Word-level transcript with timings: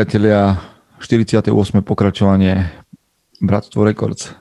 Priatelia, 0.00 0.56
48. 0.96 1.52
pokračovanie 1.84 2.72
Bratstvo 3.36 3.84
Records. 3.84 4.32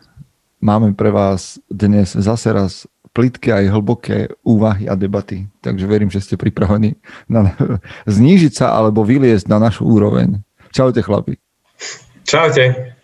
Máme 0.64 0.96
pre 0.96 1.12
vás 1.12 1.60
dnes 1.68 2.16
zase 2.16 2.56
raz 2.56 2.88
plitké 3.12 3.52
aj 3.52 3.68
hlboké 3.68 4.32
úvahy 4.40 4.88
a 4.88 4.96
debaty, 4.96 5.52
takže 5.60 5.84
verím, 5.84 6.08
že 6.08 6.24
ste 6.24 6.40
pripravení 6.40 6.96
na, 7.28 7.60
znížiť 8.08 8.56
sa 8.56 8.72
alebo 8.72 9.04
vyliezť 9.04 9.52
na 9.52 9.60
našu 9.60 9.84
úroveň. 9.84 10.40
Čaute 10.72 11.04
chlapi. 11.04 11.36
Čaute. 12.24 12.96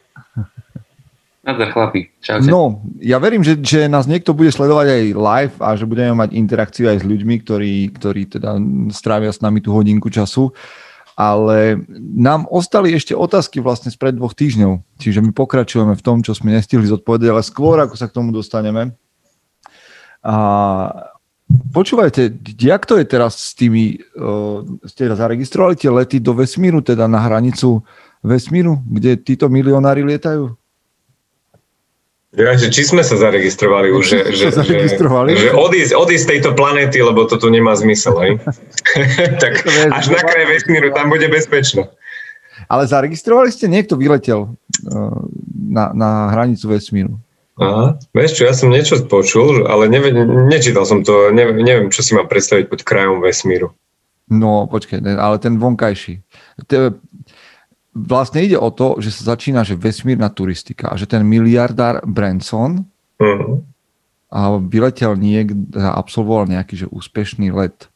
Nazdar 1.44 1.76
chlapi. 1.76 2.08
Čaute. 2.23 2.48
No, 2.48 2.88
ja 3.03 3.20
verím, 3.20 3.44
že, 3.44 3.59
že 3.59 3.92
nás 3.92 4.08
niekto 4.08 4.31
bude 4.31 4.56
sledovať 4.56 4.95
aj 4.95 5.03
live 5.12 5.56
a 5.59 5.76
že 5.76 5.84
budeme 5.84 6.16
mať 6.16 6.31
interakciu 6.31 6.88
aj 6.88 7.03
s 7.03 7.06
ľuďmi, 7.06 7.36
ktorí, 7.44 7.92
ktorí 8.00 8.31
teda 8.31 8.56
strávia 8.95 9.36
s 9.36 9.44
nami 9.44 9.59
tú 9.59 9.76
hodinku 9.76 10.08
času 10.08 10.56
ale 11.16 11.80
nám 11.98 12.44
ostali 12.52 12.92
ešte 12.92 13.16
otázky 13.16 13.64
vlastne 13.64 13.88
spred 13.88 14.20
dvoch 14.20 14.36
týždňov, 14.36 14.84
čiže 15.00 15.23
my 15.23 15.32
pokračujeme 15.32 15.96
v 15.96 16.04
tom, 16.04 16.20
čo 16.20 16.36
sme 16.36 16.52
nestihli 16.52 16.84
zodpovedať, 16.84 17.28
ale 17.32 17.44
skôr 17.44 17.80
ako 17.80 17.96
sa 17.96 18.12
k 18.12 18.16
tomu 18.20 18.36
dostaneme. 18.36 18.92
A 20.20 20.36
počúvajte, 21.72 22.36
jak 22.59 22.84
to 22.84 23.00
je 23.00 23.06
teraz 23.08 23.40
s 23.40 23.52
tými, 23.56 24.04
uh, 24.20 24.67
ste 24.84 25.08
zaregistrovali 25.08 25.80
tie 25.80 25.88
lety 25.88 26.20
do 26.20 26.36
vesmíru, 26.36 26.84
teda 26.84 27.08
na 27.08 27.23
hranicu 27.23 27.80
vesmíru, 28.20 28.84
kde 28.84 29.16
títo 29.16 29.48
milionári 29.48 30.04
lietajú? 30.04 30.52
Ja, 32.36 32.52
že 32.59 32.67
či 32.67 32.83
sme 32.83 33.00
sa 33.00 33.16
zaregistrovali 33.16 33.95
už, 33.95 34.03
že, 34.03 34.19
že, 34.39 34.45
zaregistrovali? 34.52 35.39
že, 35.39 35.50
že 35.50 35.50
odísť, 35.55 35.91
odísť 35.95 36.23
z 36.23 36.30
tejto 36.36 36.50
planéty, 36.52 37.00
lebo 37.00 37.23
to 37.23 37.39
tu 37.39 37.47
nemá 37.47 37.72
zmysel, 37.80 38.16
hej? 38.19 38.31
tak 39.44 39.64
až 39.92 40.05
na 40.11 40.19
kraj 40.19 40.45
vesmíru, 40.52 40.92
tam 40.92 41.08
bude 41.08 41.31
bezpečno. 41.31 41.88
Ale 42.67 42.88
zaregistrovali 42.88 43.52
ste, 43.52 43.72
niekto 43.72 43.95
vyletel 43.95 44.52
uh, 44.52 45.19
na, 45.55 45.95
na 45.95 46.09
hranicu 46.36 46.75
vesmíru. 46.75 47.16
Aha, 47.55 47.95
vieš 48.11 48.36
čo, 48.36 48.52
ja 48.52 48.52
som 48.52 48.67
niečo 48.67 48.99
počul, 49.08 49.64
ale 49.64 49.88
neve, 49.88 50.11
nečítal 50.52 50.83
som 50.83 51.08
to, 51.08 51.31
neviem, 51.31 51.64
neviem, 51.64 51.88
čo 51.88 52.03
si 52.03 52.11
mám 52.11 52.27
predstaviť 52.27 52.67
pod 52.67 52.83
krajom 52.83 53.23
vesmíru. 53.23 53.72
No, 54.27 54.67
počkaj, 54.67 54.99
ale 54.99 55.39
ten 55.39 55.55
vonkajší 55.55 56.20
vlastne 57.96 58.44
ide 58.44 58.60
o 58.60 58.68
to, 58.76 59.00
že 59.00 59.16
sa 59.16 59.34
začína, 59.34 59.64
že 59.64 59.80
vesmírna 59.80 60.28
turistika 60.28 60.92
a 60.92 61.00
že 61.00 61.08
ten 61.08 61.24
miliardár 61.24 62.04
Branson 62.04 62.84
uh-huh. 63.16 63.64
a 64.28 64.60
vyletel 64.60 65.16
niekde, 65.16 65.80
absolvoval 65.80 66.52
nejaký 66.52 66.86
že 66.86 66.88
úspešný 66.92 67.56
let 67.56 67.88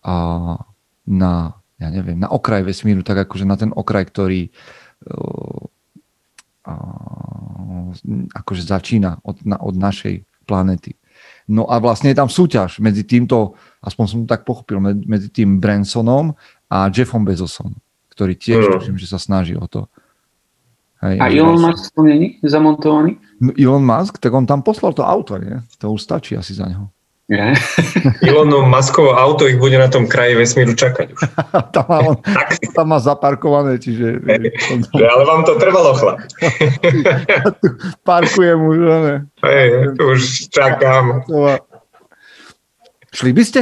a 0.00 0.56
na, 1.04 1.52
ja 1.76 1.88
neviem, 1.92 2.16
na 2.16 2.32
okraj 2.32 2.64
vesmíru, 2.64 3.04
tak 3.04 3.28
akože 3.28 3.44
na 3.44 3.60
ten 3.60 3.70
okraj, 3.76 4.08
ktorý 4.08 4.48
a, 6.64 6.74
akože 8.32 8.62
začína 8.64 9.20
od, 9.20 9.44
na, 9.44 9.60
od 9.60 9.76
našej 9.76 10.24
planety. 10.48 10.96
No 11.46 11.68
a 11.70 11.78
vlastne 11.78 12.10
je 12.10 12.18
tam 12.18 12.26
súťaž 12.32 12.82
medzi 12.82 13.06
týmto, 13.06 13.54
aspoň 13.84 14.04
som 14.08 14.18
to 14.24 14.32
tak 14.32 14.42
pochopil, 14.42 14.82
medzi 14.82 15.30
tým 15.30 15.62
Bransonom 15.62 16.34
a 16.66 16.90
Jeffom 16.90 17.22
Bezosom 17.22 17.76
ktorý 18.16 18.32
tiež 18.32 18.62
mm. 18.64 18.72
tuším, 18.80 18.96
že 18.96 19.12
sa 19.12 19.20
snaží 19.20 19.52
o 19.52 19.68
to. 19.68 19.92
Hej, 21.04 21.20
a 21.20 21.28
Elon 21.28 21.60
Musk 21.60 21.92
to 21.92 22.00
není 22.00 22.40
zamontovaný? 22.40 23.20
No 23.36 23.52
Elon 23.52 23.84
Musk, 23.84 24.16
tak 24.16 24.32
on 24.32 24.48
tam 24.48 24.64
poslal 24.64 24.96
to 24.96 25.04
auto, 25.04 25.36
nie? 25.36 25.60
To 25.76 25.92
už 25.92 26.00
stačí 26.00 26.32
asi 26.32 26.56
za 26.56 26.64
neho. 26.64 26.88
Yeah. 27.28 27.58
Elonu 28.28 28.64
Muskovo 28.64 29.12
auto 29.12 29.50
ich 29.50 29.60
bude 29.60 29.76
na 29.76 29.92
tom 29.92 30.08
kraji 30.08 30.40
vesmíru 30.40 30.72
čakať 30.72 31.12
už. 31.12 31.20
tam, 31.76 31.84
má 31.90 31.98
on, 32.00 32.16
tam 32.72 32.86
má 32.88 32.98
zaparkované, 33.02 33.76
čiže... 33.76 34.22
Hey, 34.24 34.54
že, 34.80 35.04
ale 35.04 35.22
vám 35.26 35.42
to 35.44 35.58
trvalo, 35.60 35.92
chlap. 35.98 36.22
parkujem 38.08 38.60
už, 38.62 38.76
ne? 38.80 39.16
Tu 39.98 40.02
už 40.06 40.20
čakám. 40.48 41.26
Šli 43.12 43.32
by 43.36 43.44
ste? 43.44 43.60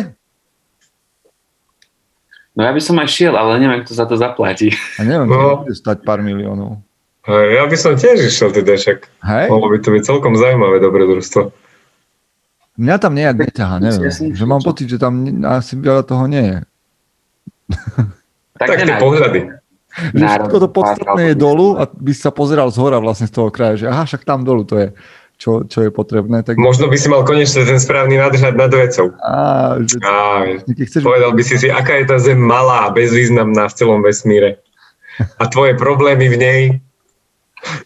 No 2.54 2.62
ja 2.62 2.70
by 2.70 2.82
som 2.82 2.96
aj 3.02 3.10
šiel, 3.10 3.34
ale 3.34 3.58
neviem, 3.58 3.82
kto 3.82 3.92
za 3.98 4.06
to 4.06 4.14
zaplatí. 4.14 4.70
A 4.98 5.02
neviem, 5.02 5.26
no. 5.26 5.66
bude 5.66 5.74
stať 5.74 6.06
pár 6.06 6.22
miliónov. 6.22 6.78
Hej, 7.26 7.46
ja 7.58 7.64
by 7.66 7.76
som 7.76 7.92
tiež 7.98 8.30
išiel 8.30 8.54
teda 8.54 8.78
však. 8.78 9.10
Hej? 9.26 9.46
Mohlo 9.50 9.68
by 9.74 9.78
to 9.82 9.88
byť 9.90 10.02
celkom 10.06 10.32
zaujímavé 10.38 10.76
dobrodružstvo. 10.78 11.50
Mňa 12.74 12.96
tam 12.98 13.12
nejak 13.14 13.36
neťaha, 13.38 13.76
neviem. 13.82 14.34
Že 14.34 14.44
mám 14.46 14.62
pocit, 14.62 14.86
že 14.90 14.98
tam 14.98 15.24
asi 15.46 15.78
veľa 15.78 16.02
toho 16.06 16.24
nie 16.26 16.42
je. 16.42 16.58
Tak, 18.54 18.70
tak 18.70 18.86
tie 18.86 19.02
pohľady. 19.02 19.40
Že 20.14 20.24
všetko 20.26 20.56
to 20.58 20.68
podstatné 20.70 21.22
je 21.32 21.36
dolu 21.38 21.78
a 21.78 21.86
by 21.90 22.12
sa 22.14 22.34
pozeral 22.34 22.70
z 22.70 22.78
hora 22.82 22.98
vlastne 22.98 23.30
z 23.30 23.34
toho 23.34 23.50
kraja, 23.50 23.82
že 23.82 23.86
aha, 23.86 24.06
však 24.06 24.26
tam 24.26 24.42
dolu 24.42 24.66
to 24.66 24.78
je 24.78 24.88
čo, 25.44 25.60
čo 25.68 25.84
je 25.84 25.92
potrebné. 25.92 26.40
Tak... 26.40 26.56
Možno 26.56 26.88
by 26.88 26.96
si 26.96 27.12
mal 27.12 27.20
konečne 27.20 27.68
ten 27.68 27.76
správny 27.76 28.16
nadhľad 28.16 28.56
nad 28.56 28.72
vecou. 28.72 29.12
Á, 29.20 29.76
že... 29.84 30.00
Á, 30.00 30.16
chceš... 30.64 31.04
Povedal 31.04 31.36
by 31.36 31.42
si 31.44 31.60
si, 31.60 31.68
aká 31.68 32.00
je 32.00 32.08
tá 32.08 32.16
Zem 32.16 32.40
malá 32.40 32.88
bezvýznamná 32.88 33.68
v 33.68 33.76
celom 33.76 34.00
vesmíre. 34.00 34.64
A 35.36 35.44
tvoje 35.52 35.76
problémy 35.76 36.32
v 36.32 36.36
nej. 36.40 36.62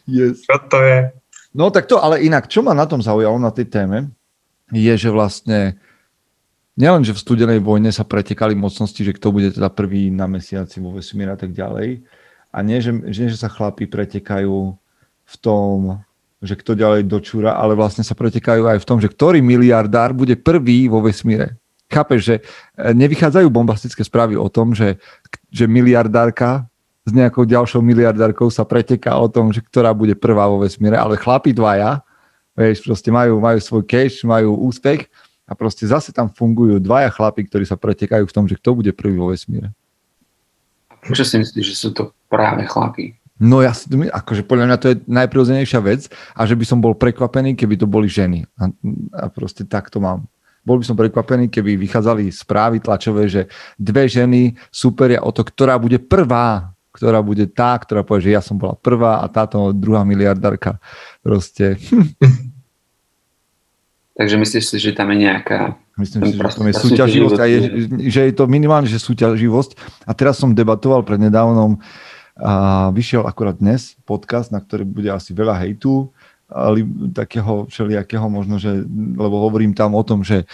Yes. 0.07 0.47
Čo 0.47 0.63
to 0.71 0.79
je? 0.87 1.11
No 1.51 1.75
tak 1.75 1.91
to, 1.91 1.99
ale 1.99 2.23
inak, 2.23 2.47
čo 2.47 2.63
ma 2.63 2.79
na 2.79 2.87
tom 2.87 3.03
zaujalo, 3.03 3.43
na 3.43 3.51
tej 3.51 3.67
téme, 3.67 4.15
je, 4.71 4.95
že 4.95 5.11
vlastne 5.11 5.83
nielen, 6.79 7.03
že 7.03 7.11
v 7.11 7.23
studenej 7.27 7.59
vojne 7.59 7.91
sa 7.91 8.07
pretekali 8.07 8.55
mocnosti, 8.55 9.03
že 9.03 9.19
kto 9.19 9.35
bude 9.35 9.51
teda 9.51 9.67
prvý 9.67 10.15
na 10.15 10.31
mesiaci 10.31 10.79
vo 10.79 10.95
vesmíre 10.95 11.35
a 11.35 11.39
tak 11.41 11.51
ďalej. 11.51 12.07
A 12.55 12.63
nie, 12.63 12.79
že, 12.79 12.95
že, 13.11 13.35
že 13.35 13.37
sa 13.37 13.51
chlapí 13.51 13.91
pretekajú 13.91 14.79
v 15.27 15.35
tom 15.43 16.07
že 16.39 16.55
kto 16.55 16.79
ďalej 16.79 17.11
dočúra, 17.11 17.59
ale 17.59 17.75
vlastne 17.75 18.07
sa 18.07 18.15
pretekajú 18.15 18.71
aj 18.71 18.79
v 18.79 18.87
tom, 18.87 18.99
že 19.03 19.11
ktorý 19.11 19.43
miliardár 19.43 20.15
bude 20.15 20.39
prvý 20.39 20.87
vo 20.87 21.03
vesmíre. 21.03 21.59
Chápeš, 21.91 22.21
že 22.21 22.35
e, 22.39 22.43
nevychádzajú 22.95 23.49
bombastické 23.51 24.07
správy 24.07 24.39
o 24.39 24.47
tom, 24.47 24.77
že, 24.77 25.03
že 25.51 25.67
miliardárka 25.67 26.71
s 27.03 27.11
nejakou 27.11 27.43
ďalšou 27.49 27.81
miliardárkou 27.83 28.53
sa 28.53 28.63
preteká 28.63 29.17
o 29.19 29.27
tom, 29.27 29.51
že 29.51 29.65
ktorá 29.65 29.91
bude 29.97 30.15
prvá 30.15 30.47
vo 30.47 30.63
vesmíre, 30.63 30.95
ale 30.95 31.19
chlapi 31.19 31.57
dvaja, 31.57 32.05
vieš, 32.55 32.85
proste 32.87 33.09
majú, 33.11 33.41
majú 33.43 33.59
svoj 33.59 33.83
cash, 33.89 34.23
majú 34.23 34.55
úspech 34.69 35.11
a 35.49 35.57
proste 35.59 35.89
zase 35.89 36.15
tam 36.15 36.31
fungujú 36.31 36.79
dvaja 36.79 37.09
chlapi, 37.11 37.49
ktorí 37.51 37.65
sa 37.67 37.81
pretekajú 37.81 38.29
v 38.29 38.35
tom, 38.37 38.45
že 38.47 38.55
kto 38.61 38.79
bude 38.79 38.93
prvý 38.95 39.19
vo 39.19 39.33
vesmíre. 39.33 39.75
A 40.93 40.95
prečo 41.03 41.27
si 41.27 41.41
myslíš, 41.41 41.67
že 41.67 41.75
sú 41.75 41.91
to 41.91 42.15
práve 42.31 42.63
chlapi? 42.69 43.18
No 43.39 43.63
ja 43.63 43.71
si 43.71 43.87
akože 43.91 44.43
podľa 44.43 44.67
mňa 44.67 44.77
to 44.83 44.87
je 44.91 44.97
najprirodzenejšia 45.07 45.81
vec 45.87 46.11
a 46.35 46.43
že 46.43 46.59
by 46.59 46.65
som 46.67 46.83
bol 46.83 46.99
prekvapený, 46.99 47.55
keby 47.55 47.79
to 47.79 47.87
boli 47.87 48.11
ženy. 48.11 48.43
A, 48.59 48.67
a 49.15 49.25
proste 49.31 49.63
tak 49.63 49.95
to 49.95 50.03
mám. 50.03 50.27
Bol 50.67 50.83
by 50.83 50.85
som 50.85 50.99
prekvapený, 50.99 51.47
keby 51.49 51.79
vychádzali 51.79 52.35
správy 52.35 52.83
tlačové, 52.83 53.31
že 53.31 53.47
dve 53.79 54.11
ženy 54.11 54.59
superia 54.75 55.23
o 55.23 55.31
to, 55.31 55.47
ktorá 55.47 55.79
bude 55.79 56.03
prvá, 56.03 56.75
ktorá 56.91 57.23
bude 57.23 57.47
tá, 57.47 57.79
ktorá 57.79 58.03
povie, 58.03 58.29
že 58.29 58.35
ja 58.35 58.43
som 58.43 58.59
bola 58.59 58.75
prvá 58.75 59.23
a 59.23 59.31
táto 59.31 59.71
druhá 59.71 60.03
miliardárka. 60.03 60.83
Proste. 61.23 61.79
Takže 64.19 64.35
myslíš 64.35 64.65
si, 64.67 64.77
že 64.83 64.99
tam 64.99 65.15
je 65.15 65.31
nejaká 65.31 65.79
Myslím 65.99 66.31
si, 66.31 66.39
že 66.39 66.55
tam 66.55 66.71
je 66.71 66.77
súťaživosť 66.79 67.39
a 67.43 67.47
je, 67.51 67.59
že 68.07 68.21
je 68.31 68.35
to 68.35 68.47
minimálne, 68.47 68.87
že 68.87 69.03
súťaživosť. 69.03 69.71
A 70.07 70.15
teraz 70.15 70.39
som 70.39 70.55
debatoval 70.55 71.03
pred 71.03 71.19
nedávnom 71.19 71.83
a 72.39 72.89
vyšiel 72.95 73.27
akorát 73.27 73.59
dnes 73.59 73.99
podcast, 74.07 74.55
na 74.55 74.63
ktorý 74.63 74.87
bude 74.87 75.11
asi 75.11 75.35
veľa 75.35 75.59
hejtu, 75.59 76.09
ale 76.49 76.81
takého 77.13 77.69
všelijakého 77.69 78.25
možno, 78.31 78.57
že, 78.57 78.87
lebo 79.19 79.37
hovorím 79.43 79.77
tam 79.77 79.93
o 79.93 80.03
tom, 80.07 80.25
že 80.25 80.49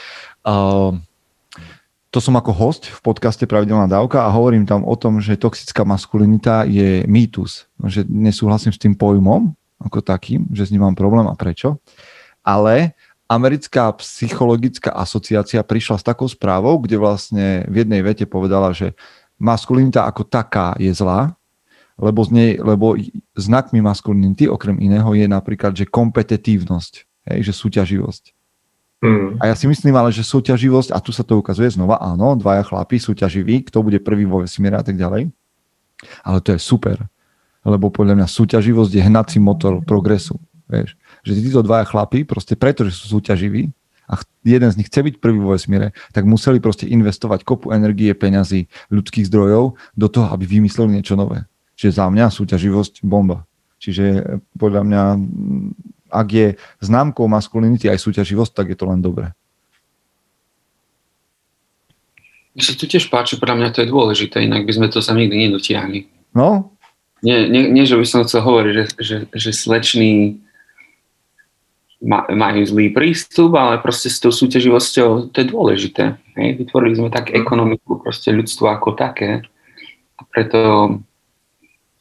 to 2.14 2.18
som 2.22 2.34
ako 2.38 2.50
host 2.54 2.86
v 2.90 3.00
podcaste 3.02 3.42
Pravidelná 3.46 3.86
dávka 3.90 4.22
a 4.22 4.34
hovorím 4.34 4.66
tam 4.66 4.86
o 4.86 4.94
tom, 4.94 5.18
že 5.18 5.38
toxická 5.38 5.82
maskulinita 5.82 6.62
je 6.66 7.02
mýtus. 7.10 7.66
Že 7.82 8.06
nesúhlasím 8.06 8.70
s 8.70 8.78
tým 8.78 8.94
pojmom 8.94 9.50
ako 9.82 9.98
takým, 9.98 10.46
že 10.54 10.66
s 10.66 10.72
ním 10.74 10.86
mám 10.86 10.94
problém 10.94 11.26
a 11.26 11.34
prečo. 11.34 11.82
Ale 12.46 12.94
americká 13.26 13.90
psychologická 13.98 14.94
asociácia 14.94 15.60
prišla 15.66 15.98
s 15.98 16.06
takou 16.06 16.30
správou, 16.30 16.78
kde 16.78 16.96
vlastne 17.02 17.46
v 17.66 17.82
jednej 17.82 18.00
vete 18.06 18.24
povedala, 18.30 18.70
že 18.70 18.94
maskulinita 19.38 20.06
ako 20.06 20.22
taká 20.22 20.78
je 20.78 20.94
zlá, 20.94 21.34
lebo, 21.94 22.20
z 22.26 22.30
nej, 22.34 22.50
lebo 22.58 22.98
znakmi 23.38 23.78
maskulinity 23.78 24.50
okrem 24.50 24.78
iného 24.82 25.14
je 25.14 25.26
napríklad, 25.30 25.78
že 25.78 25.86
kompetitívnosť, 25.86 26.92
hej, 27.30 27.38
že 27.46 27.52
súťaživosť. 27.54 28.24
Mm. 29.04 29.36
A 29.38 29.52
ja 29.52 29.54
si 29.54 29.68
myslím 29.68 29.94
ale, 29.94 30.10
že 30.10 30.24
súťaživosť, 30.24 30.90
a 30.90 30.98
tu 30.98 31.12
sa 31.12 31.22
to 31.22 31.36
ukazuje 31.36 31.68
znova, 31.70 32.00
áno, 32.00 32.34
dvaja 32.40 32.64
chlapi 32.64 32.96
súťaživí, 32.96 33.68
kto 33.68 33.84
bude 33.84 34.00
prvý 34.00 34.24
vo 34.24 34.40
vesmíre 34.40 34.80
a 34.80 34.84
tak 34.84 34.96
ďalej. 34.96 35.28
Ale 36.24 36.38
to 36.40 36.56
je 36.56 36.60
super, 36.60 36.98
lebo 37.62 37.92
podľa 37.92 38.18
mňa 38.18 38.26
súťaživosť 38.28 38.92
je 38.92 39.02
hnací 39.04 39.38
motor 39.38 39.84
progresu. 39.84 40.40
Vieš, 40.64 40.96
že 41.20 41.36
títo 41.36 41.60
dvaja 41.60 41.84
chlapi, 41.84 42.24
proste 42.24 42.56
preto, 42.56 42.88
že 42.88 42.96
sú 42.96 43.20
súťaživí, 43.20 43.70
a 44.04 44.20
jeden 44.44 44.68
z 44.68 44.76
nich 44.76 44.92
chce 44.92 45.00
byť 45.00 45.14
prvý 45.16 45.40
vo 45.40 45.56
vesmíre, 45.56 45.96
tak 46.12 46.28
museli 46.28 46.60
proste 46.60 46.84
investovať 46.84 47.40
kopu 47.40 47.72
energie, 47.72 48.12
peňazí, 48.12 48.68
ľudských 48.92 49.28
zdrojov 49.32 49.80
do 49.96 50.06
toho, 50.12 50.28
aby 50.28 50.44
vymysleli 50.44 51.00
niečo 51.00 51.16
nové. 51.16 51.48
Čiže 51.74 51.98
za 51.98 52.06
mňa 52.10 52.30
súťaživosť 52.30 53.02
bomba. 53.02 53.42
Čiže 53.82 54.38
podľa 54.56 54.82
mňa, 54.86 55.02
ak 56.08 56.28
je 56.30 56.48
známkou 56.80 57.26
maskulinity 57.28 57.90
aj 57.90 58.00
súťaživosť, 58.00 58.52
tak 58.54 58.66
je 58.72 58.78
to 58.78 58.86
len 58.88 59.02
dobré. 59.02 59.34
Mne 62.54 62.62
sa 62.62 62.78
tu 62.78 62.86
tiež 62.86 63.10
páči, 63.10 63.34
podľa 63.36 63.58
mňa 63.58 63.68
to 63.74 63.82
je 63.82 63.90
dôležité, 63.90 64.46
inak 64.46 64.62
by 64.62 64.72
sme 64.72 64.86
to 64.86 65.02
sa 65.02 65.10
nikdy 65.10 65.50
nedotiahli. 65.50 66.06
No? 66.38 66.70
Nie, 67.26 67.50
nie, 67.50 67.66
nie 67.66 67.82
že 67.82 67.98
by 67.98 68.06
som 68.06 68.22
chcel 68.22 68.46
hovoriť, 68.46 68.72
že, 68.72 68.84
že, 69.00 69.16
že 69.34 69.50
sleční 69.50 70.38
majú 72.30 72.62
zlý 72.68 72.92
prístup, 72.92 73.56
ale 73.56 73.80
proste 73.80 74.12
s 74.12 74.20
tou 74.20 74.28
súťaživosťou 74.28 75.32
to 75.32 75.36
je 75.40 75.46
dôležité. 75.48 76.04
Hej? 76.36 76.48
Vytvorili 76.60 76.94
sme 77.00 77.08
tak 77.08 77.32
mhm. 77.32 77.42
ekonomiku, 77.42 78.04
proste 78.04 78.30
ľudstvo 78.30 78.70
ako 78.70 78.94
také 78.94 79.42
a 80.14 80.22
preto 80.30 80.60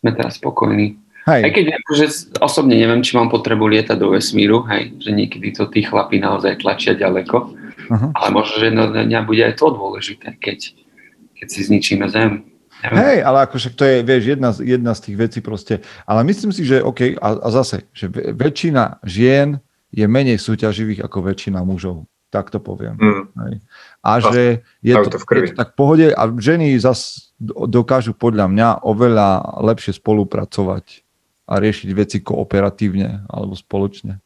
sme 0.03 0.11
teraz 0.11 0.35
spokojní. 0.35 0.99
Hej. 1.23 1.41
Aj 1.47 1.51
keď 1.55 1.65
akože 1.79 2.05
osobne 2.43 2.75
neviem, 2.75 2.99
či 2.99 3.15
mám 3.15 3.31
potrebu 3.31 3.71
lietať 3.71 3.95
do 3.95 4.11
vesmíru, 4.11 4.67
hej, 4.67 4.91
že 4.99 5.15
niekedy 5.15 5.55
to 5.55 5.71
tí 5.71 5.87
chlapí 5.87 6.19
naozaj 6.19 6.59
tlačia 6.59 6.99
ďaleko, 6.99 7.47
uh-huh. 7.47 8.11
ale 8.11 8.27
možno, 8.35 8.59
že 8.59 8.67
jedno 8.67 8.91
dňa 8.91 9.19
bude 9.23 9.39
aj 9.39 9.55
to 9.55 9.71
dôležité, 9.71 10.35
keď, 10.43 10.75
keď 11.39 11.47
si 11.47 11.59
zničíme 11.63 12.11
Zem. 12.11 12.43
Hej, 12.83 13.23
ale 13.23 13.47
akože 13.47 13.71
to 13.79 13.87
je, 13.87 14.03
vieš, 14.03 14.35
jedna, 14.35 14.51
jedna 14.59 14.91
z 14.91 14.99
tých 15.07 15.15
vecí 15.15 15.39
proste. 15.39 15.79
Ale 16.03 16.27
myslím 16.27 16.51
si, 16.51 16.67
že 16.67 16.83
OK, 16.83 17.15
a, 17.15 17.39
a 17.39 17.47
zase, 17.55 17.87
že 17.95 18.11
väčšina 18.11 18.99
žien 19.07 19.63
je 19.95 20.03
menej 20.03 20.35
súťaživých 20.35 21.07
ako 21.07 21.31
väčšina 21.31 21.63
mužov. 21.63 22.03
Tak 22.33 22.49
to 22.49 22.57
poviem. 22.57 22.97
Mm. 22.97 23.23
Hej. 23.45 23.53
A 24.01 24.17
že 24.17 24.65
je 24.81 24.93
to, 24.97 25.13
to, 25.13 25.17
je 25.21 25.53
to 25.53 25.61
tak 25.61 25.69
v 25.71 25.77
pohode 25.77 26.07
a 26.09 26.21
ženy 26.41 26.73
zase 26.81 27.29
dokážu 27.69 28.17
podľa 28.17 28.49
mňa 28.49 28.81
oveľa 28.81 29.61
lepšie 29.61 30.01
spolupracovať 30.01 31.05
a 31.45 31.61
riešiť 31.61 31.89
veci 31.93 32.17
kooperatívne 32.25 33.29
alebo 33.29 33.53
spoločne. 33.53 34.17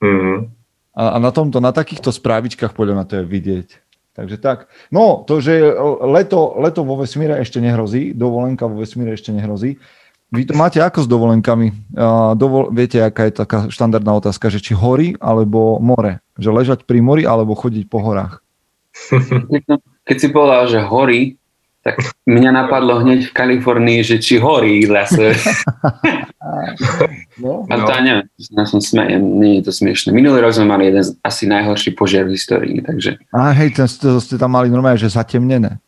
Mm. 0.00 0.48
A, 0.96 1.02
a 1.12 1.16
na 1.20 1.28
tomto, 1.28 1.60
na 1.60 1.76
takýchto 1.76 2.08
správičkách 2.08 2.72
podľa 2.72 2.94
mňa 2.96 3.04
to 3.04 3.14
je 3.20 3.24
vidieť. 3.28 3.68
Takže 4.12 4.36
tak. 4.40 4.72
No, 4.88 5.24
to, 5.28 5.44
že 5.44 5.72
leto, 6.04 6.56
leto 6.60 6.84
vo 6.84 6.96
vesmíre 7.00 7.36
ešte 7.40 7.60
nehrozí, 7.60 8.16
dovolenka 8.16 8.64
vo 8.64 8.80
vesmíre 8.80 9.16
ešte 9.16 9.36
nehrozí, 9.36 9.76
vy 10.32 10.48
to 10.48 10.56
máte 10.56 10.80
ako 10.80 11.04
s 11.04 11.08
dovolenkami? 11.12 11.92
Uh, 11.92 12.32
dovol, 12.32 12.72
viete, 12.72 12.96
aká 13.04 13.28
je 13.28 13.36
taká 13.36 13.68
štandardná 13.68 14.16
otázka, 14.16 14.48
že 14.48 14.64
či 14.64 14.72
hory 14.72 15.12
alebo 15.20 15.76
more? 15.76 16.24
Že 16.40 16.50
ležať 16.52 16.80
pri 16.88 17.04
mori 17.04 17.24
alebo 17.28 17.52
chodiť 17.56 17.84
po 17.88 18.00
horách? 18.00 18.40
Keď 20.08 20.16
si 20.18 20.28
povedal, 20.32 20.68
že 20.68 20.80
hory, 20.82 21.36
tak 21.82 21.98
mňa 22.30 22.50
napadlo 22.54 23.02
hneď 23.02 23.26
v 23.26 23.34
Kalifornii, 23.34 24.06
že 24.06 24.22
či 24.22 24.38
horí 24.38 24.86
lese. 24.86 25.34
no, 27.42 27.66
A 27.66 27.74
to 27.74 27.90
neviem, 27.98 28.26
ja 28.38 28.64
som 28.70 28.78
smejem, 28.78 29.18
nie 29.42 29.58
je 29.58 29.66
to 29.66 29.72
smiešne. 29.74 30.14
Minulý 30.14 30.46
rok 30.46 30.54
sme 30.54 30.70
mali 30.70 30.94
jeden 30.94 31.02
z 31.02 31.18
asi 31.26 31.50
najhorší 31.50 31.98
požiar 31.98 32.30
v 32.30 32.38
histórii, 32.38 32.78
takže... 32.78 33.18
A 33.34 33.50
hej, 33.50 33.74
ten, 33.74 33.90
to 33.90 34.22
ste 34.22 34.38
tam 34.38 34.54
mali 34.54 34.70
normálne, 34.70 35.02
že 35.02 35.10
zatemnené. 35.10 35.82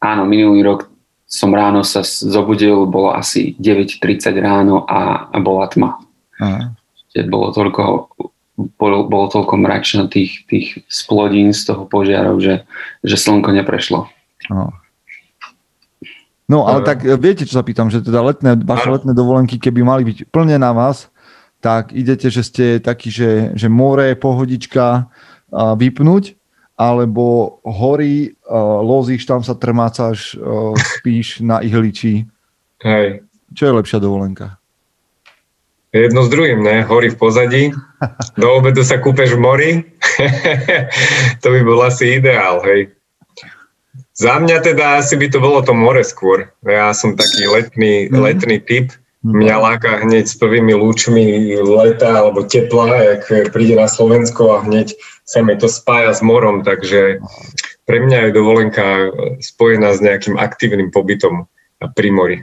Áno, 0.00 0.24
minulý 0.24 0.64
rok 0.64 0.88
som 1.28 1.52
ráno 1.52 1.84
sa 1.84 2.00
zobudil, 2.02 2.88
bolo 2.88 3.12
asi 3.12 3.52
9.30 3.60 4.34
ráno 4.40 4.88
a, 4.88 5.28
a 5.28 5.36
bola 5.36 5.68
tma. 5.68 6.00
Aha. 6.40 6.72
Bolo 7.28 7.52
toľko, 7.52 7.80
bolo, 8.56 9.06
bolo 9.06 9.26
toľko 9.30 9.54
mračno 9.56 10.02
tých, 10.08 10.46
tých 10.50 10.82
splodín 10.90 11.52
z 11.54 11.70
toho 11.70 11.86
požiarov, 11.86 12.42
že, 12.42 12.66
že 13.04 13.16
slnko 13.16 13.52
neprešlo. 13.54 14.08
Aha. 14.50 14.70
No 16.50 16.66
ale 16.66 16.82
tak 16.82 17.06
viete, 17.22 17.46
čo 17.46 17.54
sa 17.54 17.62
pýtam, 17.62 17.94
že 17.94 18.02
teda 18.02 18.26
letné, 18.26 18.58
vaše 18.66 18.90
letné 18.90 19.14
dovolenky, 19.14 19.54
keby 19.54 19.86
mali 19.86 20.02
byť 20.02 20.34
plne 20.34 20.58
na 20.58 20.74
vás, 20.74 21.06
tak 21.62 21.94
idete, 21.94 22.26
že 22.26 22.42
ste 22.42 22.66
taký, 22.82 23.06
že, 23.06 23.54
že 23.54 23.70
more, 23.70 24.18
pohodička, 24.18 25.06
vypnúť 25.54 26.38
alebo 26.80 27.58
hory, 27.60 28.32
uh, 28.48 28.80
lozíš, 28.80 29.28
tam 29.28 29.44
sa 29.44 29.52
trmácaš, 29.52 30.32
uh, 30.40 30.72
spíš 30.96 31.44
na 31.44 31.60
ihličí. 31.60 32.24
Hej. 32.80 33.28
Čo 33.52 33.62
je 33.68 33.76
lepšia 33.76 33.98
dovolenka? 34.00 34.56
Jedno 35.90 36.22
s 36.22 36.30
druhým, 36.30 36.62
ne? 36.62 36.86
Hory 36.86 37.10
v 37.10 37.18
pozadí, 37.18 37.62
do 38.38 38.46
obedu 38.54 38.86
sa 38.86 39.02
kúpeš 39.02 39.34
v 39.34 39.42
mori, 39.42 39.70
to 41.42 41.50
by 41.50 41.60
bol 41.66 41.82
asi 41.82 42.22
ideál, 42.22 42.62
hej. 42.62 42.94
Za 44.14 44.38
mňa 44.38 44.62
teda 44.62 45.02
asi 45.02 45.18
by 45.18 45.26
to 45.32 45.42
bolo 45.42 45.58
to 45.66 45.74
more 45.74 45.98
skôr. 46.06 46.46
Ja 46.62 46.94
som 46.94 47.18
taký 47.18 47.50
letný, 47.50 48.06
mm. 48.06 48.22
letný 48.22 48.62
typ. 48.62 48.94
Mhm. 49.26 49.34
Mňa 49.34 49.56
láka 49.58 49.90
hneď 50.06 50.30
s 50.30 50.38
prvými 50.38 50.78
lúčmi 50.78 51.52
leta 51.58 52.22
alebo 52.22 52.46
tepla, 52.46 53.18
jak 53.18 53.50
príde 53.50 53.74
na 53.76 53.90
Slovensko 53.90 54.56
a 54.56 54.64
hneď 54.64 54.94
sa 55.26 55.42
mi 55.42 55.58
to 55.58 55.66
spája 55.66 56.14
s 56.14 56.22
morom, 56.22 56.62
takže 56.62 57.20
pre 57.84 57.98
mňa 58.00 58.30
je 58.30 58.36
dovolenka 58.36 58.86
spojená 59.42 59.92
s 59.92 60.00
nejakým 60.00 60.38
aktívnym 60.38 60.94
pobytom 60.94 61.50
pri 61.98 62.08
mori. 62.14 62.38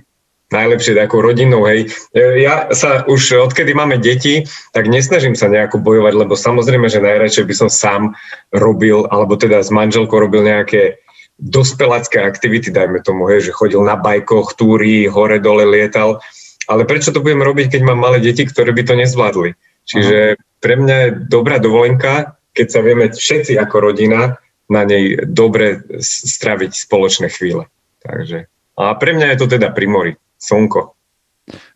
Najlepšie 0.48 0.96
ako 0.96 1.28
rodinou, 1.28 1.68
hej. 1.68 1.92
Ja 2.16 2.72
sa 2.72 3.04
už 3.04 3.52
odkedy 3.52 3.76
máme 3.76 4.00
deti, 4.00 4.48
tak 4.72 4.88
nesnažím 4.88 5.36
sa 5.36 5.52
nejako 5.52 5.84
bojovať, 5.84 6.14
lebo 6.24 6.40
samozrejme, 6.40 6.88
že 6.88 7.04
najradšej 7.04 7.44
by 7.44 7.56
som 7.56 7.68
sám 7.68 8.16
robil, 8.56 9.04
alebo 9.12 9.36
teda 9.36 9.60
s 9.60 9.68
manželkou 9.68 10.16
robil 10.16 10.48
nejaké 10.48 11.04
dospelácké 11.36 12.24
aktivity, 12.24 12.72
dajme 12.72 13.04
tomu, 13.04 13.28
hej, 13.28 13.52
že 13.52 13.58
chodil 13.60 13.84
na 13.84 14.00
bajkoch, 14.00 14.56
túry, 14.56 15.06
hore, 15.12 15.38
dole 15.44 15.68
lietal. 15.68 16.24
Ale 16.72 16.88
prečo 16.88 17.12
to 17.12 17.20
budem 17.20 17.44
robiť, 17.44 17.76
keď 17.76 17.82
mám 17.84 18.00
malé 18.00 18.24
deti, 18.24 18.48
ktoré 18.48 18.72
by 18.72 18.84
to 18.88 18.96
nezvládli? 18.96 19.52
Čiže 19.88 20.36
pre 20.64 20.76
mňa 20.76 20.96
je 20.96 21.10
dobrá 21.32 21.60
dovolenka, 21.64 22.40
keď 22.52 22.68
sa 22.68 22.80
vieme 22.84 23.12
všetci 23.12 23.56
ako 23.56 23.92
rodina 23.92 24.36
na 24.68 24.84
nej 24.84 25.16
dobre 25.24 25.80
straviť 26.04 26.72
spoločné 26.76 27.32
chvíle. 27.32 27.72
Takže. 28.04 28.52
A 28.76 28.96
pre 29.00 29.16
mňa 29.16 29.36
je 29.36 29.38
to 29.40 29.48
teda 29.48 29.72
pri 29.72 29.88
mori, 29.88 30.14
slnko. 30.38 30.94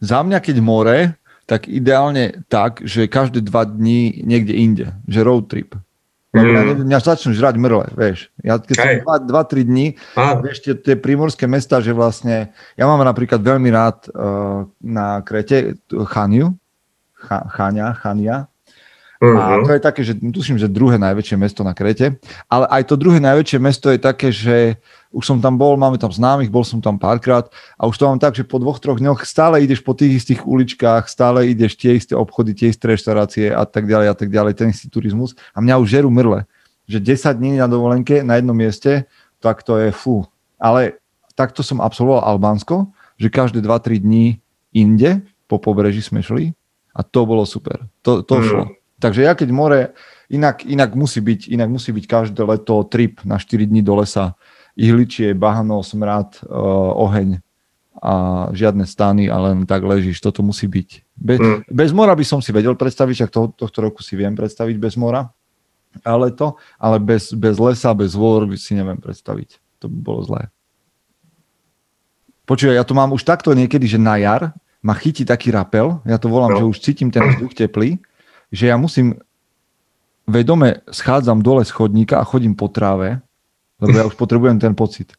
Za 0.04 0.24
mňa, 0.24 0.40
keď 0.40 0.58
more, 0.60 1.16
tak 1.48 1.68
ideálne 1.68 2.44
tak, 2.48 2.84
že 2.88 3.12
každé 3.12 3.44
dva 3.44 3.68
dní 3.68 4.24
niekde 4.24 4.56
inde, 4.56 4.86
že 5.08 5.26
road 5.26 5.52
trip. 5.52 5.76
Mm. 6.32 6.48
ja 6.48 6.62
mňa 6.80 7.00
začnú 7.04 7.36
žrať 7.36 7.60
mrle, 7.60 7.92
vieš. 7.92 8.32
Ja 8.40 8.56
keď 8.56 8.76
som 8.80 8.88
dva, 9.04 9.16
dva, 9.20 9.42
tri 9.44 9.68
dní, 9.68 10.00
ah. 10.16 10.40
vieš, 10.40 10.64
tie, 10.64 10.80
tie 10.80 10.96
primorské 10.96 11.44
mesta, 11.44 11.84
že 11.84 11.92
vlastne, 11.92 12.56
ja 12.80 12.88
mám 12.88 13.04
napríklad 13.04 13.44
veľmi 13.44 13.68
rád 13.68 14.08
uh, 14.16 14.64
na 14.80 15.20
Krete 15.28 15.76
Chaniu, 15.92 16.56
Chania, 17.28 17.92
Chania, 18.00 18.48
Uh-huh. 19.22 19.38
A 19.38 19.62
mhm. 19.62 19.70
to 19.70 19.72
je 19.78 19.82
také, 19.86 20.02
že 20.02 20.18
tuším, 20.18 20.58
že 20.58 20.66
druhé 20.66 20.98
najväčšie 20.98 21.38
mesto 21.38 21.62
na 21.62 21.78
Krete. 21.78 22.18
Ale 22.50 22.66
aj 22.74 22.90
to 22.90 22.98
druhé 22.98 23.22
najväčšie 23.22 23.60
mesto 23.62 23.94
je 23.94 24.02
také, 24.02 24.34
že 24.34 24.82
už 25.12 25.24
som 25.28 25.38
tam 25.44 25.60
bol, 25.60 25.76
máme 25.76 26.00
tam 26.00 26.10
známych, 26.10 26.48
bol 26.48 26.64
som 26.64 26.80
tam 26.80 26.96
párkrát 26.96 27.52
a 27.76 27.84
už 27.86 28.00
to 28.00 28.08
mám 28.08 28.20
tak, 28.20 28.32
že 28.32 28.48
po 28.48 28.58
dvoch, 28.64 28.80
troch 28.80 28.98
dňoch 28.98 29.28
stále 29.28 29.60
ideš 29.60 29.84
po 29.84 29.92
tých 29.92 30.24
istých 30.24 30.48
uličkách, 30.48 31.12
stále 31.12 31.52
ideš 31.52 31.76
tie 31.76 32.00
isté 32.00 32.16
obchody, 32.16 32.56
tie 32.56 32.72
isté 32.72 32.88
reštaurácie 32.88 33.52
a 33.52 33.68
tak 33.68 33.92
ďalej 33.92 34.08
a 34.08 34.16
tak 34.16 34.32
ďalej, 34.32 34.54
ten 34.56 34.72
istý 34.72 34.88
turizmus 34.88 35.36
a 35.52 35.60
mňa 35.60 35.76
už 35.84 35.88
žerú 35.92 36.10
mrle. 36.10 36.48
Že 36.88 37.14
10 37.16 37.40
dní 37.40 37.52
na 37.60 37.68
dovolenke 37.68 38.24
na 38.24 38.40
jednom 38.40 38.56
mieste, 38.56 39.06
tak 39.44 39.68
to 39.68 39.76
je 39.78 39.92
fú. 39.92 40.24
Ale 40.56 41.00
takto 41.36 41.60
som 41.60 41.84
absolvoval 41.84 42.24
Albánsko, 42.24 42.92
že 43.20 43.28
každé 43.28 43.60
2-3 43.60 44.00
dní 44.00 44.40
inde 44.72 45.22
po 45.52 45.60
pobreží 45.60 46.00
sme 46.00 46.24
šli 46.24 46.56
a 46.96 47.04
to 47.04 47.28
bolo 47.28 47.44
super. 47.44 47.84
To, 48.08 48.24
to 48.24 48.40
mm. 48.40 48.46
šlo. 48.48 48.64
Takže 49.02 49.26
ja 49.26 49.34
keď 49.34 49.50
more, 49.50 49.80
inak, 50.30 50.64
inak, 50.64 50.94
musí 50.94 51.20
byť, 51.20 51.50
inak 51.50 51.70
musí 51.74 51.90
byť 51.90 52.06
každé 52.06 52.42
leto 52.46 52.86
trip 52.86 53.26
na 53.26 53.42
4 53.42 53.66
dní 53.66 53.82
do 53.82 53.98
lesa, 53.98 54.38
ihličie, 54.78 55.34
bahno, 55.36 55.84
smrad, 55.84 56.42
uh, 56.46 56.94
oheň 56.96 57.40
a 58.02 58.14
žiadne 58.56 58.88
stany 58.88 59.30
a 59.30 59.38
len 59.38 59.68
tak 59.70 59.86
ležíš. 59.86 60.24
Toto 60.24 60.42
musí 60.42 60.66
byť. 60.66 60.90
Be, 61.18 61.36
mm. 61.38 61.60
Bez 61.70 61.94
mora 61.94 62.18
by 62.18 62.26
som 62.26 62.40
si 62.42 62.50
vedel 62.50 62.74
predstaviť, 62.74 63.28
ak 63.28 63.32
to, 63.32 63.42
tohto 63.54 63.80
roku 63.84 64.02
si 64.02 64.18
viem 64.18 64.34
predstaviť 64.34 64.76
bez 64.82 64.98
mora, 64.98 65.30
ale 66.02 66.34
to, 66.34 66.58
ale 66.82 66.98
bez, 66.98 67.36
bez 67.36 67.62
lesa, 67.62 67.94
bez 67.94 68.18
hôr 68.18 68.50
by 68.50 68.58
si 68.58 68.74
neviem 68.74 68.98
predstaviť. 68.98 69.62
To 69.84 69.92
by 69.92 69.98
bolo 70.02 70.22
zlé. 70.26 70.42
Počuj, 72.50 72.74
ja 72.74 72.82
to 72.82 72.98
mám 72.98 73.14
už 73.14 73.22
takto 73.22 73.54
niekedy, 73.54 73.86
že 73.86 74.02
na 74.02 74.18
jar 74.18 74.56
ma 74.82 74.98
chytí 74.98 75.22
taký 75.22 75.54
rapel, 75.54 76.02
ja 76.10 76.18
to 76.18 76.26
volám, 76.26 76.58
no. 76.58 76.60
že 76.60 76.66
už 76.74 76.78
cítim 76.82 77.14
ten 77.14 77.22
vzduch 77.22 77.54
teplý 77.54 78.02
že 78.52 78.68
ja 78.68 78.76
musím 78.76 79.16
vedome 80.28 80.84
schádzam 80.92 81.40
dole 81.40 81.64
z 81.64 81.72
chodníka 81.72 82.20
a 82.20 82.28
chodím 82.28 82.54
po 82.54 82.68
tráve, 82.68 83.24
lebo 83.82 83.96
ja 83.98 84.06
už 84.06 84.16
potrebujem 84.16 84.62
ten 84.62 84.78
pocit. 84.78 85.12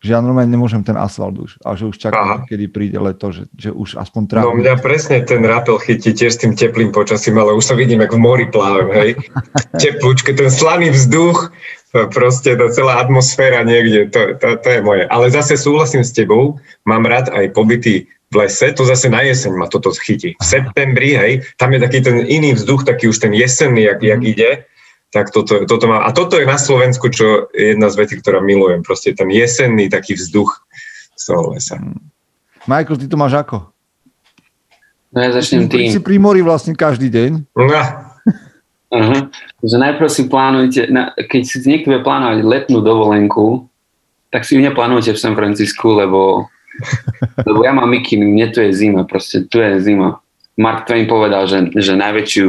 Že 0.00 0.16
ja 0.16 0.24
normálne 0.24 0.48
nemôžem 0.48 0.80
ten 0.80 0.96
asfalt 0.96 1.36
už. 1.36 1.60
A 1.60 1.76
že 1.76 1.84
už 1.84 2.00
čakám, 2.00 2.24
Aha. 2.24 2.48
kedy 2.48 2.72
príde 2.72 2.96
leto, 2.96 3.28
že, 3.36 3.44
že 3.52 3.68
už 3.68 4.00
aspoň 4.00 4.22
tráva. 4.32 4.48
No 4.48 4.56
mňa 4.56 4.80
presne 4.80 5.20
ten 5.20 5.44
rapel 5.44 5.76
chytí 5.76 6.16
tiež 6.16 6.32
s 6.32 6.40
tým 6.40 6.56
teplým 6.56 6.88
počasím, 6.88 7.36
ale 7.36 7.52
už 7.52 7.68
sa 7.68 7.76
vidím, 7.76 8.00
ako 8.00 8.16
v 8.16 8.24
mori 8.24 8.46
plávem, 8.48 8.88
hej. 8.96 9.10
Teplúčke, 9.82 10.32
ten 10.32 10.48
slaný 10.48 10.88
vzduch, 10.96 11.52
proste 11.92 12.56
tá 12.56 12.72
celá 12.72 13.02
atmosféra 13.02 13.60
niekde, 13.60 14.08
to, 14.08 14.40
to, 14.40 14.56
to 14.62 14.68
je 14.72 14.80
moje. 14.80 15.04
Ale 15.10 15.28
zase 15.28 15.60
súhlasím 15.60 16.00
s 16.00 16.16
tebou, 16.16 16.56
mám 16.88 17.04
rád 17.04 17.28
aj 17.34 17.52
pobyty 17.52 18.08
v 18.30 18.34
lese, 18.46 18.72
to 18.72 18.86
zase 18.86 19.10
na 19.10 19.26
jeseň 19.26 19.52
ma 19.58 19.66
toto 19.66 19.90
chytí. 19.90 20.38
V 20.38 20.44
septembri, 20.44 21.18
hej, 21.18 21.32
tam 21.58 21.74
je 21.74 21.82
taký 21.82 21.98
ten 22.00 22.22
iný 22.24 22.54
vzduch, 22.54 22.86
taký 22.86 23.10
už 23.10 23.18
ten 23.18 23.34
jesenný, 23.34 23.90
jak, 23.90 23.98
jak 24.02 24.22
mhm. 24.22 24.30
ide, 24.32 24.50
tak 25.10 25.34
toto, 25.34 25.66
toto 25.66 25.84
má, 25.90 26.06
a 26.06 26.10
toto 26.14 26.38
je 26.38 26.46
na 26.46 26.58
Slovensku, 26.58 27.10
čo 27.10 27.50
je 27.50 27.74
jedna 27.74 27.90
z 27.90 27.98
vecí, 27.98 28.14
ktorá 28.22 28.38
milujem, 28.38 28.86
proste 28.86 29.10
ten 29.10 29.26
jesenný 29.30 29.90
taký 29.90 30.14
vzduch 30.14 30.62
z 31.18 31.22
toho 31.26 31.54
lesa. 31.54 31.78
Mhm. 31.78 31.98
Michael, 32.68 32.98
ty 33.00 33.06
to 33.10 33.16
máš 33.18 33.34
ako? 33.34 33.56
No 35.10 35.18
ja 35.18 35.30
začnem 35.34 35.66
tým. 35.66 35.90
Si 35.90 35.98
pri 35.98 36.22
mori 36.22 36.38
vlastne 36.38 36.72
každý 36.78 37.10
deň. 37.10 37.30
No. 37.58 37.66
Uh-huh. 38.90 39.30
Že 39.62 39.76
najprv 39.86 40.10
si 40.10 40.26
plánujte, 40.26 40.90
na, 40.90 41.14
keď 41.14 41.42
si 41.46 41.62
niekto 41.62 41.94
bude 41.94 42.02
plánovať 42.02 42.42
letnú 42.42 42.82
dovolenku, 42.82 43.70
tak 44.34 44.42
si 44.42 44.58
ju 44.58 44.66
neplánujte 44.66 45.14
v 45.14 45.22
San 45.22 45.38
Francisku, 45.38 45.94
lebo 45.94 46.50
lebo 47.48 47.62
ja 47.64 47.72
mám 47.74 47.90
mikinu, 47.90 48.26
mne 48.26 48.50
tu 48.50 48.58
je 48.64 48.74
zima, 48.74 49.06
proste 49.06 49.46
tu 49.46 49.60
je 49.60 49.78
zima. 49.78 50.20
Mark 50.58 50.84
Twain 50.90 51.08
povedal, 51.08 51.46
že, 51.48 51.72
že 51.72 51.96
najväčšiu, 51.96 52.46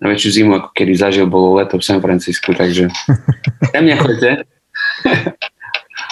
najväčšiu 0.00 0.30
zimu, 0.32 0.52
ako 0.60 0.68
kedy 0.76 0.92
zažil, 0.96 1.26
bolo 1.28 1.56
leto 1.56 1.80
v 1.80 1.86
San 1.86 2.00
Francisku, 2.04 2.52
takže 2.52 2.92
tam 3.72 3.84
nechoďte. 3.84 4.44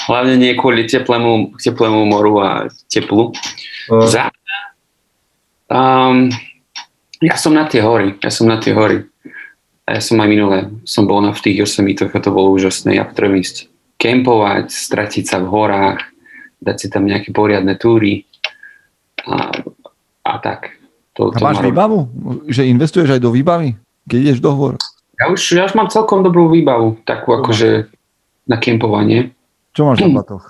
Hlavne 0.05 0.37
nie 0.37 0.57
kvôli 0.57 0.85
teplému, 0.85 1.57
teplému 1.57 2.05
moru 2.09 2.41
a 2.41 2.51
teplu. 2.93 3.33
Uh. 3.89 4.05
Za, 4.05 4.33
um, 5.69 6.29
ja 7.25 7.37
som 7.41 7.57
na 7.57 7.65
tie 7.65 7.81
hory, 7.81 8.17
ja 8.21 8.31
som 8.33 8.49
na 8.49 8.61
tie 8.61 8.77
hory. 8.77 9.09
A 9.85 10.01
ja 10.01 10.01
som 10.01 10.17
aj 10.17 10.29
minule, 10.33 10.73
som 10.89 11.05
bol 11.05 11.21
na 11.21 11.37
v 11.37 11.45
tých 11.45 11.61
Yosemitoch 11.61 12.17
a 12.17 12.25
to 12.25 12.33
bolo 12.33 12.57
úžasné. 12.57 12.97
Ja 12.97 13.05
potrebujem 13.05 13.45
ísť 13.45 13.57
kempovať, 14.01 14.73
stratiť 14.73 15.25
sa 15.29 15.45
v 15.45 15.53
horách, 15.53 16.01
dať 16.65 16.77
si 16.81 16.87
tam 16.89 17.05
nejaké 17.05 17.37
poriadne 17.37 17.77
túry 17.77 18.25
a, 19.29 19.53
a 20.25 20.33
tak. 20.41 20.84
To, 21.15 21.31
a 21.31 21.39
máš 21.39 21.63
výbavu? 21.63 22.11
Že 22.51 22.71
investuješ 22.75 23.09
aj 23.15 23.23
do 23.23 23.31
výbavy, 23.31 23.79
keď 24.11 24.19
ideš 24.19 24.39
do 24.43 24.51
hôr? 24.51 24.75
Ja 25.15 25.31
už, 25.31 25.41
ja 25.55 25.63
už 25.63 25.79
mám 25.79 25.87
celkom 25.87 26.27
dobrú 26.27 26.51
výbavu, 26.51 26.99
takú 27.07 27.39
akože 27.39 27.87
na 28.51 28.59
kempovanie. 28.59 29.31
Čo 29.71 29.87
máš 29.87 30.03
za 30.03 30.11
batoh? 30.19 30.45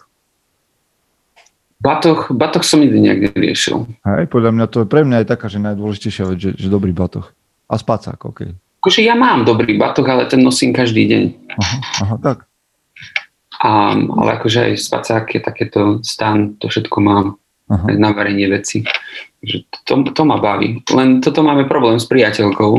Batoh, 1.85 2.33
batoh 2.33 2.65
som 2.65 2.81
nikdy 2.81 2.97
nejak 2.97 3.21
neriešil. 3.37 3.85
Hej, 4.09 4.33
podľa 4.33 4.57
mňa 4.57 4.67
to 4.73 4.77
je 4.83 4.87
pre 4.89 5.05
mňa 5.05 5.21
aj 5.21 5.27
taká, 5.37 5.53
že 5.53 5.61
najdôležitejšia 5.61 6.25
vec, 6.33 6.39
že, 6.41 6.51
že 6.57 6.73
dobrý 6.73 6.97
batoh. 6.97 7.29
A 7.69 7.77
spacák, 7.77 8.17
OK. 8.25 8.57
Akože 8.81 9.05
ja 9.05 9.13
mám 9.13 9.45
dobrý 9.45 9.77
batoh, 9.77 10.05
ale 10.09 10.25
ten 10.25 10.41
nosím 10.41 10.73
každý 10.73 11.05
deň. 11.13 11.23
Aha, 11.61 11.77
aha 12.09 12.17
tak. 12.25 12.39
A, 13.61 13.97
ale 13.97 14.31
akože 14.41 14.73
aj 14.73 14.81
spacák 14.81 15.25
je 15.29 15.41
takéto 15.45 15.81
stan, 16.01 16.57
to 16.57 16.73
všetko 16.73 16.97
mám 17.05 17.37
Aha. 17.65 17.97
na 17.97 18.13
varenie 18.13 18.45
veci. 18.49 18.85
Že 19.41 19.57
to, 19.89 19.95
to 20.13 20.23
ma 20.29 20.37
baví. 20.37 20.85
Len 20.85 21.25
toto 21.25 21.41
máme 21.41 21.65
problém 21.65 21.97
s 21.97 22.05
priateľkou, 22.05 22.73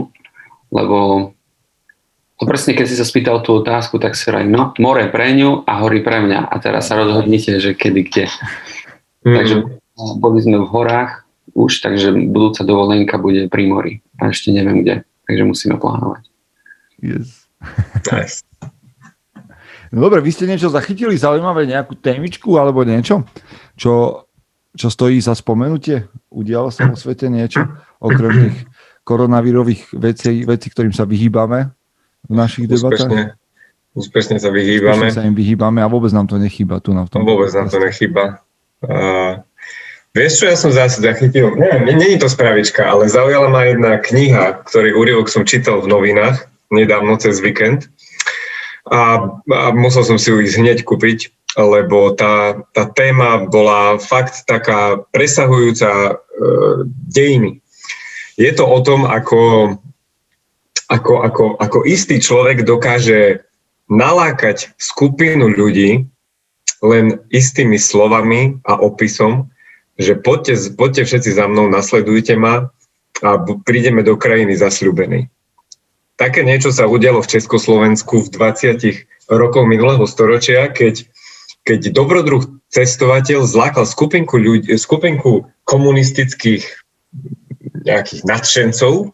lebo 0.74 0.98
to 2.36 2.44
presne 2.44 2.76
keď 2.76 2.86
si 2.86 3.00
sa 3.00 3.08
spýtal 3.08 3.40
tú 3.42 3.64
otázku, 3.64 3.96
tak 3.98 4.14
si 4.20 4.28
raj, 4.28 4.44
no, 4.44 4.76
more 4.78 5.08
pre 5.08 5.32
ňu 5.34 5.64
a 5.64 5.80
hory 5.80 6.04
pre 6.04 6.20
mňa. 6.20 6.52
A 6.52 6.56
teraz 6.60 6.92
sa 6.92 7.00
rozhodnite, 7.00 7.64
že 7.64 7.72
kedy, 7.74 8.02
kde. 8.12 8.26
Mm. 9.24 9.36
Takže 9.40 9.56
boli 10.20 10.40
sme 10.44 10.60
v 10.60 10.68
horách 10.68 11.24
už, 11.56 11.80
takže 11.80 12.12
budúca 12.12 12.68
dovolenka 12.68 13.16
bude 13.16 13.48
pri 13.48 13.64
mori. 13.72 13.94
A 14.20 14.36
ešte 14.36 14.52
neviem 14.52 14.84
kde. 14.84 14.96
Takže 15.26 15.44
musíme 15.48 15.76
plánovať. 15.80 16.28
Yes. 17.00 17.48
nice. 18.12 18.44
No 19.96 20.04
dobre, 20.04 20.20
vy 20.20 20.36
ste 20.36 20.44
niečo 20.44 20.68
zachytili 20.68 21.16
zaujímavé, 21.16 21.72
nejakú 21.72 21.96
témičku 21.96 22.60
alebo 22.60 22.84
niečo, 22.84 23.24
čo, 23.80 24.25
čo 24.76 24.92
stojí 24.92 25.18
za 25.24 25.34
spomenutie? 25.34 26.06
Udialo 26.30 26.70
sa 26.70 26.92
vo 26.92 27.00
svete 27.00 27.32
niečo, 27.32 27.64
okrem 28.04 28.32
tých 28.52 28.58
koronavírových 29.08 29.96
vecí, 29.96 30.44
vecí, 30.44 30.68
ktorým 30.70 30.92
sa 30.92 31.08
vyhýbame 31.08 31.72
v 32.28 32.34
našich 32.36 32.68
debatách? 32.68 33.08
Úspešne, 33.08 33.22
úspešne 33.96 34.38
sa 34.38 34.50
vyhýbame. 34.52 35.08
Úspešne 35.08 35.16
sa 35.16 35.24
im 35.24 35.36
vyhýbame 35.38 35.80
a 35.80 35.88
vôbec 35.88 36.12
nám 36.12 36.28
to 36.28 36.36
nechýba 36.36 36.84
tu 36.84 36.92
na 36.92 37.08
v 37.08 37.10
tom. 37.10 37.24
Vôbec 37.24 37.50
nám 37.56 37.72
to 37.72 37.80
nechýba. 37.80 38.44
Uh, 38.84 39.40
vieš 40.12 40.44
čo, 40.44 40.46
ja 40.52 40.58
som 40.60 40.70
zase 40.70 41.00
zachytil, 41.02 41.56
nie, 41.56 41.96
nie 41.96 42.10
je 42.16 42.22
to 42.22 42.30
spravička, 42.30 42.84
ale 42.84 43.08
zaujala 43.08 43.48
ma 43.48 43.66
jedna 43.66 43.98
kniha, 43.98 44.68
ktorý 44.68 44.94
úryvok 44.94 45.32
som 45.32 45.48
čítal 45.48 45.80
v 45.80 45.90
novinách 45.90 46.46
nedávno 46.70 47.16
cez 47.16 47.40
víkend 47.40 47.88
a, 48.90 49.32
a 49.50 49.66
musel 49.74 50.06
som 50.06 50.18
si 50.22 50.30
ju 50.30 50.38
ísť 50.42 50.58
hneď 50.62 50.78
kúpiť, 50.86 51.34
lebo 51.56 52.12
tá, 52.12 52.60
tá 52.76 52.84
téma 52.92 53.48
bola 53.48 53.96
fakt 53.96 54.44
taká 54.44 55.00
presahujúca 55.16 55.92
e, 55.92 56.14
dejiny. 57.08 57.64
Je 58.36 58.52
to 58.52 58.68
o 58.68 58.80
tom, 58.84 59.08
ako, 59.08 59.76
ako, 60.92 61.14
ako, 61.24 61.44
ako 61.56 61.80
istý 61.88 62.20
človek 62.20 62.68
dokáže 62.68 63.48
nalákať 63.88 64.76
skupinu 64.76 65.48
ľudí 65.48 66.04
len 66.84 67.24
istými 67.32 67.80
slovami 67.80 68.60
a 68.68 68.76
opisom, 68.76 69.48
že 69.96 70.20
poďte, 70.20 70.76
poďte 70.76 71.08
všetci 71.08 71.32
za 71.40 71.48
mnou, 71.48 71.72
nasledujte 71.72 72.36
ma 72.36 72.68
a 73.24 73.30
prídeme 73.64 74.04
do 74.04 74.20
krajiny 74.20 74.60
zasľúbenej. 74.60 75.32
Také 76.20 76.44
niečo 76.44 76.72
sa 76.72 76.88
udialo 76.88 77.24
v 77.24 77.32
Československu 77.40 78.28
v 78.28 78.32
20 78.32 79.32
rokoch 79.32 79.66
minulého 79.68 80.04
storočia, 80.08 80.68
keď, 80.72 81.08
keď 81.66 81.92
dobrodruh 81.92 82.46
cestovateľ 82.70 83.44
zlákal 83.50 83.90
skupinku, 83.90 84.38
ľudí, 84.38 84.78
skupinku 84.78 85.50
komunistických 85.66 86.62
nejakých 87.86 88.22
nadšencov 88.26 89.10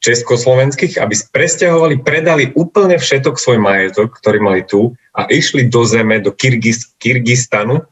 československých, 0.00 1.02
aby 1.02 1.14
presťahovali, 1.34 2.04
predali 2.06 2.54
úplne 2.54 3.00
všetok 3.00 3.40
svoj 3.40 3.58
majetok, 3.58 4.14
ktorý 4.22 4.38
mali 4.38 4.62
tu 4.62 4.94
a 5.16 5.26
išli 5.26 5.66
do 5.66 5.82
zeme, 5.82 6.22
do 6.22 6.30
Kyrgyz, 6.30 6.94
Kyrgyzstanu, 7.00 7.82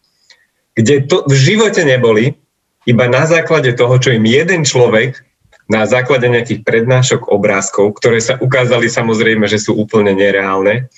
kde 0.78 1.09
to 1.11 1.26
v 1.26 1.35
živote 1.35 1.83
neboli, 1.83 2.38
iba 2.85 3.09
na 3.09 3.25
základe 3.25 3.73
toho, 3.73 3.97
čo 3.97 4.12
im 4.12 4.28
jeden 4.28 4.62
človek 4.68 5.25
na 5.64 5.88
základe 5.88 6.28
nejakých 6.28 6.61
prednášok 6.61 7.33
obrázkov, 7.33 7.97
ktoré 7.97 8.21
sa 8.21 8.37
ukázali 8.37 8.92
samozrejme, 8.92 9.49
že 9.49 9.56
sú 9.56 9.73
úplne 9.73 10.12
nereálne. 10.12 10.92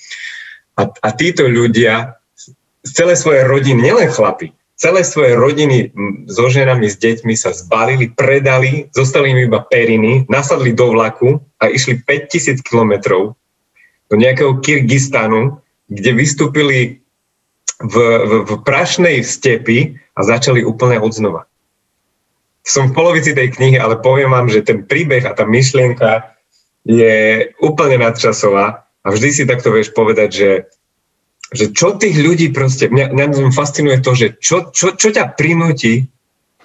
A, 0.75 0.91
a 0.91 1.09
títo 1.15 1.47
ľudia 1.47 2.16
celé 2.93 3.17
svoje 3.17 3.43
rodiny, 3.47 3.89
nielen 3.89 4.11
chlapi, 4.11 4.53
celé 4.77 5.01
svoje 5.01 5.33
rodiny 5.33 5.91
so 6.29 6.47
ženami, 6.47 6.85
s 6.85 7.01
deťmi 7.01 7.33
sa 7.33 7.51
zbalili, 7.51 8.13
predali, 8.13 8.87
zostali 8.93 9.33
im 9.33 9.49
iba 9.49 9.65
periny, 9.65 10.29
nasadli 10.29 10.71
do 10.71 10.93
vlaku 10.93 11.41
a 11.57 11.67
išli 11.67 12.05
5000 12.05 12.61
kilometrov 12.61 13.33
do 14.07 14.15
nejakého 14.15 14.61
Kyrgyzstanu, 14.61 15.59
kde 15.89 16.11
vystúpili 16.13 17.01
v, 17.81 17.95
v, 17.97 18.31
v 18.45 18.51
prašnej 18.61 19.21
stepi 19.25 19.97
a 20.17 20.19
začali 20.21 20.61
úplne 20.61 21.01
od 21.01 21.11
znova. 21.13 21.41
Som 22.67 22.91
v 22.91 22.95
polovici 22.99 23.31
tej 23.31 23.55
knihy, 23.55 23.79
ale 23.79 24.01
poviem 24.01 24.33
vám, 24.33 24.51
že 24.51 24.65
ten 24.65 24.83
príbeh 24.83 25.23
a 25.23 25.31
tá 25.31 25.47
myšlienka 25.47 26.35
je 26.83 27.47
úplne 27.63 28.03
nadčasová 28.03 28.87
a 29.03 29.07
vždy 29.07 29.29
si 29.31 29.43
takto 29.47 29.71
vieš 29.71 29.95
povedať, 29.95 30.29
že, 30.31 30.49
že 31.55 31.71
čo 31.71 31.95
tých 31.95 32.17
ľudí 32.19 32.51
proste, 32.51 32.91
mňa, 32.91 33.13
mňa 33.13 33.55
fascinuje 33.55 34.03
to, 34.03 34.11
že 34.17 34.27
čo, 34.41 34.71
čo, 34.71 34.95
čo 34.95 35.09
ťa 35.11 35.35
prinúti, 35.39 36.07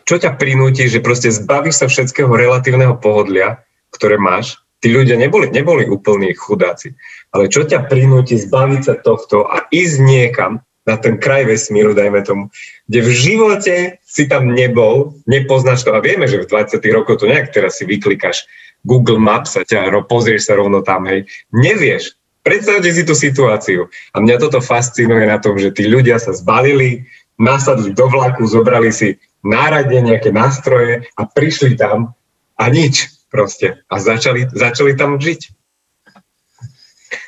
čo 0.02 0.18
ťa 0.18 0.34
prinúti, 0.34 0.90
že 0.90 0.98
proste 0.98 1.30
zbavíš 1.30 1.82
sa 1.82 1.86
všetkého 1.86 2.30
relatívneho 2.30 2.98
pohodlia, 2.98 3.62
ktoré 3.94 4.18
máš. 4.18 4.58
Tí 4.82 4.90
ľudia 4.90 5.14
neboli, 5.14 5.46
neboli 5.54 5.86
úplní 5.86 6.34
chudáci, 6.34 6.98
ale 7.30 7.46
čo 7.46 7.62
ťa 7.62 7.86
prinúti 7.86 8.34
zbaviť 8.34 8.80
sa 8.82 8.94
tohto 8.98 9.46
a 9.46 9.70
ísť 9.70 9.96
niekam, 10.02 10.58
na 10.82 10.98
ten 10.98 11.18
kraj 11.18 11.46
vesmíru, 11.46 11.94
dajme 11.94 12.26
tomu, 12.26 12.44
kde 12.90 13.00
v 13.06 13.10
živote 13.14 13.74
si 14.02 14.26
tam 14.26 14.50
nebol, 14.50 15.14
nepoznáš 15.30 15.86
to 15.86 15.94
a 15.94 16.02
vieme, 16.02 16.26
že 16.26 16.42
v 16.42 16.50
20 16.50 16.82
rokoch 16.90 17.22
to 17.22 17.30
nejak 17.30 17.54
teraz 17.54 17.78
si 17.78 17.86
vyklikáš 17.86 18.50
Google 18.82 19.22
Maps 19.22 19.54
a 19.54 19.62
ťa 19.62 19.94
pozrieš 20.10 20.50
sa 20.50 20.58
rovno 20.58 20.82
tam, 20.82 21.06
hej, 21.06 21.30
nevieš. 21.54 22.18
Predstavte 22.42 22.90
si 22.90 23.02
tú 23.06 23.14
situáciu. 23.14 23.86
A 24.10 24.18
mňa 24.18 24.36
toto 24.42 24.58
fascinuje 24.58 25.30
na 25.30 25.38
tom, 25.38 25.54
že 25.58 25.70
tí 25.70 25.86
ľudia 25.86 26.18
sa 26.18 26.34
zbalili, 26.34 27.06
nasadli 27.38 27.94
do 27.94 28.10
vlaku, 28.10 28.42
zobrali 28.46 28.90
si 28.90 29.18
náradne 29.46 30.02
nejaké 30.02 30.34
nástroje 30.34 31.06
a 31.14 31.22
prišli 31.22 31.78
tam 31.78 32.18
a 32.58 32.64
nič 32.66 33.10
proste. 33.30 33.82
A 33.86 34.02
začali, 34.02 34.50
začali 34.50 34.98
tam 34.98 35.22
žiť. 35.22 35.40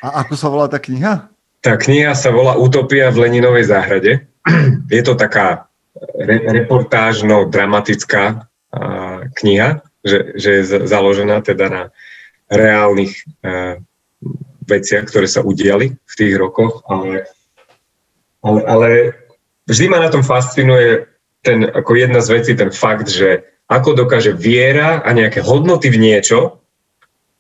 A 0.03 0.27
ako 0.27 0.35
sa 0.35 0.51
volá 0.51 0.67
tá 0.67 0.83
kniha? 0.83 1.31
Tá 1.65 1.79
kniha 1.79 2.13
sa 2.13 2.29
volá 2.35 2.59
Utopia 2.59 3.09
v 3.09 3.25
Leninovej 3.31 3.71
záhrade. 3.71 4.27
Je 4.91 5.03
to 5.07 5.17
taká 5.17 5.71
re- 5.97 6.45
reportážno-dramatická 6.61 8.51
kniha, 9.39 9.81
že, 10.05 10.37
že 10.37 10.51
je 10.61 10.63
založená 10.85 11.41
teda 11.41 11.67
na 11.71 11.83
reálnych 12.51 13.25
veciach, 14.65 15.05
ktoré 15.09 15.29
sa 15.29 15.45
udiali 15.45 15.95
v 15.95 16.15
tých 16.17 16.35
rokoch, 16.37 16.83
ale, 16.89 17.29
ale, 18.41 18.61
ale 18.65 18.89
vždy 19.69 19.87
ma 19.89 20.01
na 20.01 20.11
tom 20.11 20.25
fascinuje 20.25 21.07
ten, 21.45 21.69
ako 21.69 21.93
jedna 21.95 22.21
z 22.25 22.29
vecí, 22.41 22.53
ten 22.57 22.73
fakt, 22.73 23.13
že 23.13 23.45
ako 23.69 24.05
dokáže 24.05 24.33
viera 24.37 25.01
a 25.01 25.11
nejaké 25.13 25.41
hodnoty 25.41 25.89
v 25.89 26.01
niečo 26.01 26.61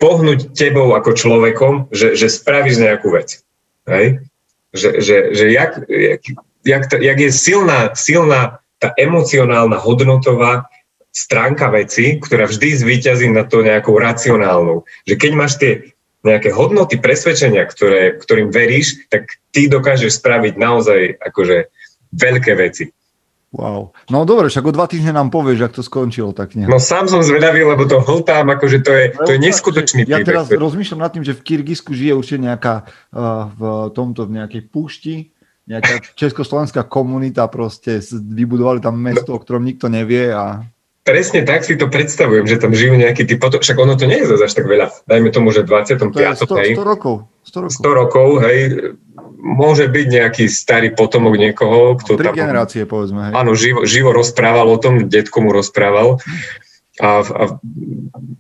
pohnúť 0.01 0.53
tebou 0.53 0.93
ako 0.93 1.17
človekom, 1.17 1.75
že, 1.95 2.17
že 2.19 2.29
spravíš 2.29 2.81
nejakú 2.81 3.09
vec. 3.13 3.41
Hej? 3.89 4.21
Že, 4.75 4.91
že, 5.01 5.17
že 5.33 5.45
jak, 5.55 5.73
jak, 5.87 6.23
jak, 6.67 6.83
jak 6.91 7.19
je 7.21 7.31
silná, 7.31 7.95
silná 7.95 8.59
tá 8.83 8.93
emocionálna, 8.99 9.81
hodnotová 9.81 10.67
stránka 11.15 11.71
veci, 11.71 12.19
ktorá 12.19 12.51
vždy 12.51 12.69
zvíťazí 12.75 13.31
na 13.31 13.47
to 13.47 13.63
nejakou 13.63 13.95
racionálnou. 13.95 14.83
Že 15.07 15.15
keď 15.15 15.33
máš 15.39 15.53
tie 15.63 15.94
nejaké 16.25 16.51
hodnoty, 16.51 16.97
presvedčenia, 16.97 17.69
ktoré, 17.69 18.17
ktorým 18.17 18.49
veríš, 18.49 19.05
tak 19.13 19.39
ty 19.53 19.69
dokážeš 19.69 20.19
spraviť 20.25 20.57
naozaj 20.57 21.21
akože 21.21 21.69
veľké 22.17 22.53
veci. 22.57 22.89
Wow. 23.55 23.95
No 24.11 24.27
dobre, 24.27 24.51
však 24.51 24.67
o 24.67 24.73
dva 24.75 24.91
týždne 24.91 25.15
nám 25.15 25.31
povieš, 25.31 25.71
ak 25.71 25.79
to 25.79 25.83
skončilo, 25.87 26.35
tak 26.35 26.59
nie. 26.59 26.67
No 26.67 26.83
sám 26.83 27.07
som 27.07 27.23
zvedavý, 27.23 27.63
lebo 27.63 27.87
to 27.87 28.03
hltám, 28.03 28.51
akože 28.51 28.83
to 28.83 28.91
je, 28.91 29.05
to 29.15 29.31
je 29.31 29.39
neskutočný 29.39 30.01
Ja 30.11 30.27
teraz 30.27 30.51
rozmýšľam 30.51 31.01
nad 31.07 31.15
tým, 31.15 31.23
že 31.23 31.39
v 31.39 31.45
Kyrgyzsku 31.47 31.95
žije 31.95 32.19
určite 32.19 32.51
nejaká 32.51 32.83
uh, 32.83 33.55
v 33.55 33.63
tomto, 33.95 34.27
v 34.27 34.43
nejakej 34.43 34.63
púšti, 34.75 35.31
nejaká 35.71 36.03
československá 36.19 36.83
komunita 36.83 37.47
proste, 37.47 38.03
vybudovali 38.11 38.83
tam 38.83 38.99
mesto, 38.99 39.31
no. 39.31 39.39
o 39.39 39.43
ktorom 39.43 39.63
nikto 39.63 39.87
nevie 39.87 40.35
a 40.35 40.67
Presne 41.05 41.45
tak 41.45 41.69
si 41.69 41.77
to 41.77 41.93
predstavujem, 41.93 42.49
že 42.49 42.57
tam 42.57 42.73
žijú 42.73 42.97
nejakí 42.97 43.29
tí 43.29 43.37
potom, 43.37 43.61
však 43.61 43.77
ono 43.77 43.93
to 43.93 44.09
nie 44.09 44.25
je 44.25 44.33
zase 44.33 44.49
až 44.49 44.53
tak 44.57 44.65
veľa, 44.65 44.89
dajme 45.05 45.29
tomu, 45.29 45.53
že 45.53 45.61
25. 45.61 46.01
To 46.01 46.21
je 46.25 46.29
100, 46.33 46.61
hej, 46.65 46.71
100 46.81 46.81
rokov. 46.81 47.15
100 47.45 47.61
rokov. 47.61 47.81
100 47.85 48.01
rokov, 48.01 48.29
hej, 48.49 48.59
môže 49.37 49.85
byť 49.93 50.07
nejaký 50.09 50.45
starý 50.49 50.97
potomok 50.97 51.37
niekoho, 51.37 52.01
kto 52.01 52.17
Tri 52.17 52.33
tam... 52.33 52.41
generácie, 52.41 52.89
povedzme, 52.89 53.29
hej. 53.29 53.33
Áno, 53.37 53.53
živo, 53.53 53.85
živo 53.85 54.17
rozprával 54.17 54.65
o 54.65 54.81
tom, 54.81 55.05
detko 55.13 55.45
mu 55.45 55.53
rozprával. 55.53 56.25
A, 56.97 57.21
a 57.21 57.43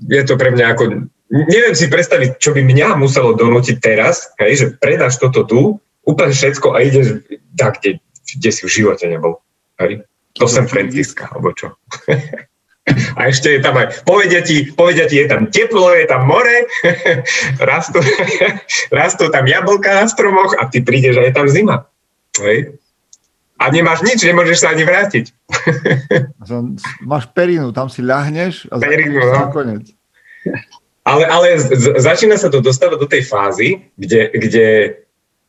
je 0.08 0.22
to 0.24 0.40
pre 0.40 0.56
mňa 0.56 0.66
ako... 0.72 0.82
Neviem 1.28 1.76
si 1.76 1.92
predstaviť, 1.92 2.40
čo 2.40 2.56
by 2.56 2.64
mňa 2.64 2.96
muselo 2.96 3.36
donútiť 3.36 3.76
teraz, 3.76 4.32
hej, 4.40 4.52
že 4.56 4.66
predáš 4.80 5.20
toto 5.20 5.44
tu, 5.44 5.60
úplne 6.08 6.32
všetko 6.32 6.72
a 6.72 6.80
ideš 6.80 7.28
tak, 7.60 7.84
kde, 7.84 8.00
kde 8.24 8.50
si 8.56 8.62
v 8.64 8.72
živote 8.72 9.04
nebol. 9.04 9.44
Hej. 9.76 10.08
To 10.40 10.48
som 10.48 10.64
Frantiska, 10.64 11.28
alebo 11.28 11.52
čo. 11.52 11.76
A 13.18 13.32
ešte 13.32 13.48
je 13.48 13.60
tam 13.64 13.80
aj, 13.80 14.04
povedia 14.04 14.44
ti, 14.44 14.68
povedia 14.68 15.08
ti, 15.08 15.16
je 15.16 15.26
tam 15.28 15.48
teplo, 15.48 15.96
je 15.96 16.04
tam 16.04 16.28
more, 16.28 16.68
rastú, 17.72 18.00
rastú 18.98 19.32
tam 19.32 19.44
jablka 19.48 20.04
na 20.04 20.06
stromoch 20.08 20.52
a 20.60 20.68
ty 20.68 20.84
prídeš 20.84 21.16
a 21.20 21.24
je 21.24 21.32
tam 21.32 21.48
zima. 21.48 21.88
Hej. 22.40 22.76
A 23.56 23.70
nemáš 23.70 24.02
nič, 24.02 24.20
nemôžeš 24.20 24.66
sa 24.66 24.74
ani 24.74 24.84
vrátiť. 24.84 25.30
Máš 27.06 27.24
perinu, 27.32 27.70
tam 27.70 27.86
si 27.88 28.02
ľahneš 28.02 28.68
a 28.68 28.82
perinu, 28.82 29.22
no. 29.22 29.48
konec. 29.54 29.88
Ale, 31.06 31.24
ale 31.24 31.56
z, 31.56 31.96
začína 32.00 32.36
sa 32.36 32.50
to 32.50 32.60
dostávať 32.60 32.98
do 32.98 33.08
tej 33.08 33.22
fázy, 33.24 33.68
kde, 33.94 34.28
kde 34.34 34.68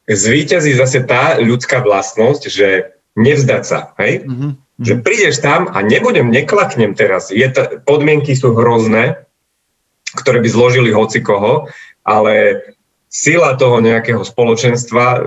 zvýťazí 0.05 0.77
zase 0.77 1.01
tá 1.03 1.41
ľudská 1.41 1.81
vlastnosť, 1.81 2.43
že 2.47 2.93
nevzdať 3.17 3.63
sa. 3.65 3.79
Hej? 3.97 4.27
Mm-hmm. 4.29 4.51
Že 4.75 4.99
mhm. 4.99 5.01
prídeš 5.07 5.35
tam 5.39 5.71
a 5.71 5.79
nebudem, 5.79 6.27
neklaknem 6.27 6.95
teraz. 6.99 7.31
Je 7.31 7.47
t- 7.47 7.79
podmienky 7.87 8.35
sú 8.35 8.51
hrozné, 8.51 9.23
ktoré 10.15 10.43
by 10.43 10.49
zložili 10.51 10.91
hoci 10.91 11.23
koho, 11.23 11.67
ale 12.03 12.63
sila 13.15 13.55
toho 13.55 13.79
nejakého 13.79 14.19
spoločenstva 14.27 15.05
e, 15.15 15.19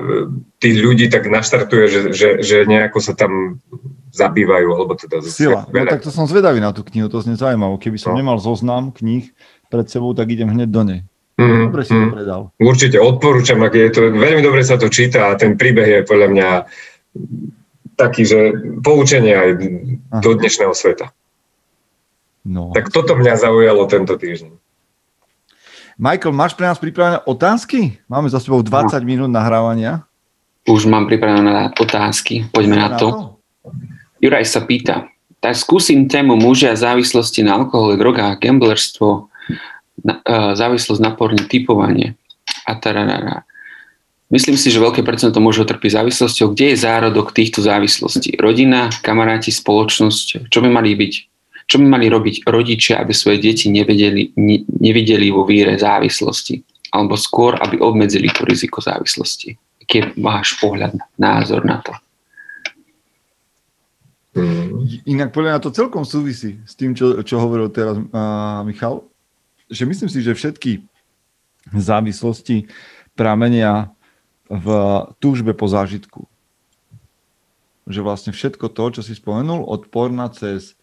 tých 0.61 0.77
ľudí 0.77 1.09
tak 1.09 1.25
naštartuje, 1.33 1.85
že, 1.89 2.01
že, 2.13 2.29
že 2.45 2.57
nejako 2.69 3.01
sa 3.01 3.17
tam 3.17 3.65
zabývajú. 4.13 4.69
Alebo 4.69 4.93
teda 4.93 5.25
sila. 5.25 5.65
No 5.73 5.89
tak 5.89 6.05
to 6.05 6.13
som 6.13 6.29
zvedavý 6.29 6.61
na 6.61 6.77
tú 6.77 6.85
knihu, 6.85 7.09
to 7.09 7.25
znie 7.25 7.41
zaujímavé. 7.41 7.81
Keby 7.81 7.97
som 7.97 8.13
no. 8.13 8.21
nemal 8.21 8.37
zoznam 8.37 8.93
kníh 8.93 9.33
pred 9.73 9.89
sebou, 9.89 10.13
tak 10.13 10.29
idem 10.29 10.53
hneď 10.53 10.69
do 10.69 10.83
nej. 10.85 11.01
Mm, 11.39 11.71
dobre 11.71 11.83
si 11.87 11.95
mm, 11.95 12.03
to 12.03 12.17
predal. 12.19 12.43
Určite, 12.59 12.99
odporúčam, 12.99 13.63
ak 13.63 13.73
je 13.73 13.89
to, 13.95 14.01
veľmi 14.11 14.43
dobre 14.43 14.67
sa 14.67 14.75
to 14.75 14.91
číta 14.91 15.31
a 15.31 15.39
ten 15.39 15.55
príbeh 15.55 15.87
je 15.87 16.01
podľa 16.03 16.29
mňa 16.35 16.49
taký, 17.99 18.23
že 18.23 18.39
poučenie 18.79 19.35
aj 19.35 19.51
Aha. 19.59 20.23
do 20.23 20.31
dnešného 20.39 20.71
sveta. 20.71 21.11
No. 22.47 22.71
Tak 22.71 22.95
toto 22.95 23.19
mňa 23.19 23.35
zaujalo 23.35 23.91
tento 23.91 24.15
týždeň. 24.15 24.55
Michael, 25.99 26.31
máš 26.31 26.55
pre 26.55 26.71
nás 26.71 26.79
pripravené 26.79 27.27
otázky? 27.27 27.99
Máme 28.07 28.31
za 28.31 28.39
sebou 28.39 28.63
20 28.63 28.95
no. 28.95 29.03
minút 29.03 29.31
nahrávania. 29.35 30.07
Už 30.63 30.87
mám 30.87 31.11
pripravené 31.11 31.75
otázky, 31.75 32.47
poďme 32.55 32.79
na, 32.79 32.87
na 32.87 32.97
to. 32.97 33.09
to. 33.11 33.19
Juraj 34.23 34.47
sa 34.47 34.63
pýta, 34.63 35.11
tak 35.43 35.59
skúsim 35.59 36.07
tému 36.07 36.39
mužia 36.39 36.79
závislosti 36.79 37.43
na 37.43 37.59
alkohole, 37.59 37.99
drogách, 37.99 38.39
gamblerstvo, 38.39 39.27
na, 40.07 40.23
uh, 40.23 40.55
závislosť 40.55 41.03
na 41.03 41.11
porne, 41.19 41.43
typovanie 41.51 42.15
a 42.63 42.79
tararara. 42.79 43.43
Myslím 44.29 44.61
si, 44.61 44.69
že 44.69 44.77
veľké 44.77 45.01
percento 45.09 45.41
mužov 45.41 45.73
trpí 45.73 45.89
závislosťou. 45.89 46.53
Kde 46.53 46.77
je 46.77 46.85
zárodok 46.85 47.33
týchto 47.33 47.65
závislostí? 47.65 48.37
Rodina, 48.37 48.93
kamaráti, 49.01 49.49
spoločnosť? 49.49 50.53
Čo 50.53 50.59
by 50.61 50.69
mali 50.69 50.93
byť? 50.93 51.13
Čo 51.65 51.81
by 51.81 51.87
mali 51.89 52.13
robiť 52.13 52.45
rodičia, 52.45 53.01
aby 53.01 53.17
svoje 53.17 53.41
deti 53.41 53.73
nevedeli, 53.73 54.37
ne, 54.37 54.69
nevideli 54.69 55.33
vo 55.33 55.49
víre 55.49 55.81
závislosti? 55.81 56.61
Alebo 56.93 57.17
skôr, 57.17 57.57
aby 57.57 57.81
obmedzili 57.81 58.29
to 58.29 58.45
riziko 58.45 58.85
závislosti? 58.85 59.57
Aký 59.81 60.05
je 60.05 60.13
váš 60.21 60.61
pohľad, 60.61 60.97
názor 61.17 61.65
na 61.65 61.81
to? 61.81 61.93
Inak 65.09 65.33
podľa 65.33 65.57
mňa 65.57 65.65
to 65.65 65.73
celkom 65.73 66.05
súvisí 66.05 66.61
s 66.69 66.77
tým, 66.77 66.93
čo, 66.93 67.25
čo 67.25 67.41
hovoril 67.41 67.73
teraz 67.73 67.97
uh, 67.97 68.61
Michal. 68.65 69.09
Že 69.73 69.89
myslím 69.89 70.09
si, 70.13 70.21
že 70.21 70.37
všetky 70.37 70.85
závislosti 71.73 72.69
pramenia 73.17 73.93
v 74.49 74.67
túžbe 75.21 75.53
po 75.53 75.69
zážitku. 75.69 76.25
Že 77.89 78.01
vlastne 78.05 78.33
všetko 78.33 78.73
to, 78.73 78.85
čo 78.99 79.03
si 79.05 79.17
spomenul, 79.17 79.65
od 79.65 79.89
porna 79.93 80.29
cez, 80.33 80.77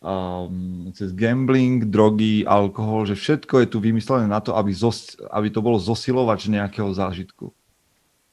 um, 0.00 0.92
cez 0.96 1.12
gambling, 1.12 1.88
drogy, 1.88 2.44
alkohol, 2.44 3.08
že 3.08 3.16
všetko 3.16 3.64
je 3.64 3.68
tu 3.68 3.78
vymyslené 3.80 4.28
na 4.28 4.40
to, 4.40 4.56
aby, 4.56 4.72
zos, 4.72 5.16
aby 5.32 5.48
to 5.52 5.60
bolo 5.60 5.80
zosilovač 5.80 6.48
nejakého 6.48 6.88
zážitku. 6.92 7.52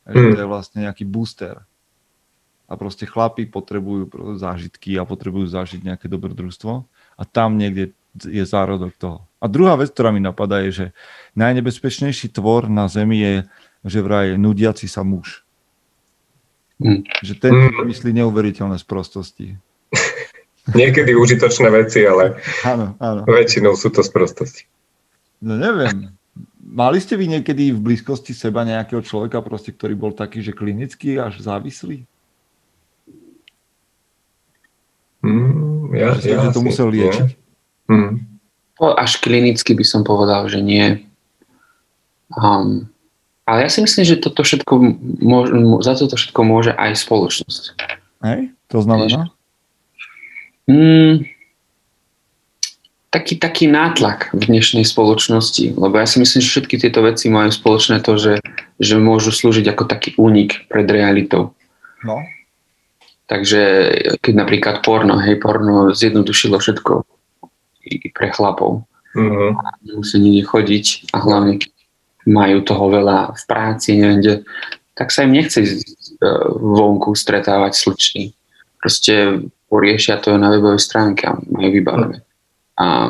Mm. 0.08 0.16
Že 0.16 0.28
to 0.36 0.42
je 0.44 0.52
vlastne 0.52 0.80
nejaký 0.88 1.04
booster. 1.04 1.64
A 2.68 2.76
proste 2.76 3.08
chlapí 3.08 3.48
potrebujú 3.48 4.12
zážitky 4.36 5.00
a 5.00 5.08
potrebujú 5.08 5.48
zažiť 5.48 5.88
nejaké 5.88 6.12
dobrodružstvo 6.12 6.84
a 7.16 7.24
tam 7.24 7.56
niekde 7.56 7.96
je 8.12 8.44
zárodok 8.44 8.92
toho. 9.00 9.24
A 9.38 9.46
druhá 9.46 9.78
vec, 9.78 9.94
ktorá 9.94 10.10
mi 10.10 10.20
napadá, 10.20 10.66
je, 10.66 10.72
že 10.74 10.86
najnebezpečnejší 11.38 12.34
tvor 12.34 12.68
na 12.68 12.90
Zemi 12.90 13.22
je 13.22 13.36
že 13.88 14.04
vraj 14.04 14.36
nudiaci 14.36 14.86
sa 14.86 15.02
muž. 15.02 15.48
Mm. 16.78 17.08
Že 17.24 17.34
ten 17.42 17.54
mm. 17.56 17.88
myslí 17.90 18.12
neuveriteľné 18.22 18.78
sprostosti. 18.78 19.58
Niekedy 20.78 21.16
užitočné 21.16 21.72
veci, 21.72 22.04
ale 22.04 22.38
áno, 22.68 22.94
áno. 23.00 23.24
väčšinou 23.24 23.74
sú 23.80 23.90
to 23.90 24.04
sprostosti. 24.04 24.68
No 25.40 25.56
neviem. 25.56 26.12
Mali 26.68 27.00
ste 27.00 27.16
vy 27.16 27.32
niekedy 27.32 27.72
v 27.72 27.80
blízkosti 27.80 28.36
seba 28.36 28.68
nejakého 28.68 29.00
človeka, 29.00 29.40
proste, 29.40 29.72
ktorý 29.72 29.96
bol 29.96 30.12
taký, 30.12 30.44
že 30.44 30.52
klinický 30.52 31.16
až 31.16 31.40
závislý? 31.40 32.04
Mm, 35.24 35.96
ja, 35.96 36.12
že 36.20 36.36
ja 36.36 36.52
to 36.52 36.60
musel 36.60 36.92
liečiť? 36.92 37.40
Mm. 37.88 38.20
Až 38.78 39.24
klinicky 39.24 39.72
by 39.72 39.86
som 39.88 40.04
povedal, 40.04 40.52
že 40.52 40.60
nie. 40.60 41.08
Um, 42.36 42.92
ale 43.48 43.64
ja 43.64 43.70
si 43.72 43.80
myslím, 43.80 44.04
že 44.04 44.20
toto 44.20 44.44
všetko 44.44 44.74
môže, 45.24 45.52
za 45.88 45.96
toto 45.96 46.20
všetko 46.20 46.42
môže 46.44 46.76
aj 46.76 47.00
spoločnosť. 47.00 47.64
Hej? 48.28 48.52
To 48.76 48.84
znamená? 48.84 49.32
Mm, 50.68 51.24
taký, 53.08 53.40
taký 53.40 53.66
nátlak 53.72 54.36
v 54.36 54.52
dnešnej 54.52 54.84
spoločnosti, 54.84 55.80
lebo 55.80 55.96
ja 55.96 56.04
si 56.04 56.20
myslím, 56.20 56.44
že 56.44 56.52
všetky 56.52 56.76
tieto 56.76 57.00
veci 57.08 57.32
majú 57.32 57.48
spoločné 57.48 58.04
to, 58.04 58.20
že, 58.20 58.44
že 58.84 59.00
môžu 59.00 59.32
slúžiť 59.32 59.72
ako 59.72 59.84
taký 59.88 60.12
únik 60.20 60.68
pred 60.68 60.84
realitou. 60.84 61.56
No. 62.04 62.20
Takže 63.32 63.62
keď 64.20 64.34
napríklad 64.44 64.76
porno, 64.84 65.16
hej, 65.24 65.40
porno 65.40 65.96
zjednodušilo 65.96 66.60
všetko 66.60 67.08
i 67.88 68.12
pre 68.12 68.28
chlapov. 68.36 68.84
Mm-hmm. 69.16 69.50
Nemusí 69.88 70.16
nikde 70.20 70.44
chodiť 70.44 70.86
a 71.16 71.24
hlavne 71.24 71.64
keď 71.64 71.72
majú 72.28 72.62
toho 72.62 72.92
veľa 72.92 73.34
v 73.34 73.44
práci, 73.48 73.96
neviem 73.96 74.20
kde, 74.20 74.34
tak 74.94 75.16
sa 75.16 75.24
im 75.24 75.34
nechce 75.34 75.64
ísť 75.64 76.20
e, 76.20 76.28
vonku 76.60 77.16
stretávať 77.16 77.74
sluční. 77.80 78.36
Proste 78.78 79.48
poriešia 79.72 80.20
to 80.20 80.36
na 80.36 80.52
webovej 80.52 80.84
stránke 80.84 81.24
a 81.28 81.40
majú 81.48 81.70
vybavené. 81.72 82.20
A, 82.78 83.10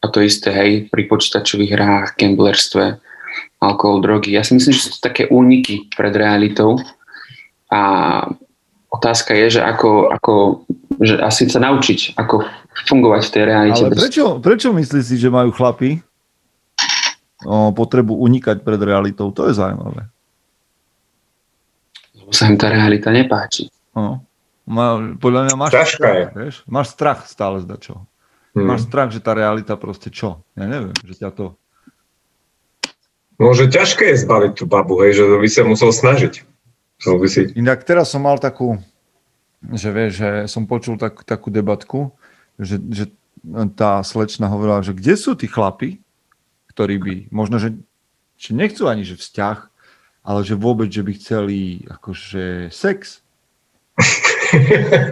a 0.00 0.06
to 0.08 0.18
isté, 0.22 0.54
hej, 0.54 0.88
pri 0.88 1.10
počítačových 1.10 1.74
hrách, 1.74 2.08
gamblerstve. 2.16 3.02
alkohol, 3.60 4.00
drogy. 4.00 4.32
Ja 4.32 4.46
si 4.46 4.56
myslím, 4.56 4.72
že 4.72 4.84
sú 4.88 4.90
to 4.96 5.00
také 5.04 5.28
úniky 5.28 5.90
pred 5.92 6.14
realitou 6.16 6.80
a 7.70 7.82
otázka 8.90 9.36
je, 9.36 9.60
že 9.60 9.62
ako, 9.62 10.10
ako 10.16 10.34
že 11.00 11.16
asi 11.22 11.46
sa 11.48 11.62
naučiť, 11.62 12.18
ako 12.18 12.44
fungovať 12.90 13.22
v 13.24 13.32
tej 13.32 13.44
realite. 13.46 13.82
Ale 13.86 13.96
prečo, 13.96 14.24
prečo 14.42 14.68
myslíš 14.74 15.04
si, 15.06 15.16
že 15.16 15.30
majú 15.32 15.54
chlapi 15.54 16.02
potrebu 17.48 18.16
unikať 18.16 18.60
pred 18.60 18.80
realitou? 18.80 19.32
To 19.32 19.48
je 19.48 19.56
zaujímavé. 19.56 20.08
Lebo 22.16 22.30
sa 22.36 22.50
im 22.52 22.56
tá 22.60 22.68
realita 22.68 23.08
nepáči. 23.08 23.72
No. 23.96 24.22
Má, 24.70 25.18
podľa 25.18 25.50
mňa 25.50 25.54
máš 25.58 25.72
strach, 25.98 26.30
vieš? 26.30 26.62
máš 26.70 26.94
strach 26.94 27.26
stále 27.26 27.58
zda 27.64 27.74
čo. 27.80 28.06
Hmm. 28.54 28.66
Máš 28.70 28.86
strach, 28.86 29.10
že 29.10 29.18
tá 29.22 29.34
realita 29.34 29.74
proste 29.74 30.10
čo? 30.10 30.42
Ja 30.54 30.66
neviem, 30.66 30.94
že 31.02 31.18
ťa 31.18 31.30
to... 31.34 31.44
No, 33.40 33.56
že 33.56 33.72
ťažké 33.72 34.14
je 34.14 34.20
zbaviť 34.20 34.52
tú 34.52 34.64
babu, 34.68 35.00
hej, 35.00 35.16
že 35.16 35.24
by 35.24 35.48
sa 35.48 35.62
musel 35.64 35.90
snažiť. 35.90 36.44
Súvisí. 37.00 37.48
Inak 37.56 37.88
teraz 37.88 38.12
som 38.12 38.20
mal 38.20 38.36
takú, 38.36 38.76
že 39.72 39.88
vieš, 39.88 40.20
že 40.20 40.30
som 40.44 40.68
počul 40.68 41.00
tak, 41.00 41.24
takú 41.24 41.48
debatku, 41.48 42.12
že, 42.60 42.76
že 42.92 43.08
tá 43.72 44.04
slečna 44.04 44.52
hovorila, 44.52 44.84
že 44.84 44.92
kde 44.92 45.16
sú 45.16 45.32
tí 45.32 45.48
chlapi, 45.48 45.96
ktorí 46.80 46.96
by, 46.96 47.14
možno, 47.28 47.60
že, 47.60 47.76
že 48.40 48.56
nechcú 48.56 48.88
ani 48.88 49.04
že 49.04 49.20
vzťah, 49.20 49.68
ale 50.24 50.40
že 50.48 50.56
vôbec, 50.56 50.88
že 50.88 51.04
by 51.04 51.12
chceli 51.12 51.84
akože 51.84 52.72
sex. 52.72 53.20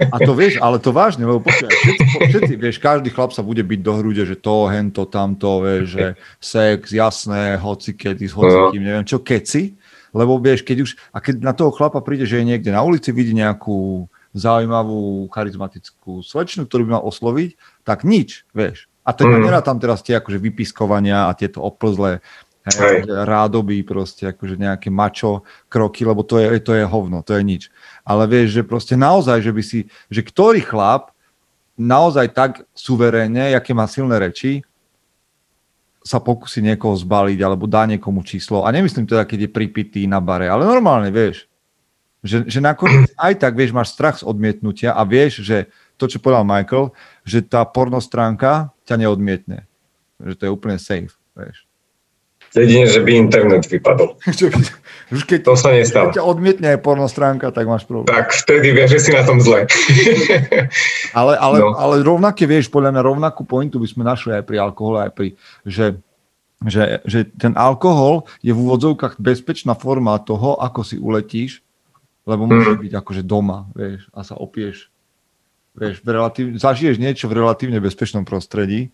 A 0.08 0.16
to 0.24 0.32
vieš, 0.32 0.56
ale 0.64 0.80
to 0.80 0.96
vážne, 0.96 1.28
lebo 1.28 1.44
počkaj, 1.44 1.68
všetci, 1.68 2.04
všetci, 2.32 2.54
vieš, 2.56 2.76
každý 2.80 3.12
chlap 3.12 3.36
sa 3.36 3.44
bude 3.44 3.60
byť 3.60 3.80
do 3.84 3.92
hrude, 4.00 4.24
že 4.24 4.40
to, 4.40 4.72
hento, 4.72 5.04
tamto, 5.04 5.60
vieš, 5.60 5.84
že 5.92 6.06
sex, 6.40 6.88
jasné, 6.88 7.60
hoci 7.60 7.92
kedy, 7.92 8.24
s 8.24 8.32
hocikým, 8.32 8.80
neviem 8.80 9.04
čo, 9.04 9.20
keci, 9.20 9.76
lebo 10.16 10.40
vieš, 10.40 10.64
keď 10.64 10.88
už, 10.88 10.90
a 11.12 11.20
keď 11.20 11.44
na 11.44 11.52
toho 11.52 11.68
chlapa 11.68 12.00
príde, 12.00 12.24
že 12.24 12.40
je 12.40 12.48
niekde 12.48 12.72
na 12.72 12.80
ulici, 12.80 13.12
vidí 13.12 13.36
nejakú 13.36 14.08
zaujímavú, 14.32 15.28
charizmatickú 15.28 16.24
slečnu, 16.24 16.64
ktorú 16.64 16.88
by 16.88 16.90
mal 16.96 17.04
osloviť, 17.04 17.60
tak 17.84 18.08
nič, 18.08 18.48
vieš. 18.56 18.87
A 19.08 19.16
to 19.16 19.24
mm. 19.24 19.40
nerá 19.40 19.64
tam 19.64 19.80
teraz 19.80 20.04
tie 20.04 20.20
akože 20.20 20.36
vypiskovania 20.36 21.32
a 21.32 21.32
tieto 21.32 21.64
oplzlé 21.64 22.20
hej, 22.68 23.08
rádoby, 23.08 23.80
proste 23.80 24.28
akože 24.28 24.60
nejaké 24.60 24.92
mačo 24.92 25.48
kroky, 25.72 26.04
lebo 26.04 26.20
to 26.20 26.36
je, 26.36 26.60
to 26.60 26.76
je 26.76 26.84
hovno, 26.84 27.24
to 27.24 27.32
je 27.32 27.42
nič 27.42 27.62
ale 28.08 28.24
vieš, 28.24 28.56
že 28.56 28.62
proste 28.64 28.96
naozaj, 28.96 29.44
že 29.44 29.52
by 29.52 29.62
si, 29.62 29.78
že 30.08 30.24
ktorý 30.24 30.64
chlap 30.64 31.12
naozaj 31.76 32.32
tak 32.32 32.64
suverénne, 32.72 33.52
aké 33.52 33.76
má 33.76 33.84
silné 33.84 34.16
reči, 34.16 34.64
sa 36.00 36.16
pokusí 36.24 36.64
niekoho 36.64 36.96
zbaliť 36.96 37.36
alebo 37.44 37.68
dá 37.68 37.84
niekomu 37.84 38.24
číslo. 38.24 38.64
A 38.64 38.72
nemyslím 38.72 39.04
teda, 39.04 39.28
keď 39.28 39.44
je 39.44 39.50
pripitý 39.52 40.02
na 40.08 40.24
bare, 40.24 40.48
ale 40.48 40.64
normálne, 40.64 41.12
vieš. 41.12 41.44
Že, 42.24 42.48
že 42.48 42.58
nakoniec 42.64 43.12
aj 43.28 43.44
tak, 43.44 43.52
vieš, 43.52 43.76
máš 43.76 43.92
strach 43.92 44.16
z 44.16 44.24
odmietnutia 44.24 44.96
a 44.96 45.04
vieš, 45.04 45.44
že 45.44 45.68
to, 45.98 46.06
čo 46.06 46.22
povedal 46.22 46.46
Michael, 46.46 46.94
že 47.26 47.42
tá 47.42 47.66
porno 47.66 47.98
stránka 47.98 48.70
ťa 48.86 49.02
neodmietne. 49.02 49.66
Že 50.22 50.34
to 50.38 50.42
je 50.46 50.50
úplne 50.54 50.78
safe, 50.78 51.18
vieš. 51.34 51.68
Jedine, 52.56 52.88
že 52.88 53.04
by 53.04 53.12
internet 53.12 53.68
vypadol. 53.68 54.16
Už 55.12 55.22
keď, 55.28 55.40
to 55.44 55.52
sa 55.52 55.76
nestalo. 55.76 56.08
Keď 56.08 56.16
ťa 56.16 56.24
odmietne 56.24 56.68
aj 56.72 56.80
porno 56.80 57.04
stránka, 57.04 57.52
tak 57.52 57.68
máš 57.68 57.84
problém. 57.84 58.08
Tak 58.08 58.32
vtedy 58.32 58.72
vieš, 58.72 58.96
že 58.96 59.00
si 59.04 59.10
na 59.12 59.20
tom 59.20 59.36
zle. 59.36 59.68
ale, 61.18 61.32
ale, 61.36 61.56
no. 61.60 61.76
ale 61.76 62.00
rovnaké, 62.00 62.48
vieš, 62.48 62.72
podľa 62.72 62.96
mňa 62.96 63.02
rovnakú 63.04 63.44
pointu 63.44 63.76
by 63.76 63.88
sme 63.88 64.02
našli 64.08 64.32
aj 64.32 64.48
pri 64.48 64.56
alkohole, 64.64 65.04
aj 65.04 65.12
pri, 65.12 65.36
že, 65.68 66.00
že, 66.64 67.04
že 67.04 67.28
ten 67.36 67.52
alkohol 67.52 68.24
je 68.40 68.56
v 68.56 68.60
úvodzovkách 68.64 69.20
bezpečná 69.20 69.76
forma 69.76 70.16
toho, 70.16 70.56
ako 70.56 70.80
si 70.80 70.96
uletíš, 70.96 71.60
lebo 72.24 72.48
môže 72.48 72.76
mm. 72.76 72.80
byť 72.80 72.92
akože 72.96 73.22
doma, 73.28 73.68
vieš, 73.76 74.08
a 74.16 74.24
sa 74.24 74.40
opieš. 74.40 74.88
Vieš, 75.78 76.02
relatív, 76.02 76.58
zažiješ 76.58 76.98
niečo 76.98 77.30
v 77.30 77.38
relatívne 77.38 77.78
bezpečnom 77.78 78.26
prostredí, 78.26 78.90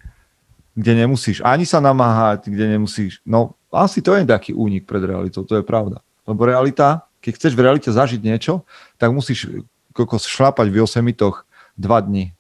kde 0.77 0.93
nemusíš 1.07 1.41
ani 1.41 1.65
sa 1.65 1.81
namáhať, 1.81 2.53
kde 2.53 2.77
nemusíš. 2.77 3.25
No 3.25 3.57
asi 3.73 4.05
to 4.05 4.13
je 4.13 4.29
taký 4.29 4.53
únik 4.53 4.85
pred 4.85 5.01
realitou, 5.01 5.49
to 5.49 5.57
je 5.57 5.65
pravda. 5.65 6.05
Lebo 6.29 6.45
realita, 6.45 7.09
keď 7.25 7.33
chceš 7.41 7.53
v 7.57 7.65
realite 7.65 7.89
zažiť 7.89 8.21
niečo, 8.21 8.69
tak 9.01 9.11
musíš 9.17 9.65
kokos 9.97 10.29
šlapať 10.29 10.69
v 10.69 10.83
osemitoch 10.85 11.49
dva 11.79 12.05
dni. 12.05 12.37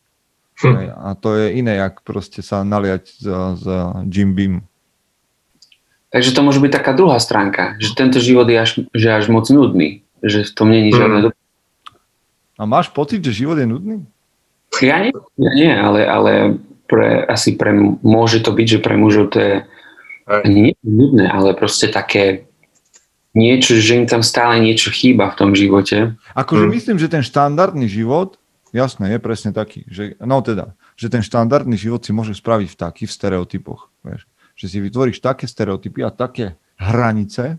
Hm. 0.61 0.94
A 0.94 1.18
to 1.18 1.35
je 1.35 1.59
iné, 1.59 1.83
jak 1.83 2.04
proste 2.07 2.38
sa 2.44 2.62
naliať 2.62 3.11
za, 3.18 3.38
za 3.59 3.76
Jim 4.07 4.37
Beam. 4.37 4.62
Takže 6.14 6.30
to 6.30 6.46
môže 6.46 6.62
byť 6.62 6.70
taká 6.70 6.94
druhá 6.94 7.18
stránka, 7.18 7.74
že 7.83 7.90
tento 7.98 8.22
život 8.22 8.46
je 8.46 8.59
až, 8.59 8.70
že 8.94 9.09
až 9.11 9.26
moc 9.26 9.50
nudný, 9.50 10.07
že 10.22 10.46
v 10.46 10.52
tom 10.54 10.70
není 10.70 10.94
žiadne 10.94 11.30
hm. 11.30 11.35
A 12.54 12.62
máš 12.70 12.87
pocit, 12.87 13.18
že 13.18 13.35
život 13.35 13.59
je 13.59 13.66
nudný? 13.66 14.07
Ja 14.82 14.98
nie, 15.02 15.12
ja 15.38 15.52
nie 15.54 15.70
ale, 15.70 16.00
ale 16.08 16.32
pre, 16.88 17.22
asi 17.26 17.54
pre, 17.54 17.74
môže 18.02 18.40
to 18.40 18.50
byť, 18.50 18.66
že 18.66 18.80
pre 18.80 18.94
mužov 18.96 19.34
to 19.34 19.38
je 19.38 19.54
nie 20.48 20.72
nudné, 20.80 21.28
ale 21.28 21.52
proste 21.52 21.92
také 21.92 22.48
niečo, 23.37 23.76
že 23.76 23.98
im 23.98 24.06
tam 24.06 24.22
stále 24.22 24.62
niečo 24.62 24.94
chýba 24.94 25.28
v 25.28 25.38
tom 25.38 25.50
živote. 25.52 26.16
Akože 26.32 26.64
hmm. 26.64 26.74
myslím, 26.74 26.96
že 27.02 27.12
ten 27.12 27.20
štandardný 27.20 27.90
život, 27.90 28.38
jasné, 28.70 29.14
je 29.14 29.18
presne 29.20 29.50
taký, 29.50 29.84
že, 29.90 30.16
no 30.22 30.40
teda, 30.40 30.72
že 30.94 31.10
ten 31.10 31.20
štandardný 31.20 31.74
život 31.74 32.00
si 32.06 32.14
môže 32.14 32.32
spraviť 32.38 32.68
v 32.72 32.80
takých 32.80 33.10
v 33.10 33.16
stereotypoch, 33.20 33.90
vieš. 34.06 34.24
Že 34.54 34.66
si 34.70 34.78
vytvoríš 34.78 35.18
také 35.18 35.50
stereotypy 35.50 36.06
a 36.06 36.14
také 36.14 36.54
hranice, 36.78 37.58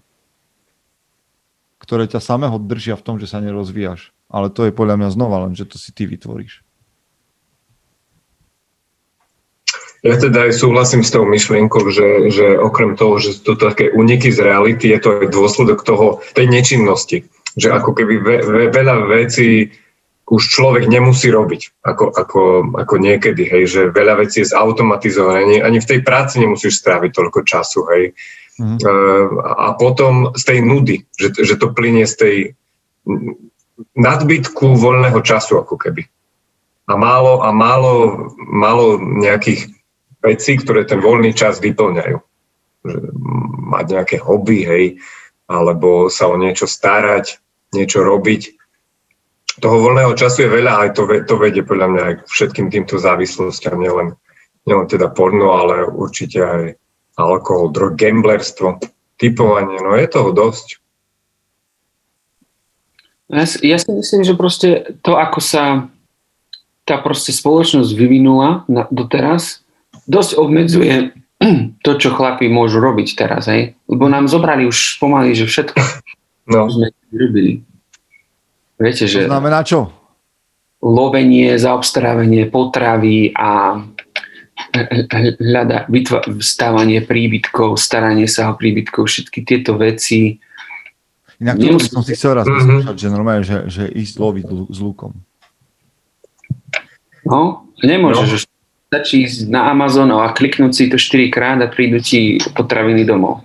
ktoré 1.78 2.10
ťa 2.10 2.24
samého 2.24 2.56
držia 2.58 2.98
v 2.98 3.06
tom, 3.06 3.16
že 3.20 3.30
sa 3.30 3.44
nerozvíjaš. 3.44 4.16
Ale 4.26 4.50
to 4.50 4.66
je 4.66 4.74
podľa 4.74 4.98
mňa 4.98 5.10
znova 5.14 5.46
len, 5.46 5.54
že 5.54 5.70
to 5.70 5.78
si 5.78 5.94
ty 5.94 6.10
vytvoríš. 6.10 6.65
Ja 10.06 10.22
teda 10.22 10.46
aj 10.46 10.62
súhlasím 10.62 11.02
s 11.02 11.10
tou 11.10 11.26
myšlienkou, 11.26 11.90
že, 11.90 12.30
že 12.30 12.62
okrem 12.62 12.94
toho, 12.94 13.18
že 13.18 13.42
sú 13.42 13.58
to 13.58 13.74
také 13.74 13.90
uniky 13.90 14.30
z 14.30 14.38
reality, 14.46 14.94
je 14.94 15.02
to 15.02 15.10
aj 15.26 15.34
dôsledok 15.34 15.82
toho, 15.82 16.22
tej 16.38 16.46
nečinnosti. 16.46 17.26
Že 17.58 17.74
ako 17.74 17.92
keby 17.98 18.14
ve, 18.22 18.38
ve, 18.46 18.64
veľa 18.70 19.10
vecí 19.10 19.74
už 20.30 20.42
človek 20.42 20.86
nemusí 20.90 21.34
robiť, 21.34 21.86
ako, 21.86 22.06
ako, 22.14 22.42
ako 22.78 22.96
niekedy, 23.02 23.50
hej, 23.50 23.64
že 23.66 23.82
veľa 23.94 24.26
vecí 24.26 24.46
je 24.46 24.54
zautomatizované, 24.54 25.38
ani, 25.42 25.58
ani 25.62 25.80
v 25.82 25.90
tej 25.90 26.00
práci 26.02 26.42
nemusíš 26.42 26.82
stráviť 26.82 27.12
toľko 27.14 27.40
času, 27.46 27.82
hej. 27.94 28.04
Mm. 28.62 28.80
A 29.42 29.76
potom 29.78 30.32
z 30.34 30.44
tej 30.48 30.60
nudy, 30.64 31.06
že, 31.18 31.34
že 31.34 31.58
to 31.58 31.74
plinie 31.74 32.08
z 32.10 32.16
tej 32.16 32.36
nadbytku 33.94 34.80
voľného 34.80 35.20
času, 35.22 35.62
ako 35.62 35.76
keby. 35.78 36.08
A 36.90 36.94
málo, 36.96 37.42
a 37.42 37.50
málo, 37.50 37.94
málo 38.38 38.98
nejakých 38.98 39.75
veci, 40.26 40.58
ktoré 40.58 40.90
ten 40.90 41.00
voľný 41.00 41.32
čas 41.38 41.62
vyplňajú. 41.62 42.18
Že 42.86 42.98
mať 43.66 43.86
nejaké 43.98 44.18
hobby, 44.22 44.66
hej, 44.66 44.86
alebo 45.50 46.10
sa 46.10 46.30
o 46.30 46.36
niečo 46.38 46.66
starať, 46.66 47.38
niečo 47.74 48.02
robiť. 48.02 48.58
Toho 49.62 49.78
voľného 49.80 50.14
času 50.18 50.46
je 50.46 50.50
veľa, 50.52 50.74
aj 50.86 50.90
to, 50.98 51.08
to 51.24 51.36
vedie 51.40 51.64
podľa 51.64 51.88
mňa 51.88 52.02
aj 52.02 52.14
k 52.20 52.24
všetkým 52.28 52.68
týmto 52.74 53.00
závislostiam, 53.00 53.80
nielen, 53.80 54.18
nielen 54.68 54.88
teda 54.90 55.14
porno, 55.14 55.56
ale 55.56 55.88
určite 55.88 56.40
aj 56.44 56.64
alkohol, 57.16 57.72
drog, 57.72 57.96
gamblerstvo, 57.96 58.84
typovanie, 59.16 59.80
no 59.80 59.96
je 59.96 60.08
toho 60.12 60.36
dosť. 60.36 60.84
Ja 63.32 63.48
ja 63.48 63.78
si 63.82 63.90
myslím, 63.90 64.22
že 64.22 64.38
proste 64.38 65.00
to, 65.02 65.18
ako 65.18 65.40
sa 65.42 65.90
tá 66.86 67.02
proste 67.02 67.34
spoločnosť 67.34 67.90
vyvinula 67.98 68.70
na, 68.70 68.86
doteraz, 68.94 69.65
dosť 70.06 70.32
obmedzuje 70.38 71.14
to, 71.86 71.92
čo 72.00 72.10
chlapi 72.16 72.48
môžu 72.48 72.80
robiť 72.80 73.08
teraz, 73.14 73.52
hej? 73.52 73.76
Lebo 73.86 74.08
nám 74.08 74.32
zobrali 74.32 74.66
už 74.66 74.98
pomaly, 74.98 75.36
že 75.36 75.46
všetko 75.46 75.80
no. 76.54 76.72
sme 76.72 76.90
robili. 77.12 77.62
Viete, 78.80 79.08
že... 79.08 79.28
To 79.28 79.32
znamená 79.32 79.64
čo? 79.64 79.92
Lovenie, 80.86 81.56
zaobstarávanie 81.58 82.46
potravy 82.52 83.34
a 83.34 83.82
hľada, 85.40 85.88
vytva, 85.88 86.24
vstávanie 86.40 87.04
príbytkov, 87.04 87.80
staranie 87.80 88.28
sa 88.28 88.52
o 88.52 88.54
príbytkov, 88.56 89.08
všetky 89.08 89.44
tieto 89.44 89.80
veci. 89.80 90.40
Inak 91.40 91.60
to 91.60 91.80
som 91.84 92.04
si 92.04 92.16
chcel 92.16 92.40
raz 92.40 92.48
mm-hmm. 92.48 92.96
že 92.96 93.08
normálne, 93.12 93.44
že, 93.44 93.68
že 93.68 93.84
ísť 93.92 94.16
loviť 94.16 94.46
s 94.72 94.80
lukom. 94.80 95.12
No, 97.28 97.68
nemôžeš 97.84 98.48
no 98.48 98.55
stačí 98.90 99.26
ísť 99.26 99.50
na 99.50 99.74
Amazon 99.74 100.14
a 100.14 100.32
kliknúť 100.32 100.72
si 100.72 100.84
to 100.88 100.98
4 100.98 101.34
krát 101.34 101.58
a 101.60 101.68
prídu 101.68 101.98
ti 102.00 102.38
potraviny 102.54 103.04
domov. 103.04 103.42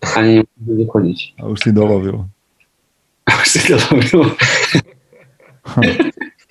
A 0.00 0.22
nemôžu 0.22 0.84
chodiť. 0.86 1.18
A 1.42 1.50
už 1.50 1.58
si 1.58 1.70
dolovil. 1.74 2.24
A 3.26 3.30
už 3.42 3.46
si 3.48 3.60
dolovil. 3.66 4.22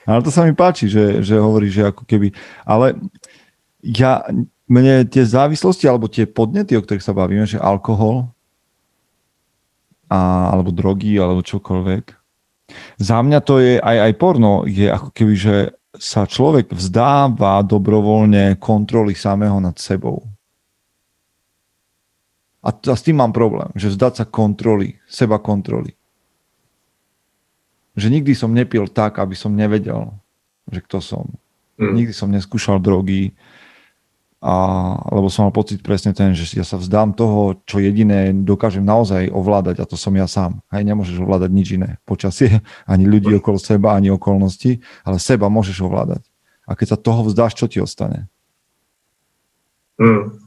Ale 0.06 0.20
to 0.22 0.30
sa 0.30 0.46
mi 0.46 0.54
páči, 0.54 0.86
že, 0.86 1.24
že 1.26 1.40
hovoríš, 1.40 1.74
že 1.82 1.84
ako 1.90 2.04
keby... 2.06 2.36
Ale 2.68 3.00
ja, 3.82 4.22
mne 4.70 5.06
tie 5.10 5.26
závislosti 5.26 5.90
alebo 5.90 6.12
tie 6.12 6.30
podnety, 6.30 6.78
o 6.78 6.84
ktorých 6.84 7.06
sa 7.06 7.18
bavíme, 7.18 7.50
že 7.50 7.62
alkohol, 7.62 8.30
a, 10.10 10.52
alebo 10.54 10.70
drogy, 10.70 11.18
alebo 11.18 11.42
čokoľvek. 11.42 12.06
Za 12.98 13.22
mňa 13.22 13.40
to 13.46 13.62
je 13.62 13.78
aj, 13.78 13.98
aj 14.10 14.14
porno, 14.18 14.66
je 14.66 14.90
ako 14.90 15.10
keby, 15.14 15.34
že 15.38 15.56
sa 16.00 16.28
človek 16.28 16.72
vzdáva 16.72 17.60
dobrovoľne 17.66 18.60
kontroly 18.60 19.16
samého 19.18 19.58
nad 19.60 19.76
sebou. 19.80 20.24
A, 22.66 22.74
a 22.74 22.94
s 22.98 23.06
tým 23.06 23.22
mám 23.22 23.30
problém, 23.30 23.70
že 23.78 23.94
vzdať 23.94 24.14
sa 24.18 24.26
kontroly, 24.26 24.98
seba 25.06 25.38
kontroly. 25.38 25.94
Že 27.94 28.20
nikdy 28.20 28.34
som 28.34 28.52
nepil 28.52 28.90
tak, 28.90 29.22
aby 29.22 29.38
som 29.38 29.54
nevedel, 29.54 30.10
že 30.74 30.82
kto 30.82 30.98
som. 30.98 31.30
Mm. 31.78 31.94
Nikdy 32.02 32.14
som 32.18 32.34
neskúšal 32.34 32.82
drogy, 32.82 33.38
a, 34.46 34.56
lebo 35.10 35.26
som 35.26 35.50
mal 35.50 35.54
pocit 35.56 35.82
presne 35.82 36.14
ten, 36.14 36.38
že 36.38 36.46
ja 36.54 36.62
sa 36.62 36.78
vzdám 36.78 37.18
toho, 37.18 37.58
čo 37.66 37.82
jediné 37.82 38.30
dokážem 38.30 38.86
naozaj 38.86 39.34
ovládať 39.34 39.82
a 39.82 39.90
to 39.90 39.98
som 39.98 40.14
ja 40.14 40.30
sám. 40.30 40.62
Hej, 40.70 40.86
nemôžeš 40.86 41.18
ovládať 41.18 41.50
nič 41.50 41.68
iné. 41.74 41.98
Počasie, 42.06 42.62
ani 42.94 43.10
ľudí 43.10 43.34
okolo 43.34 43.58
seba, 43.58 43.98
ani 43.98 44.14
okolnosti, 44.14 44.78
ale 45.02 45.18
seba 45.18 45.50
môžeš 45.50 45.82
ovládať. 45.82 46.22
A 46.70 46.78
keď 46.78 46.94
sa 46.94 47.02
toho 47.02 47.26
vzdáš, 47.26 47.58
čo 47.58 47.66
ti 47.66 47.82
ostane? 47.82 48.30
Mm. 49.98 50.38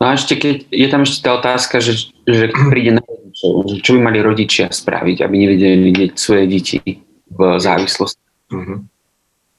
No 0.00 0.04
a 0.08 0.16
ešte 0.16 0.40
keď, 0.40 0.72
je 0.72 0.88
tam 0.88 1.04
ešte 1.04 1.20
tá 1.20 1.36
otázka, 1.36 1.84
že, 1.84 2.08
že 2.24 2.48
keď 2.48 2.64
príde 2.72 2.92
na 2.96 3.02
rodičov, 3.04 3.52
čo 3.84 3.90
by 3.92 4.00
mali 4.08 4.18
rodičia 4.24 4.72
spraviť, 4.72 5.20
aby 5.20 5.34
nevedeli 5.36 5.76
vidieť 5.84 6.12
svoje 6.16 6.44
deti 6.48 6.80
v 7.28 7.40
závislosti. 7.60 8.24
Mm-hmm. 8.50 8.91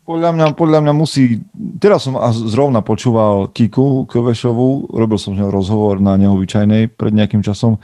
Podľa 0.04 0.36
mňa, 0.36 0.46
podľa 0.60 0.80
mňa 0.84 0.94
musí... 1.00 1.39
Teraz 1.80 2.04
som 2.04 2.20
zrovna 2.52 2.84
počúval 2.84 3.48
Kiku 3.56 4.04
Kovešovú, 4.04 4.92
robil 4.92 5.16
som 5.16 5.32
s 5.32 5.39
ňou 5.39 5.48
rozhovor 5.48 6.04
na 6.04 6.20
neobyčajnej 6.20 6.92
pred 6.92 7.16
nejakým 7.16 7.39
časom 7.39 7.80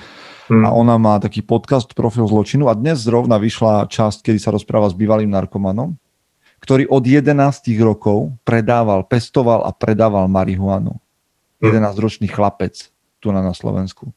hmm. 0.52 0.68
a 0.68 0.76
ona 0.76 1.00
má 1.00 1.16
taký 1.24 1.40
podcast 1.40 1.88
Profil 1.96 2.28
zločinu 2.28 2.68
a 2.68 2.76
dnes 2.76 3.00
zrovna 3.00 3.40
vyšla 3.40 3.88
časť, 3.88 4.28
kedy 4.28 4.36
sa 4.36 4.52
rozpráva 4.52 4.92
s 4.92 5.00
bývalým 5.00 5.32
narkomanom, 5.32 5.96
ktorý 6.60 6.92
od 6.92 7.08
11 7.08 7.32
rokov 7.80 8.36
predával, 8.44 9.08
pestoval 9.08 9.64
a 9.64 9.72
predával 9.72 10.28
marihuanu. 10.28 11.00
Hmm. 11.64 11.72
11-ročný 11.72 12.28
chlapec 12.28 12.92
tu 13.24 13.32
na, 13.32 13.40
na 13.40 13.56
Slovensku. 13.56 14.12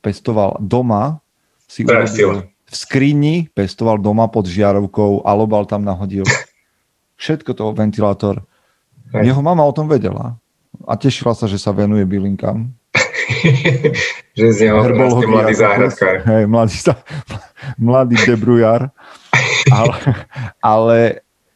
Pestoval 0.00 0.56
doma, 0.56 1.20
si 1.68 1.84
urobil, 1.84 2.48
v 2.48 2.74
skrini, 2.74 3.52
pestoval 3.52 4.00
doma 4.00 4.24
pod 4.32 4.48
žiarovkou, 4.48 5.28
alobal 5.28 5.68
tam 5.68 5.84
nahodil 5.84 6.24
všetko 7.22 7.54
toho 7.54 7.70
ventilátor. 7.70 8.42
Hej. 9.14 9.30
Jeho 9.30 9.42
mama 9.46 9.62
o 9.62 9.70
tom 9.70 9.86
vedela 9.86 10.34
a 10.82 10.98
tešila 10.98 11.38
sa, 11.38 11.46
že 11.46 11.62
sa 11.62 11.70
venuje 11.70 12.02
bylinkám. 12.02 12.66
že 14.38 14.46
z 14.50 14.58
neho 14.66 14.82
vlastne 14.82 15.26
mladý 15.30 15.54
záhradkár. 15.54 16.14
Hej, 16.26 16.44
mladý, 16.50 16.76
mladý 17.78 18.16
debrujar. 18.26 18.90
ale, 19.70 19.96
ale 20.58 20.98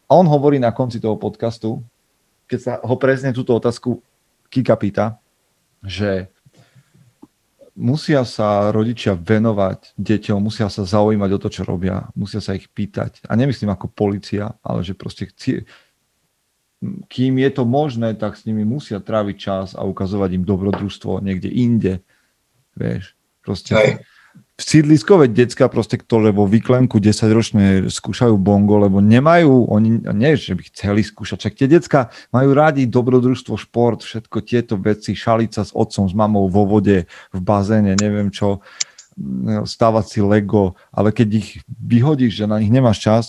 on 0.07 0.23
hovorí 0.31 0.63
na 0.63 0.71
konci 0.71 1.03
toho 1.03 1.19
podcastu, 1.19 1.83
keď 2.47 2.59
sa 2.63 2.73
ho 2.79 2.95
presne 2.95 3.35
túto 3.35 3.51
otázku 3.51 3.99
Kika 4.47 4.79
pýta, 4.79 5.19
že 5.83 6.31
musia 7.77 8.25
sa 8.25 8.73
rodičia 8.73 9.15
venovať 9.15 9.95
deťom, 10.01 10.41
musia 10.41 10.73
sa 10.73 10.83
zaujímať 10.83 11.31
o 11.37 11.39
to, 11.39 11.49
čo 11.53 11.63
robia, 11.63 12.09
musia 12.17 12.41
sa 12.41 12.57
ich 12.57 12.67
pýtať. 12.73 13.23
A 13.29 13.37
nemyslím 13.37 13.71
ako 13.71 13.93
policia, 13.93 14.57
ale 14.65 14.81
že 14.83 14.97
proste 14.97 15.29
chci, 15.29 15.69
kým 17.07 17.39
je 17.39 17.51
to 17.53 17.69
možné, 17.69 18.17
tak 18.17 18.35
s 18.35 18.49
nimi 18.49 18.65
musia 18.65 18.99
tráviť 18.99 19.37
čas 19.37 19.69
a 19.77 19.85
ukazovať 19.85 20.41
im 20.41 20.45
dobrodružstvo 20.45 21.21
niekde 21.21 21.53
inde. 21.53 21.95
Vieš, 22.75 23.15
proste... 23.45 23.77
Hej 23.77 24.16
sídliskové 24.57 25.29
decka 25.29 25.69
proste, 25.69 26.01
ktoré 26.01 26.33
vo 26.33 26.49
výklenku 26.49 26.97
10 26.97 27.29
ročné 27.37 27.65
skúšajú 27.93 28.41
bongo, 28.41 28.81
lebo 28.81 29.05
nemajú, 29.05 29.69
oni 29.69 30.09
nie, 30.17 30.33
že 30.41 30.57
by 30.57 30.63
chceli 30.73 31.05
skúšať, 31.05 31.39
čak 31.45 31.55
tie 31.61 31.69
decka 31.69 32.09
majú 32.33 32.57
rádi 32.57 32.89
dobrodružstvo, 32.89 33.61
šport, 33.61 34.01
všetko 34.01 34.37
tieto 34.41 34.75
veci, 34.81 35.13
šalica 35.13 35.61
s 35.61 35.77
otcom, 35.77 36.09
s 36.09 36.15
mamou 36.17 36.49
vo 36.49 36.65
vode, 36.65 37.05
v 37.37 37.41
bazéne, 37.45 38.01
neviem 38.01 38.33
čo, 38.33 38.65
stávať 39.69 40.05
si 40.09 40.21
Lego, 40.25 40.77
ale 40.89 41.13
keď 41.13 41.29
ich 41.37 41.49
vyhodíš, 41.69 42.45
že 42.45 42.45
na 42.49 42.57
nich 42.57 42.73
nemáš 42.73 43.05
čas, 43.05 43.25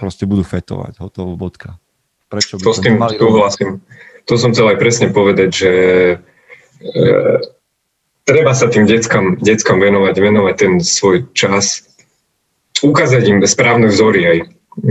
proste 0.00 0.28
budú 0.28 0.44
fetovať, 0.44 1.00
hotovo, 1.00 1.32
bodka. 1.36 1.80
Prečo 2.28 2.60
by 2.60 2.64
to, 2.64 2.72
to 2.72 2.76
s 2.76 2.80
tým 2.84 2.96
súhlasím. 3.00 3.70
To 4.28 4.34
som 4.36 4.52
chcel 4.52 4.72
aj 4.72 4.78
presne 4.80 5.08
povedať, 5.12 5.50
že 5.50 5.70
e, 6.80 7.04
treba 8.24 8.52
sa 8.54 8.70
tým 8.70 8.86
deckám, 8.86 9.38
deckám 9.42 9.78
venovať, 9.82 10.14
venovať 10.18 10.54
ten 10.58 10.72
svoj 10.78 11.26
čas, 11.34 11.86
ukázať 12.82 13.22
im 13.28 13.38
správne 13.46 13.90
vzory 13.90 14.20
aj. 14.26 14.38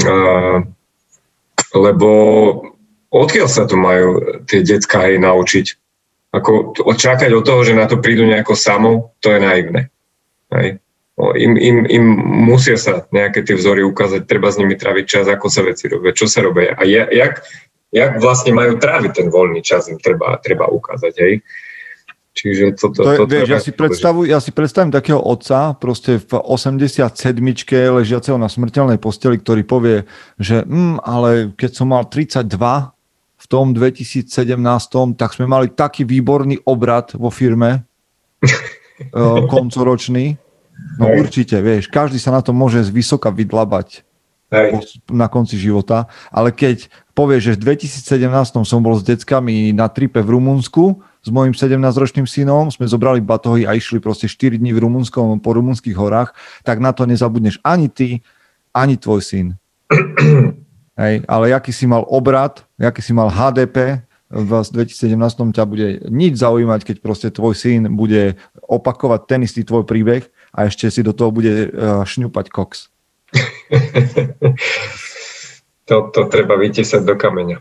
A, 0.08 0.16
lebo 1.76 2.10
odkiaľ 3.12 3.48
sa 3.48 3.64
to 3.68 3.76
majú 3.80 4.42
tie 4.48 4.64
decka 4.64 5.12
aj 5.12 5.20
naučiť? 5.20 5.68
Ako 6.32 6.80
očakať 6.80 7.32
od 7.36 7.44
toho, 7.44 7.62
že 7.68 7.76
na 7.76 7.88
to 7.92 8.00
prídu 8.00 8.24
nejako 8.24 8.56
samo, 8.56 9.12
to 9.20 9.36
je 9.36 9.40
naivné. 9.44 9.92
Hej. 10.56 10.80
Im, 11.22 11.54
im, 11.60 11.78
im 11.86 12.06
musia 12.48 12.80
sa 12.80 13.04
nejaké 13.12 13.44
tie 13.44 13.54
vzory 13.54 13.84
ukázať, 13.84 14.26
treba 14.26 14.48
s 14.50 14.58
nimi 14.58 14.80
tráviť 14.80 15.06
čas, 15.06 15.26
ako 15.28 15.52
sa 15.52 15.62
veci 15.62 15.92
robia, 15.92 16.16
čo 16.16 16.26
sa 16.26 16.42
robia 16.42 16.74
a 16.74 16.88
jak, 16.88 17.44
jak 17.92 18.12
vlastne 18.18 18.56
majú 18.56 18.80
tráviť 18.80 19.12
ten 19.12 19.28
voľný 19.28 19.62
čas, 19.62 19.92
im 19.92 20.00
treba, 20.00 20.40
treba 20.40 20.72
ukázať. 20.72 21.14
Hej. 21.20 21.34
Čiže 22.32 22.80
toto, 22.80 23.04
to 23.04 23.12
je, 23.12 23.20
vieš, 23.28 23.48
ja 23.52 23.60
si, 23.60 23.72
predstavu, 23.76 24.24
ja 24.24 24.40
si 24.40 24.56
predstavím 24.56 24.88
takého 24.88 25.20
otca, 25.20 25.76
proste 25.76 26.16
v 26.16 26.40
87 26.40 27.04
ležiaceho 27.92 28.40
na 28.40 28.48
smrteľnej 28.48 28.96
posteli, 29.04 29.36
ktorý 29.36 29.68
povie, 29.68 30.08
že 30.40 30.64
hm, 30.64 31.04
ale 31.04 31.52
keď 31.60 31.72
som 31.76 31.92
mal 31.92 32.08
32 32.08 32.48
v 33.36 33.46
tom 33.52 33.76
2017, 33.76 34.32
tak 35.20 35.30
sme 35.36 35.46
mali 35.50 35.76
taký 35.76 36.08
výborný 36.08 36.64
obrad 36.64 37.12
vo 37.20 37.28
firme 37.28 37.84
eh, 38.48 39.40
koncoročný. 39.52 40.40
No 40.98 41.12
Hej. 41.12 41.16
určite, 41.28 41.56
vieš, 41.60 41.92
každý 41.92 42.18
sa 42.18 42.32
na 42.32 42.40
to 42.40 42.56
môže 42.56 42.88
z 42.88 42.96
vysoka 42.96 43.28
vydlabať 43.28 44.08
Hej. 44.52 45.00
na 45.08 45.32
konci 45.32 45.56
života, 45.56 46.12
ale 46.28 46.52
keď 46.52 46.92
povie, 47.16 47.40
že 47.40 47.56
v 47.56 47.72
2017 47.72 48.28
som 48.68 48.84
bol 48.84 49.00
s 49.00 49.04
deckami 49.08 49.72
na 49.72 49.88
tripe 49.88 50.20
v 50.20 50.36
Rumunsku, 50.36 51.00
s 51.24 51.30
mojim 51.32 51.56
17-ročným 51.56 52.28
synom, 52.28 52.68
sme 52.68 52.84
zobrali 52.84 53.24
batohy 53.24 53.64
a 53.64 53.78
išli 53.78 54.04
proste 54.04 54.28
4 54.28 54.60
dní 54.60 54.76
v 54.76 54.84
Rumunskom, 54.84 55.40
po 55.40 55.56
rumunských 55.56 55.96
horách, 55.96 56.36
tak 56.68 56.84
na 56.84 56.92
to 56.92 57.08
nezabudneš 57.08 57.64
ani 57.64 57.88
ty, 57.88 58.20
ani 58.76 59.00
tvoj 59.00 59.24
syn. 59.24 59.48
Hej, 61.02 61.24
ale 61.32 61.56
aký 61.56 61.72
si 61.72 61.88
mal 61.88 62.04
obrad, 62.12 62.68
aký 62.76 63.00
si 63.00 63.16
mal 63.16 63.32
HDP, 63.32 64.04
v 64.32 64.52
2017 64.64 65.16
ťa 65.52 65.64
bude 65.68 66.08
nič 66.08 66.40
zaujímať, 66.40 66.82
keď 66.88 66.96
proste 67.04 67.28
tvoj 67.32 67.52
syn 67.52 68.00
bude 68.00 68.40
opakovať 68.64 69.22
ten 69.28 69.44
istý 69.44 69.68
tvoj 69.68 69.84
príbeh 69.84 70.24
a 70.56 70.72
ešte 70.72 70.88
si 70.88 71.04
do 71.04 71.12
toho 71.12 71.36
bude 71.36 71.68
eh, 71.68 71.70
šňupať 72.08 72.48
koks. 72.48 72.92
to, 75.90 75.96
to 76.12 76.22
treba 76.28 76.60
vytesať 76.60 77.02
do 77.04 77.16
kameňa. 77.16 77.58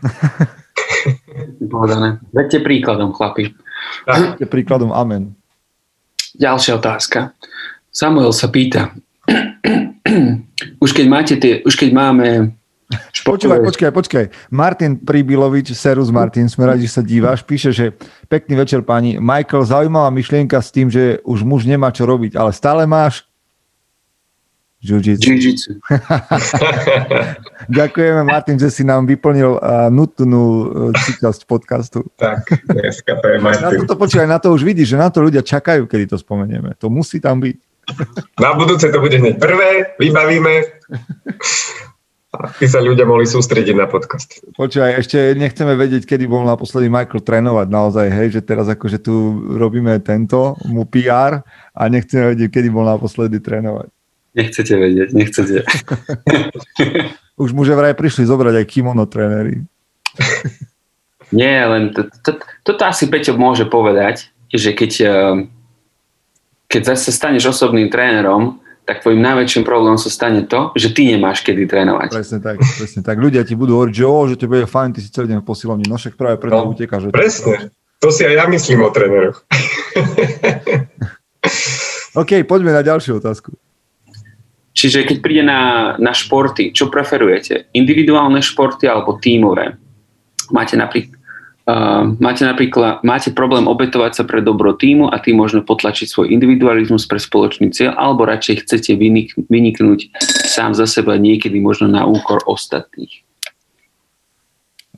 Povedané. 1.73 2.19
Veďte 2.35 2.63
príkladom, 2.63 3.15
chlapi. 3.15 3.55
Veďte 4.05 4.45
príkladom, 4.47 4.91
amen. 4.91 5.35
Ďalšia 6.37 6.79
otázka. 6.79 7.35
Samuel 7.91 8.31
sa 8.31 8.47
pýta, 8.47 8.95
už 10.83 10.91
keď 10.95 11.05
máte 11.11 11.35
tie, 11.35 11.59
už 11.63 11.75
keď 11.75 11.89
máme 11.91 12.55
Športové... 13.11 13.63
Počkaj, 13.63 13.65
počkaj, 13.67 13.91
počkaj. 13.95 14.25
Martin 14.51 14.99
Pribilovič, 14.99 15.71
Serus 15.71 16.11
Martin, 16.11 16.51
sme 16.51 16.67
radi, 16.67 16.87
že 16.87 16.99
sa 16.99 17.03
díváš, 17.03 17.39
píše, 17.47 17.71
že 17.71 17.95
pekný 18.27 18.59
večer 18.59 18.83
pani. 18.83 19.15
Michael, 19.15 19.63
zaujímavá 19.63 20.11
myšlienka 20.11 20.59
s 20.59 20.75
tým, 20.75 20.91
že 20.91 21.23
už 21.23 21.47
muž 21.47 21.63
nemá 21.63 21.87
čo 21.95 22.03
robiť, 22.03 22.35
ale 22.35 22.51
stále 22.51 22.83
máš 22.83 23.30
Jiu-jitsu. 24.81 25.29
Jiu-jitsu. 25.29 25.71
Ďakujeme, 27.77 28.21
Martin, 28.25 28.57
že 28.57 28.73
si 28.73 28.81
nám 28.81 29.05
vyplnil 29.05 29.61
uh, 29.61 29.93
nutnú 29.93 30.43
uh, 30.89 31.19
časť 31.21 31.45
podcastu. 31.45 32.01
Tak, 32.17 32.49
dneska 32.65 33.21
to 33.21 33.25
je 33.29 33.37
Martin. 33.37 33.77
Na 33.77 33.85
to, 33.85 33.93
počkaj, 33.93 34.25
na 34.25 34.41
to 34.41 34.49
už 34.49 34.65
vidíš, 34.65 34.97
že 34.97 34.97
na 34.97 35.13
to 35.13 35.21
ľudia 35.21 35.45
čakajú, 35.45 35.85
kedy 35.85 36.09
to 36.09 36.17
spomenieme. 36.17 36.73
To 36.81 36.89
musí 36.89 37.21
tam 37.21 37.37
byť. 37.45 37.57
Na 38.41 38.57
budúce 38.57 38.89
to 38.89 38.97
bude 38.97 39.13
hneď 39.13 39.37
prvé, 39.37 39.93
vybavíme. 40.01 40.65
Aby 42.31 42.65
sa 42.65 42.81
ľudia 42.81 43.05
mohli 43.05 43.29
sústrediť 43.29 43.75
na 43.77 43.85
podcast. 43.85 44.41
Počúvaj, 44.57 44.97
ešte 44.97 45.37
nechceme 45.37 45.77
vedieť, 45.77 46.09
kedy 46.09 46.25
bol 46.25 46.41
naposledy 46.41 46.89
Michael 46.89 47.21
trénovať 47.21 47.67
naozaj, 47.69 48.07
hej, 48.09 48.27
že 48.33 48.41
teraz 48.41 48.65
akože 48.65 48.97
tu 48.97 49.13
robíme 49.61 49.93
tento, 50.01 50.57
mu 50.65 50.89
PR 50.89 51.45
a 51.75 51.81
nechceme 51.85 52.33
vedieť, 52.33 52.49
kedy 52.49 52.73
bol 52.73 52.87
naposledy 52.87 53.37
trénovať. 53.43 53.93
Nechcete 54.31 54.73
vedieť, 54.79 55.09
nechcete. 55.11 55.67
Už 57.41 57.51
muže 57.51 57.75
vraj 57.75 57.91
prišli 57.97 58.23
zobrať 58.23 58.63
aj 58.63 58.65
kimono 58.71 59.03
tréneri. 59.03 59.59
Nie, 61.35 61.63
len 61.67 61.95
to, 61.95 62.11
to, 62.23 62.39
toto 62.63 62.83
asi 62.83 63.07
Peťo 63.07 63.39
môže 63.39 63.63
povedať, 63.63 64.31
že 64.51 64.75
keď, 64.75 64.91
eh, 65.03 65.35
keď 66.67 66.81
zase 66.95 67.15
staneš 67.15 67.55
osobným 67.55 67.87
trénerom, 67.87 68.59
tak 68.83 68.99
tvojim 69.05 69.23
najväčším 69.23 69.63
problémom 69.63 69.95
sa 69.95 70.11
stane 70.11 70.43
to, 70.43 70.75
že 70.75 70.91
ty 70.91 71.07
nemáš 71.07 71.45
kedy 71.47 71.69
trénovať. 71.69 72.11
Presne 72.11 72.39
tak, 72.43 72.59
presne 72.59 73.01
tak. 73.05 73.15
Ľudia 73.15 73.47
ti 73.47 73.55
budú 73.55 73.79
hovoriť, 73.79 73.93
že, 73.95 74.03
o, 74.03 74.19
že 74.27 74.35
to 74.35 74.51
bude 74.51 74.67
fajn, 74.67 74.89
ty 74.91 74.99
si 74.99 75.13
celý 75.13 75.31
deň 75.31 75.39
v 75.39 75.47
posilovni, 75.47 75.85
no 75.87 75.95
však 75.95 76.19
práve 76.19 76.41
preto 76.41 76.59
no, 76.59 76.75
utekáš. 76.75 77.07
Presne, 77.13 77.71
to 78.01 78.11
si 78.11 78.27
aj 78.27 78.35
ja 78.35 78.45
myslím 78.51 78.83
o 78.83 78.89
tréneroch. 78.91 79.47
OK, 82.21 82.43
poďme 82.43 82.75
na 82.75 82.83
ďalšiu 82.83 83.23
otázku. 83.23 83.55
Čiže 84.71 85.03
keď 85.03 85.17
príde 85.19 85.43
na, 85.43 85.93
na 85.99 86.15
športy, 86.15 86.71
čo 86.71 86.87
preferujete? 86.87 87.71
Individuálne 87.75 88.39
športy 88.39 88.87
alebo 88.87 89.19
tímové? 89.19 89.75
Máte 90.51 90.79
napríklad 90.79 91.21
Uh, 91.61 92.17
máte 92.17 92.41
napríklad 92.41 93.05
máte 93.05 93.29
problém 93.29 93.69
obetovať 93.69 94.17
sa 94.17 94.23
pre 94.25 94.41
dobro 94.41 94.73
týmu 94.73 95.13
a 95.13 95.21
tým 95.21 95.37
možno 95.37 95.61
potlačiť 95.61 96.09
svoj 96.09 96.33
individualizmus 96.33 97.05
pre 97.05 97.21
spoločný 97.21 97.69
cieľ, 97.69 97.93
alebo 98.01 98.25
radšej 98.25 98.65
chcete 98.65 98.97
vynik, 98.97 99.37
vyniknúť 99.45 100.09
sám 100.49 100.73
za 100.73 100.89
seba 100.89 101.21
niekedy 101.21 101.61
možno 101.61 101.85
na 101.85 102.01
úkor 102.09 102.41
ostatných? 102.49 103.13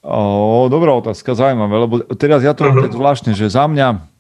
O, 0.08 0.72
dobrá 0.72 0.96
otázka, 0.96 1.36
zaujímavé, 1.36 1.76
lebo 1.84 1.96
teraz 2.16 2.48
ja 2.48 2.56
to 2.56 2.64
mám 2.64 2.80
uh-huh. 2.80 2.96
zvláštne, 2.96 3.36
že 3.36 3.52
za 3.52 3.68
mňa 3.68 4.13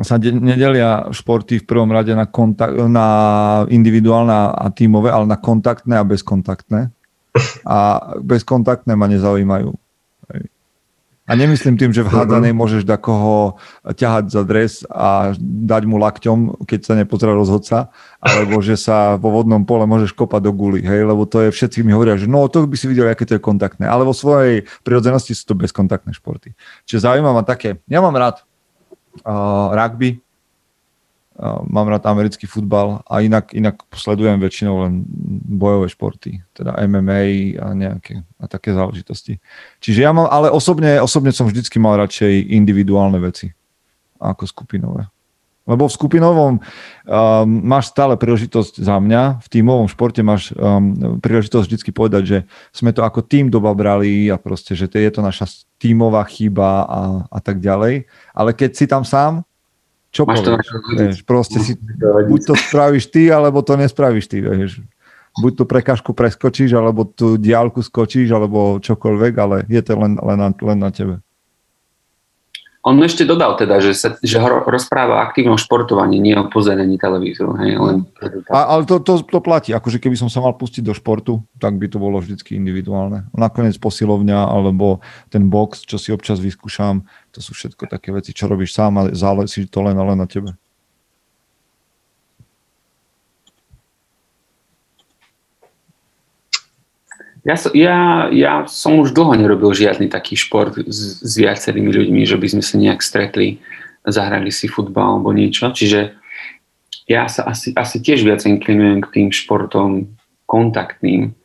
sa 0.00 0.16
de- 0.16 0.32
nedelia 0.32 1.12
športy 1.12 1.60
v 1.60 1.68
prvom 1.68 1.92
rade 1.92 2.16
na, 2.16 2.24
kontakt, 2.24 2.72
na 2.88 3.08
individuálne 3.68 4.32
a 4.56 4.66
tímové, 4.72 5.12
ale 5.12 5.28
na 5.28 5.36
kontaktné 5.36 6.00
a 6.00 6.04
bezkontaktné. 6.08 6.88
A 7.66 7.78
bezkontaktné 8.22 8.96
ma 8.96 9.10
nezaujímajú. 9.10 9.74
A 11.24 11.32
nemyslím 11.40 11.80
tým, 11.80 11.88
že 11.88 12.04
v 12.04 12.12
hádanej 12.12 12.52
môžeš 12.52 12.84
da 12.84 13.00
koho 13.00 13.56
ťahať 13.80 14.24
za 14.28 14.42
dres 14.44 14.84
a 14.92 15.32
dať 15.40 15.82
mu 15.88 15.96
lakťom, 15.96 16.68
keď 16.68 16.80
sa 16.84 16.92
nepozrá 17.00 17.32
rozhodca, 17.32 17.88
alebo 18.20 18.60
že 18.60 18.76
sa 18.76 19.16
vo 19.16 19.32
vodnom 19.32 19.64
pole 19.64 19.88
môžeš 19.88 20.12
kopať 20.12 20.44
do 20.44 20.52
guly, 20.52 20.84
hej, 20.84 21.08
lebo 21.08 21.24
to 21.24 21.40
je, 21.40 21.48
všetci 21.48 21.80
mi 21.80 21.96
hovoria, 21.96 22.20
že 22.20 22.28
no 22.28 22.44
to 22.52 22.68
by 22.68 22.76
si 22.76 22.92
videl, 22.92 23.08
aké 23.08 23.24
to 23.24 23.40
je 23.40 23.42
kontaktné, 23.42 23.88
ale 23.88 24.04
vo 24.04 24.12
svojej 24.12 24.68
prirodzenosti 24.84 25.32
sú 25.32 25.48
to 25.48 25.54
bezkontaktné 25.56 26.12
športy. 26.12 26.52
Čiže 26.84 27.08
zaujímavé 27.08 27.40
také, 27.48 27.80
ja 27.88 28.04
mám 28.04 28.20
rád 28.20 28.44
rugby, 29.70 30.18
mám 31.66 31.86
rád 31.90 32.06
americký 32.06 32.46
futbal 32.46 33.02
a 33.10 33.18
inak, 33.18 33.54
inak 33.54 33.82
sledujem 33.90 34.38
väčšinou 34.38 34.86
len 34.86 35.02
bojové 35.50 35.90
športy, 35.90 36.42
teda 36.54 36.78
MMA 36.86 37.58
a 37.58 37.74
nejaké 37.74 38.22
a 38.38 38.46
také 38.46 38.70
záležitosti. 38.70 39.42
Čiže 39.82 40.06
ja 40.06 40.14
mám, 40.14 40.30
ale 40.30 40.50
osobne, 40.50 41.02
osobne 41.02 41.34
som 41.34 41.50
vždycky 41.50 41.82
mal 41.82 41.98
radšej 41.98 42.54
individuálne 42.54 43.18
veci 43.18 43.50
ako 44.22 44.46
skupinové. 44.46 45.10
Lebo 45.64 45.88
v 45.88 45.96
skupinovom 45.96 46.54
um, 46.56 46.60
máš 47.64 47.88
stále 47.88 48.20
príležitosť 48.20 48.84
za 48.84 49.00
mňa, 49.00 49.40
v 49.40 49.48
tímovom 49.48 49.88
športe 49.88 50.20
máš 50.20 50.52
um, 50.52 51.18
príležitosť 51.24 51.64
vždy 51.64 51.90
povedať, 51.92 52.22
že 52.28 52.38
sme 52.68 52.92
to 52.92 53.00
ako 53.00 53.24
tým 53.24 53.48
doba 53.48 53.72
brali 53.72 54.28
a 54.28 54.36
proste, 54.36 54.76
že 54.76 54.92
to 54.92 55.00
je 55.00 55.08
to 55.08 55.24
naša 55.24 55.48
tímová 55.80 56.20
chyba 56.28 56.84
a, 56.84 57.00
a 57.32 57.38
tak 57.40 57.64
ďalej. 57.64 58.04
Ale 58.36 58.52
keď 58.52 58.70
si 58.76 58.84
tam 58.84 59.08
sám, 59.08 59.40
čo 60.14 60.22
Máš 60.28 60.46
povieš? 60.46 60.68
To 60.70 60.78
vieš, 60.94 61.18
proste 61.26 61.58
si, 61.58 61.74
buď 62.04 62.40
to 62.46 62.54
spravíš 62.54 63.10
ty, 63.10 63.34
alebo 63.34 63.66
to 63.66 63.74
nespravíš 63.74 64.30
ty. 64.30 64.38
Vieš. 64.38 64.78
Buď 65.42 65.52
tú 65.58 65.64
prekažku 65.66 66.14
preskočíš, 66.14 66.70
alebo 66.78 67.02
tú 67.02 67.34
diálku 67.34 67.82
skočíš, 67.82 68.30
alebo 68.30 68.78
čokoľvek, 68.78 69.32
ale 69.42 69.56
je 69.66 69.82
to 69.82 69.98
len, 69.98 70.14
len, 70.14 70.38
na, 70.38 70.48
len 70.54 70.78
na 70.78 70.94
tebe. 70.94 71.18
On 72.84 73.00
ešte 73.00 73.24
dodal 73.24 73.56
teda, 73.56 73.80
že, 73.80 73.96
sa, 73.96 74.12
že 74.20 74.36
ho 74.36 74.60
rozpráva 74.68 75.16
o 75.16 75.22
aktívnom 75.24 75.56
športovaní, 75.56 76.20
nie 76.20 76.36
o 76.36 76.52
pozeraní 76.52 77.00
televízoru. 77.00 77.56
Hej, 77.56 77.80
len... 77.80 78.04
Ale 78.52 78.84
to, 78.84 79.00
to, 79.00 79.24
to 79.24 79.40
platí, 79.40 79.72
akože 79.72 79.96
keby 79.96 80.20
som 80.20 80.28
sa 80.28 80.44
mal 80.44 80.52
pustiť 80.52 80.84
do 80.84 80.92
športu, 80.92 81.40
tak 81.56 81.80
by 81.80 81.88
to 81.88 81.96
bolo 81.96 82.20
vždy 82.20 82.36
individuálne. 82.52 83.24
Nakoniec 83.32 83.80
posilovňa 83.80 84.36
alebo 84.36 85.00
ten 85.32 85.48
box, 85.48 85.88
čo 85.88 85.96
si 85.96 86.12
občas 86.12 86.44
vyskúšam, 86.44 87.08
to 87.32 87.40
sú 87.40 87.56
všetko 87.56 87.88
také 87.88 88.12
veci, 88.12 88.36
čo 88.36 88.52
robíš 88.52 88.76
sám 88.76 89.00
a 89.00 89.02
záleží 89.16 89.64
to 89.64 89.80
len, 89.80 89.96
len 89.96 90.20
na 90.20 90.28
tebe. 90.28 90.52
Ja, 97.44 97.60
ja, 97.76 97.96
ja 98.32 98.52
som 98.64 98.96
už 99.04 99.12
dlho 99.12 99.36
nerobil 99.36 99.76
žiadny 99.76 100.08
taký 100.08 100.32
šport 100.32 100.80
s, 100.80 101.20
s 101.20 101.32
viacerými 101.36 101.92
ľuďmi, 101.92 102.24
že 102.24 102.40
by 102.40 102.46
sme 102.56 102.62
sa 102.64 102.80
nejak 102.80 103.04
stretli, 103.04 103.60
zahrali 104.08 104.48
si 104.48 104.64
futbal 104.64 105.20
alebo 105.20 105.36
niečo. 105.36 105.68
Čiže 105.68 106.16
ja 107.04 107.28
sa 107.28 107.44
asi, 107.44 107.76
asi 107.76 108.00
tiež 108.00 108.24
viac 108.24 108.40
inklinujem 108.48 109.04
k 109.04 109.10
tým 109.12 109.28
športom 109.28 110.16
kontaktným. 110.48 111.36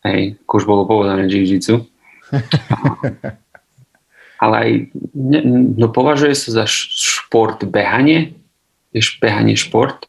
Hej, 0.00 0.40
ako 0.48 0.52
už 0.56 0.64
bolo 0.64 0.82
povedané 0.88 1.28
jiu 1.28 1.60
Ale 4.42 4.54
aj, 4.58 4.70
ne, 5.12 5.40
no 5.76 5.92
považuje 5.92 6.34
sa 6.34 6.64
za 6.64 6.64
šport 6.66 7.62
behanie? 7.68 8.34
Je 8.96 9.04
behanie 9.20 9.54
šport? 9.60 10.08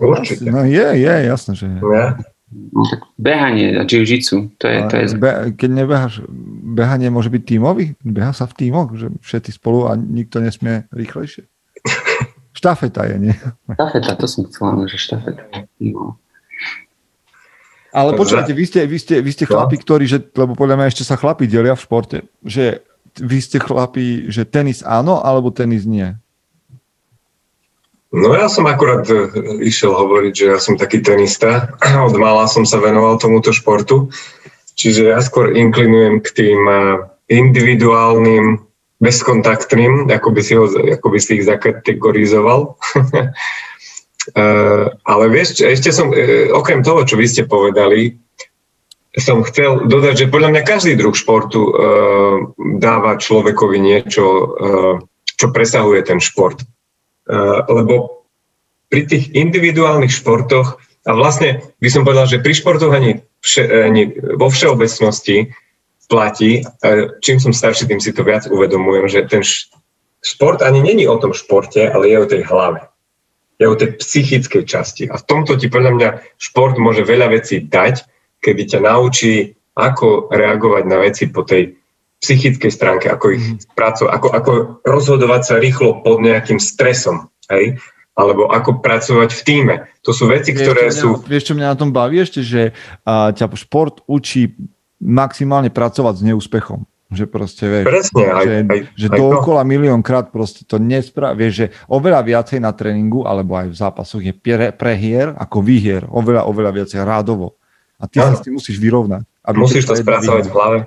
Určite. 0.00 0.48
No 0.48 0.64
je, 0.64 0.96
je, 0.96 1.14
jasné, 1.28 1.52
že 1.54 1.66
je. 1.68 1.78
Ja. 1.84 2.16
No, 2.50 2.82
tak 2.82 3.06
behanie 3.14 3.78
a 3.78 3.86
jiu-jitsu, 3.86 4.50
to 4.58 4.66
je... 4.66 4.78
To 4.90 4.94
je... 4.98 5.04
Be, 5.14 5.54
keď 5.54 5.70
nebeháš, 5.70 6.14
behanie 6.74 7.06
môže 7.06 7.30
byť 7.30 7.42
tímový? 7.46 7.94
Beha 8.02 8.34
sa 8.34 8.50
v 8.50 8.58
tímoch, 8.58 8.90
že 8.98 9.06
všetci 9.22 9.54
spolu 9.54 9.86
a 9.86 9.94
nikto 9.94 10.42
nesmie 10.42 10.90
rýchlejšie? 10.90 11.46
Štafeta 12.58 13.06
je, 13.06 13.30
nie? 13.30 13.34
Štafeta, 13.78 14.18
to 14.18 14.26
som 14.26 14.50
chcel, 14.50 14.82
že 14.90 14.98
štafeta. 14.98 15.46
No. 15.78 16.18
Ale 17.94 18.18
počujete, 18.18 18.50
vy 18.50 18.64
ste, 18.66 18.80
vy 18.86 18.98
ste, 18.98 19.22
vy 19.22 19.30
ste 19.30 19.46
chlapi, 19.46 19.78
ktorí, 19.78 20.10
že, 20.10 20.18
lebo 20.34 20.54
podľa 20.58 20.78
mňa 20.78 20.86
ešte 20.90 21.06
sa 21.06 21.18
chlapi 21.18 21.46
delia 21.46 21.74
v 21.74 21.84
športe, 21.86 22.18
že 22.42 22.82
vy 23.18 23.38
ste 23.42 23.58
chlapi, 23.58 24.30
že 24.30 24.46
tenis 24.46 24.86
áno, 24.86 25.18
alebo 25.22 25.50
tenis 25.50 25.86
nie. 25.86 26.14
No 28.10 28.34
ja 28.34 28.50
som 28.50 28.66
akurát 28.66 29.06
e, 29.06 29.30
išiel 29.62 29.94
hovoriť, 29.94 30.32
že 30.34 30.46
ja 30.50 30.58
som 30.58 30.74
taký 30.74 30.98
tenista. 30.98 31.70
Od 32.08 32.14
mala 32.18 32.50
som 32.50 32.66
sa 32.66 32.82
venoval 32.82 33.22
tomuto 33.22 33.54
športu. 33.54 34.10
Čiže 34.74 35.14
ja 35.14 35.18
skôr 35.22 35.54
inklinujem 35.54 36.18
k 36.18 36.28
tým 36.34 36.60
e, 36.66 36.76
individuálnym, 37.30 38.66
bezkontaktným, 39.00 40.12
ako 40.12 40.28
by 40.34 40.40
si, 40.42 40.52
ho, 40.58 40.66
ako 40.68 41.06
by 41.08 41.18
si 41.22 41.40
ich 41.40 41.46
zakategorizoval. 41.46 42.74
E, 44.36 44.46
ale 44.84 45.24
vieš, 45.32 45.64
ešte 45.64 45.96
som, 45.96 46.12
okrem 46.52 46.84
toho, 46.84 47.08
čo 47.08 47.16
vy 47.16 47.24
ste 47.24 47.48
povedali, 47.48 48.20
som 49.16 49.40
chcel 49.48 49.88
dodať, 49.88 50.14
že 50.14 50.30
podľa 50.30 50.54
mňa 50.54 50.62
každý 50.62 50.92
druh 50.92 51.16
športu 51.16 51.72
dáva 52.78 53.16
človekovi 53.16 53.80
niečo, 53.80 54.22
čo 55.24 55.46
presahuje 55.50 56.04
ten 56.04 56.20
šport. 56.20 56.60
Eh, 57.30 57.60
lebo 57.70 58.26
pri 58.90 59.06
tých 59.06 59.30
individuálnych 59.38 60.10
športoch, 60.10 60.82
a 61.06 61.14
vlastne 61.14 61.62
by 61.78 61.88
som 61.88 62.02
povedal, 62.02 62.26
že 62.26 62.42
pri 62.42 62.58
športoch 62.58 62.90
ani, 62.90 63.22
vše, 63.38 63.62
ani 63.86 64.10
vo 64.34 64.50
všeobecnosti 64.50 65.54
platí, 66.10 66.66
čím 67.22 67.38
som 67.38 67.54
starší, 67.54 67.86
tým 67.86 68.02
si 68.02 68.10
to 68.10 68.26
viac 68.26 68.50
uvedomujem, 68.50 69.06
že 69.06 69.30
ten 69.30 69.46
šport 70.20 70.60
ani 70.60 70.82
není 70.82 71.06
o 71.06 71.16
tom 71.22 71.30
športe, 71.32 71.86
ale 71.86 72.10
je 72.10 72.18
o 72.18 72.26
tej 72.26 72.42
hlave. 72.44 72.90
Je 73.62 73.70
o 73.70 73.78
tej 73.78 73.96
psychickej 73.96 74.66
časti. 74.66 75.04
A 75.06 75.16
v 75.16 75.24
tomto 75.24 75.56
ti 75.56 75.70
podľa 75.70 75.92
mňa 75.96 76.08
šport 76.36 76.76
môže 76.76 77.06
veľa 77.06 77.30
vecí 77.32 77.62
dať, 77.62 78.04
kedy 78.42 78.76
ťa 78.76 78.80
naučí, 78.84 79.54
ako 79.78 80.28
reagovať 80.28 80.84
na 80.84 80.98
veci 81.00 81.30
po 81.30 81.46
tej 81.46 81.79
psychickej 82.20 82.72
stránke, 82.72 83.08
ako 83.08 83.26
ich 83.32 83.44
mm. 83.44 83.72
pracovať, 83.72 84.12
ako, 84.12 84.28
ako 84.36 84.52
rozhodovať 84.84 85.42
sa 85.42 85.54
rýchlo 85.56 86.04
pod 86.04 86.20
nejakým 86.20 86.60
stresom, 86.60 87.32
hej? 87.48 87.80
alebo 88.20 88.52
ako 88.52 88.84
pracovať 88.84 89.30
v 89.32 89.42
týme. 89.42 89.74
To 90.04 90.12
sú 90.12 90.28
veci, 90.28 90.52
vieš, 90.52 90.68
ktoré 90.68 90.82
mňa, 90.92 91.00
sú... 91.00 91.08
Vieš, 91.24 91.44
čo 91.50 91.54
mňa 91.56 91.72
na 91.72 91.76
tom 91.78 91.88
baví 91.88 92.20
ešte, 92.20 92.44
že 92.44 92.76
uh, 92.76 93.32
ťa 93.32 93.48
šport 93.56 94.04
učí 94.04 94.52
maximálne 95.00 95.72
pracovať 95.72 96.20
s 96.20 96.22
neúspechom. 96.28 96.84
Že 97.10 97.24
proste, 97.26 97.64
vieš, 97.66 97.86
Presne, 97.90 98.24
aj, 98.30 98.44
že, 98.46 98.54
aj, 98.62 98.80
že 98.94 99.06
aj 99.10 99.18
dookola 99.18 99.66
miliónkrát 99.66 100.30
proste 100.30 100.62
to 100.62 100.78
nespraví, 100.78 101.42
vieš, 101.42 101.54
že 101.56 101.66
oveľa 101.90 102.22
viacej 102.22 102.62
na 102.62 102.70
tréningu 102.70 103.26
alebo 103.26 103.58
aj 103.58 103.66
v 103.72 103.76
zápasoch 103.80 104.22
je 104.22 104.30
pre, 104.30 104.70
prehier 104.70 105.34
ako 105.34 105.58
výhier, 105.58 106.06
oveľa, 106.06 106.46
oveľa 106.46 106.70
viacej 106.70 107.02
rádovo. 107.02 107.58
A 107.98 108.06
ty 108.06 108.22
sa 108.22 108.38
s 108.38 108.46
tým 108.46 108.54
musíš 108.54 108.78
vyrovnať. 108.78 109.26
Musíš 109.58 109.90
to 109.90 109.98
spracovať 109.98 110.44
v 110.46 110.52
hlave. 110.54 110.78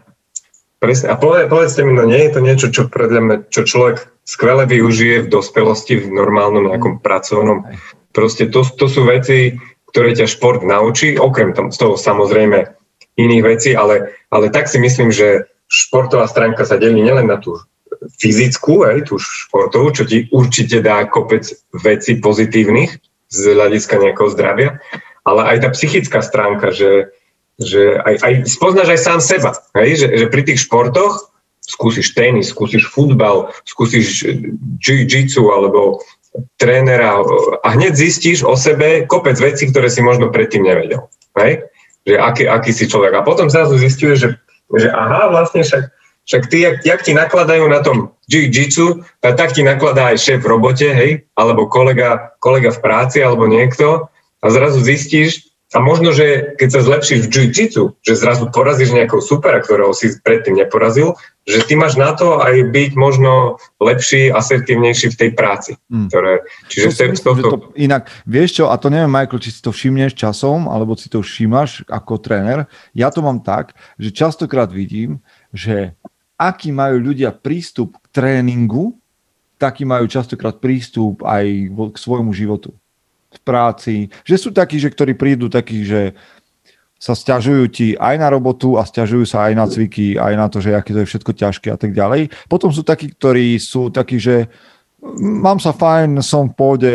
Presne. 0.84 1.08
A 1.08 1.16
poved, 1.16 1.48
povedzte 1.48 1.88
mi, 1.88 1.96
no 1.96 2.04
nie 2.04 2.28
je 2.28 2.32
to 2.36 2.40
niečo, 2.44 2.68
čo, 2.68 2.92
predľa 2.92 3.48
čo 3.48 3.64
človek 3.64 4.04
skvele 4.28 4.68
využije 4.68 5.24
v 5.24 5.32
dospelosti, 5.32 5.96
v 5.96 6.12
normálnom 6.12 6.68
nejakom 6.68 7.00
pracovnom. 7.00 7.64
Proste 8.12 8.52
to, 8.52 8.68
to 8.68 8.92
sú 8.92 9.08
veci, 9.08 9.56
ktoré 9.96 10.12
ťa 10.12 10.28
šport 10.28 10.60
naučí, 10.60 11.16
okrem 11.16 11.56
tam, 11.56 11.72
z 11.72 11.80
toho 11.80 11.96
samozrejme 11.96 12.68
iných 13.16 13.44
vecí, 13.48 13.72
ale, 13.80 14.12
ale 14.28 14.52
tak 14.52 14.68
si 14.68 14.76
myslím, 14.76 15.08
že 15.08 15.48
športová 15.72 16.28
stránka 16.28 16.68
sa 16.68 16.76
delí 16.76 17.00
nielen 17.00 17.32
na 17.32 17.40
tú 17.40 17.64
fyzickú, 18.20 18.84
aj 18.84 19.08
tú 19.08 19.16
športovú, 19.24 19.88
čo 19.96 20.04
ti 20.04 20.28
určite 20.36 20.84
dá 20.84 21.08
kopec 21.08 21.48
veci 21.80 22.20
pozitívnych 22.20 22.92
z 23.32 23.40
hľadiska 23.56 24.04
nejakého 24.04 24.30
zdravia, 24.36 24.84
ale 25.24 25.48
aj 25.48 25.58
tá 25.64 25.70
psychická 25.72 26.20
stránka, 26.20 26.76
že, 26.76 27.16
že 27.62 28.02
aj, 28.02 28.16
aj 28.26 28.34
spoznáš 28.50 28.90
aj 28.98 29.02
sám 29.02 29.20
seba, 29.22 29.52
hej? 29.78 30.02
Že, 30.02 30.08
že 30.18 30.26
pri 30.34 30.42
tých 30.46 30.60
športoch 30.66 31.34
skúsiš 31.64 32.12
tenis, 32.18 32.52
skúsiš 32.52 32.90
futbal, 32.92 33.54
skúsiš 33.64 34.26
jiu-jitsu 34.84 35.48
alebo 35.54 36.04
trénera 36.58 37.22
a 37.62 37.68
hneď 37.78 37.94
zistíš 37.94 38.42
o 38.44 38.58
sebe 38.58 39.06
kopec 39.06 39.38
vecí, 39.38 39.70
ktoré 39.70 39.88
si 39.88 40.02
možno 40.02 40.34
predtým 40.34 40.66
nevedel. 40.66 41.08
Hej? 41.38 41.70
Že 42.04 42.16
aký, 42.20 42.44
aký 42.50 42.72
si 42.74 42.86
človek. 42.90 43.14
A 43.16 43.26
potom 43.26 43.48
zrazu 43.48 43.78
zistuješ, 43.78 44.18
že, 44.18 44.30
že 44.76 44.90
aha, 44.92 45.30
vlastne 45.30 45.62
však, 45.62 45.84
však 46.26 46.44
ty, 46.50 46.58
jak, 46.68 46.76
jak 46.84 47.02
ti 47.06 47.14
nakladajú 47.14 47.66
na 47.70 47.80
tom 47.86 48.12
jiu-jitsu, 48.28 49.06
tak 49.22 49.54
ti 49.54 49.62
nakladá 49.62 50.12
aj 50.12 50.20
šéf 50.20 50.40
v 50.42 50.52
robote, 50.52 50.90
hej, 50.90 51.24
alebo 51.38 51.70
kolega, 51.70 52.34
kolega 52.42 52.74
v 52.74 52.82
práci, 52.82 53.22
alebo 53.22 53.46
niekto. 53.46 54.10
A 54.44 54.46
zrazu 54.52 54.84
zistíš, 54.84 55.53
a 55.74 55.82
možno, 55.82 56.14
že 56.14 56.54
keď 56.54 56.70
sa 56.70 56.82
zlepšíš 56.86 57.20
v 57.26 57.30
jiu-jitsu, 57.34 57.98
že 58.06 58.14
zrazu 58.14 58.54
porazíš 58.54 58.94
nejakého 58.94 59.26
supera, 59.26 59.58
ktorého 59.58 59.90
si 59.98 60.14
predtým 60.22 60.54
neporazil, 60.54 61.18
že 61.50 61.66
ty 61.66 61.74
máš 61.74 61.98
na 61.98 62.14
to 62.14 62.40
aj 62.40 62.70
byť 62.70 62.92
možno 62.94 63.58
lepší, 63.82 64.30
asertívnejší 64.30 65.12
v 65.12 65.20
tej 65.20 65.30
práci. 65.34 65.72
Mm. 65.90 66.08
Ktoré, 66.14 66.34
čiže 66.70 66.94
to, 66.94 67.04
myslím, 67.10 67.26
to, 67.26 67.32
to... 67.34 67.50
to, 67.50 67.58
inak, 67.74 68.06
vieš 68.30 68.62
čo, 68.62 68.70
a 68.70 68.78
to 68.78 68.94
neviem, 68.94 69.10
Michael, 69.10 69.42
či 69.42 69.50
si 69.50 69.60
to 69.66 69.74
všimneš 69.74 70.14
časom, 70.14 70.70
alebo 70.70 70.94
si 70.94 71.10
to 71.10 71.26
všímaš 71.26 71.90
ako 71.90 72.22
tréner, 72.22 72.70
ja 72.94 73.10
to 73.10 73.26
mám 73.26 73.42
tak, 73.42 73.74
že 73.98 74.14
častokrát 74.14 74.70
vidím, 74.70 75.26
že 75.50 75.98
aký 76.38 76.70
majú 76.70 77.02
ľudia 77.02 77.34
prístup 77.34 77.98
k 77.98 78.06
tréningu, 78.14 78.94
taký 79.58 79.90
majú 79.90 80.06
častokrát 80.06 80.62
prístup 80.62 81.26
aj 81.26 81.46
k 81.74 81.96
svojmu 81.98 82.30
životu 82.30 82.78
v 83.38 83.42
práci, 83.42 83.96
že 84.24 84.36
sú 84.38 84.54
takí, 84.54 84.78
že 84.78 84.94
ktorí 84.94 85.18
prídu 85.18 85.50
takí, 85.50 85.82
že 85.82 86.14
sa 87.04 87.12
stiažujú 87.12 87.64
ti 87.68 87.88
aj 88.00 88.16
na 88.16 88.32
robotu 88.32 88.80
a 88.80 88.88
stiažujú 88.88 89.28
sa 89.28 89.52
aj 89.52 89.54
na 89.60 89.68
cviky, 89.68 90.16
aj 90.16 90.34
na 90.40 90.48
to, 90.48 90.64
že 90.64 90.72
aké 90.72 90.96
to 90.96 91.04
je 91.04 91.10
všetko 91.12 91.32
ťažké 91.36 91.68
a 91.68 91.76
tak 91.76 91.92
ďalej. 91.92 92.32
Potom 92.48 92.72
sú 92.72 92.80
takí, 92.80 93.12
ktorí 93.12 93.60
sú 93.60 93.92
takí, 93.92 94.24
že 94.24 94.48
mám 95.20 95.60
sa 95.60 95.76
fajn, 95.76 96.24
som 96.24 96.48
v 96.48 96.56
pôde, 96.56 96.92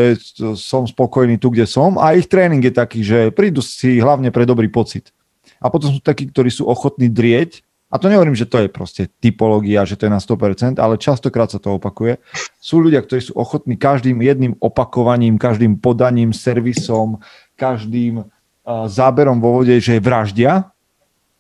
som 0.56 0.88
spokojný 0.88 1.36
tu, 1.36 1.52
kde 1.52 1.68
som 1.68 2.00
a 2.00 2.16
ich 2.16 2.24
tréning 2.24 2.64
je 2.64 2.72
taký, 2.72 3.04
že 3.04 3.28
prídu 3.36 3.60
si 3.60 4.00
hlavne 4.00 4.32
pre 4.32 4.48
dobrý 4.48 4.72
pocit. 4.72 5.12
A 5.60 5.68
potom 5.68 5.92
sú 5.92 6.00
takí, 6.00 6.24
ktorí 6.32 6.48
sú 6.48 6.64
ochotní 6.64 7.12
drieť 7.12 7.60
a 7.88 7.96
to 7.96 8.12
nehovorím, 8.12 8.36
že 8.36 8.44
to 8.44 8.60
je 8.60 8.68
proste 8.68 9.02
typológia, 9.16 9.88
že 9.88 9.96
to 9.96 10.04
je 10.04 10.12
na 10.12 10.20
100%, 10.20 10.76
ale 10.76 11.00
častokrát 11.00 11.48
sa 11.48 11.56
to 11.56 11.80
opakuje. 11.80 12.20
Sú 12.60 12.84
ľudia, 12.84 13.00
ktorí 13.00 13.24
sú 13.24 13.32
ochotní 13.32 13.80
každým 13.80 14.20
jedným 14.20 14.60
opakovaním, 14.60 15.40
každým 15.40 15.80
podaním, 15.80 16.36
servisom, 16.36 17.24
každým 17.56 18.20
uh, 18.20 18.84
záberom 18.92 19.40
vo 19.40 19.64
vode, 19.64 19.72
že 19.80 20.04
vraždia 20.04 20.68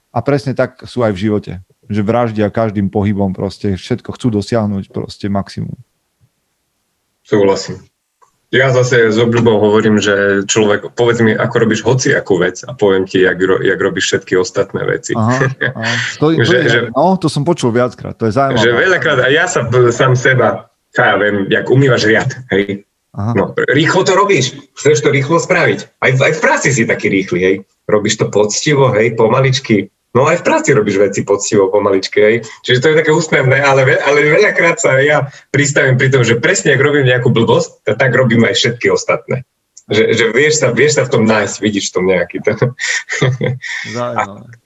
a 0.08 0.18
presne 0.24 0.56
tak 0.56 0.88
sú 0.88 1.04
aj 1.04 1.12
v 1.12 1.22
živote. 1.28 1.52
Že 1.88 2.00
vraždia 2.00 2.48
každým 2.48 2.88
pohybom 2.88 3.36
proste, 3.36 3.76
všetko 3.76 4.16
chcú 4.16 4.40
dosiahnuť 4.40 4.88
proste 4.88 5.28
maximum. 5.28 5.76
Súhlasím. 7.28 7.84
Ja 8.48 8.72
zase 8.72 9.12
s 9.12 9.20
obľubou 9.20 9.60
hovorím, 9.60 10.00
že 10.00 10.40
človek, 10.48 10.96
povedz 10.96 11.20
mi, 11.20 11.36
ako 11.36 11.68
robíš 11.68 11.84
hociakú 11.84 12.40
vec 12.40 12.64
a 12.64 12.72
poviem 12.72 13.04
ti, 13.04 13.20
jak, 13.20 13.36
jak 13.44 13.76
robíš 13.76 14.08
všetky 14.08 14.40
ostatné 14.40 14.88
veci. 14.88 15.12
Aha, 15.12 15.52
aha. 15.76 15.84
To, 16.16 16.32
to, 16.32 16.48
že, 16.48 16.56
je, 16.64 16.68
že, 16.72 16.80
no, 16.88 17.20
to 17.20 17.28
som 17.28 17.44
počul 17.44 17.76
viackrát, 17.76 18.16
to 18.16 18.24
je 18.24 18.32
zaujímavé. 18.32 18.64
Že 18.64 18.72
veľakrát, 18.72 19.18
a 19.20 19.28
ja 19.28 19.44
sa 19.44 19.68
sám 19.92 20.16
seba, 20.16 20.72
ja 20.96 21.20
viem, 21.20 21.44
jak 21.52 21.68
umývaš 21.68 22.08
riad, 22.08 22.30
hej. 22.48 22.88
Aha. 23.12 23.36
No, 23.36 23.52
rýchlo 23.52 24.08
to 24.08 24.16
robíš, 24.16 24.56
chceš 24.80 25.04
to 25.04 25.12
rýchlo 25.12 25.36
spraviť. 25.36 26.00
Aj, 26.00 26.10
aj 26.16 26.32
v 26.32 26.40
práci 26.40 26.72
si 26.72 26.88
taký 26.88 27.12
rýchly, 27.12 27.40
hej. 27.44 27.56
Robíš 27.84 28.16
to 28.16 28.32
poctivo, 28.32 28.88
hej, 28.96 29.12
pomaličky, 29.12 29.92
No 30.18 30.26
aj 30.26 30.42
v 30.42 30.46
práci 30.50 30.74
robíš 30.74 30.98
veci 30.98 31.22
poctivo, 31.22 31.70
pomaličky, 31.70 32.18
hej. 32.18 32.36
Čiže 32.66 32.82
to 32.82 32.86
je 32.90 32.98
také 33.06 33.14
úsmevné, 33.14 33.62
ale, 33.62 33.86
ale 34.02 34.18
veľakrát 34.26 34.82
sa 34.82 34.98
ja 34.98 35.30
pristavím 35.54 35.94
pri 35.94 36.10
tom, 36.10 36.26
že 36.26 36.42
presne 36.42 36.74
ak 36.74 36.82
robím 36.82 37.06
nejakú 37.06 37.30
blbosť, 37.30 37.86
tak, 37.86 38.02
tak 38.02 38.10
robím 38.18 38.42
aj 38.42 38.58
všetky 38.58 38.90
ostatné. 38.90 39.46
Že, 39.86 40.18
že 40.18 40.24
vieš, 40.34 40.54
sa, 40.58 40.74
vieš 40.74 40.98
sa 40.98 41.06
v 41.06 41.12
tom 41.14 41.22
nájsť, 41.22 41.56
vidíš 41.62 41.86
v 41.88 41.94
tom 41.94 42.04
nejaký. 42.10 42.36
To... 42.42 42.50
Zaujímavé. 43.94 44.58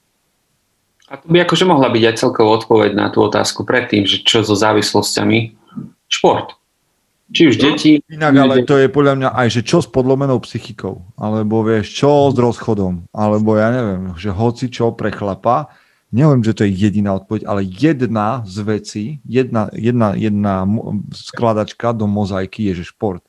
A 1.13 1.21
to 1.21 1.29
by 1.29 1.45
akože 1.45 1.69
mohla 1.69 1.93
byť 1.93 2.03
aj 2.09 2.17
celková 2.17 2.51
odpoveď 2.57 2.97
na 2.97 3.13
tú 3.13 3.21
otázku 3.21 3.69
predtým, 3.69 4.09
že 4.09 4.25
čo 4.25 4.41
so 4.41 4.57
závislosťami? 4.57 5.53
Šport. 6.09 6.57
Či 7.33 7.43
už 7.49 7.55
no, 7.57 7.63
deti... 7.65 7.91
Inak, 8.13 8.33
ale 8.37 8.55
to 8.69 8.77
je 8.77 8.93
podľa 8.93 9.15
mňa 9.17 9.29
aj, 9.33 9.49
že 9.49 9.61
čo 9.65 9.81
s 9.81 9.89
podlomenou 9.89 10.37
psychikou, 10.45 11.01
alebo 11.17 11.65
vieš, 11.65 11.97
čo 11.97 12.29
s 12.29 12.37
rozchodom, 12.37 13.09
alebo 13.11 13.57
ja 13.57 13.73
neviem, 13.73 14.13
že 14.21 14.29
hoci 14.29 14.69
čo 14.69 14.93
pre 14.93 15.09
chlapa, 15.09 15.73
neviem, 16.13 16.45
že 16.45 16.53
to 16.53 16.69
je 16.69 16.77
jediná 16.77 17.17
odpoveď, 17.17 17.49
ale 17.49 17.65
jedna 17.65 18.45
z 18.45 18.57
vecí, 18.61 19.05
jedna, 19.25 19.73
jedna, 19.73 20.13
jedna 20.13 20.69
skladačka 21.17 21.97
do 21.97 22.05
mozaiky 22.05 22.69
je, 22.69 22.85
že 22.85 22.93
šport. 22.93 23.25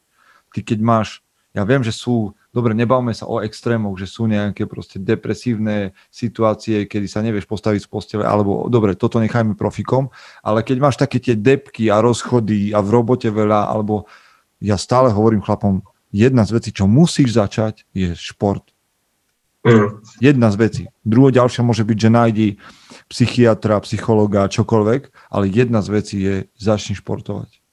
Ty 0.51 0.59
keď 0.61 0.79
máš, 0.83 1.23
ja 1.55 1.63
viem, 1.63 1.81
že 1.81 1.95
sú 1.95 2.35
dobre, 2.53 2.77
nebavme 2.77 3.11
sa 3.17 3.25
o 3.25 3.41
extrémoch, 3.41 3.97
že 3.97 4.05
sú 4.05 4.29
nejaké 4.29 4.69
proste 4.69 5.01
depresívne 5.01 5.97
situácie, 6.13 6.85
kedy 6.85 7.07
sa 7.09 7.25
nevieš 7.25 7.49
postaviť 7.49 7.81
z 7.83 7.89
postele, 7.89 8.23
alebo 8.23 8.69
dobre, 8.69 8.93
toto 8.93 9.17
nechajme 9.17 9.57
profikom, 9.57 10.13
ale 10.45 10.61
keď 10.61 10.77
máš 10.77 11.01
také 11.01 11.17
tie 11.17 11.33
depky 11.33 11.89
a 11.89 11.99
rozchody 11.99 12.69
a 12.71 12.79
v 12.79 12.89
robote 12.93 13.27
veľa, 13.33 13.73
alebo 13.73 14.05
ja 14.61 14.77
stále 14.77 15.09
hovorím 15.09 15.41
chlapom, 15.41 15.81
jedna 16.13 16.45
z 16.45 16.61
vecí, 16.61 16.69
čo 16.69 16.85
musíš 16.85 17.33
začať, 17.33 17.89
je 17.91 18.13
šport. 18.13 18.63
Mm. 19.65 20.03
Jedna 20.19 20.51
z 20.51 20.55
vecí. 20.59 20.83
Druhá 21.07 21.31
ďalšia 21.31 21.63
môže 21.63 21.87
byť, 21.87 21.97
že 21.97 22.09
nájdi 22.11 22.47
psychiatra, 23.07 23.79
psychologa, 23.81 24.51
čokoľvek, 24.51 25.31
ale 25.31 25.49
jedna 25.49 25.79
z 25.79 25.89
vecí 25.89 26.17
je 26.19 26.35
začni 26.59 26.99
športovať. 26.99 27.63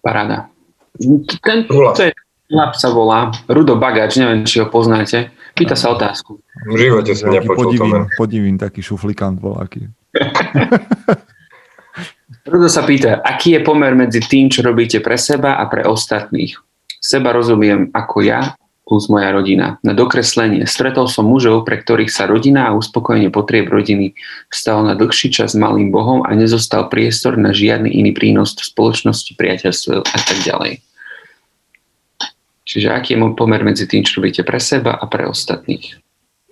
Paráda. 0.00 0.48
Ten, 1.44 1.70
to 1.70 2.02
je, 2.02 2.10
chlap 2.50 2.74
sa 2.74 2.90
volá 2.90 3.30
Rudo 3.46 3.78
Bagač, 3.78 4.18
neviem, 4.18 4.42
či 4.42 4.58
ho 4.58 4.66
poznáte. 4.66 5.30
Pýta 5.54 5.78
sa 5.78 5.94
otázku. 5.94 6.42
V 6.66 6.76
živote 6.78 7.14
som 7.14 7.30
nepočul 7.30 7.76
podivín, 7.76 8.02
podivín, 8.16 8.56
taký 8.58 8.82
šuflikant 8.82 9.38
bol 9.38 9.58
aký. 9.58 9.86
Rudo 12.50 12.66
sa 12.66 12.82
pýta, 12.82 13.22
aký 13.22 13.58
je 13.58 13.60
pomer 13.62 13.94
medzi 13.94 14.18
tým, 14.22 14.50
čo 14.50 14.66
robíte 14.66 14.98
pre 14.98 15.14
seba 15.14 15.60
a 15.60 15.64
pre 15.70 15.86
ostatných. 15.86 16.58
Seba 17.00 17.32
rozumiem 17.32 17.88
ako 17.94 18.26
ja 18.26 18.58
plus 18.90 19.06
moja 19.06 19.30
rodina. 19.30 19.78
Na 19.86 19.94
dokreslenie 19.94 20.66
stretol 20.66 21.06
som 21.06 21.30
mužov, 21.30 21.62
pre 21.62 21.78
ktorých 21.78 22.10
sa 22.10 22.26
rodina 22.26 22.66
a 22.66 22.74
uspokojenie 22.74 23.30
potrieb 23.30 23.70
rodiny 23.70 24.18
stalo 24.50 24.82
na 24.82 24.98
dlhší 24.98 25.30
čas 25.30 25.54
malým 25.54 25.94
bohom 25.94 26.26
a 26.26 26.34
nezostal 26.34 26.90
priestor 26.90 27.38
na 27.38 27.54
žiadny 27.54 27.86
iný 27.86 28.10
prínos 28.10 28.58
v 28.58 28.66
spoločnosti, 28.66 29.38
priateľstve 29.38 30.02
a 30.02 30.18
tak 30.18 30.38
ďalej. 30.42 30.82
Čiže 32.66 32.90
aký 32.90 33.14
je 33.14 33.34
pomer 33.38 33.62
medzi 33.62 33.86
tým, 33.86 34.02
čo 34.02 34.18
robíte 34.18 34.42
pre 34.42 34.58
seba 34.58 34.98
a 34.98 35.06
pre 35.06 35.30
ostatných? 35.30 36.02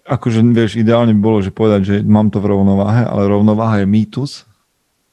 Akože, 0.08 0.40
vieš, 0.40 0.80
ideálne 0.80 1.12
by 1.12 1.20
bolo, 1.20 1.38
že 1.44 1.52
povedať, 1.52 1.80
že 1.84 1.96
mám 2.00 2.32
to 2.32 2.40
v 2.40 2.54
rovnováhe, 2.54 3.04
ale 3.04 3.28
rovnováha 3.28 3.84
je 3.84 3.86
mýtus, 3.90 4.47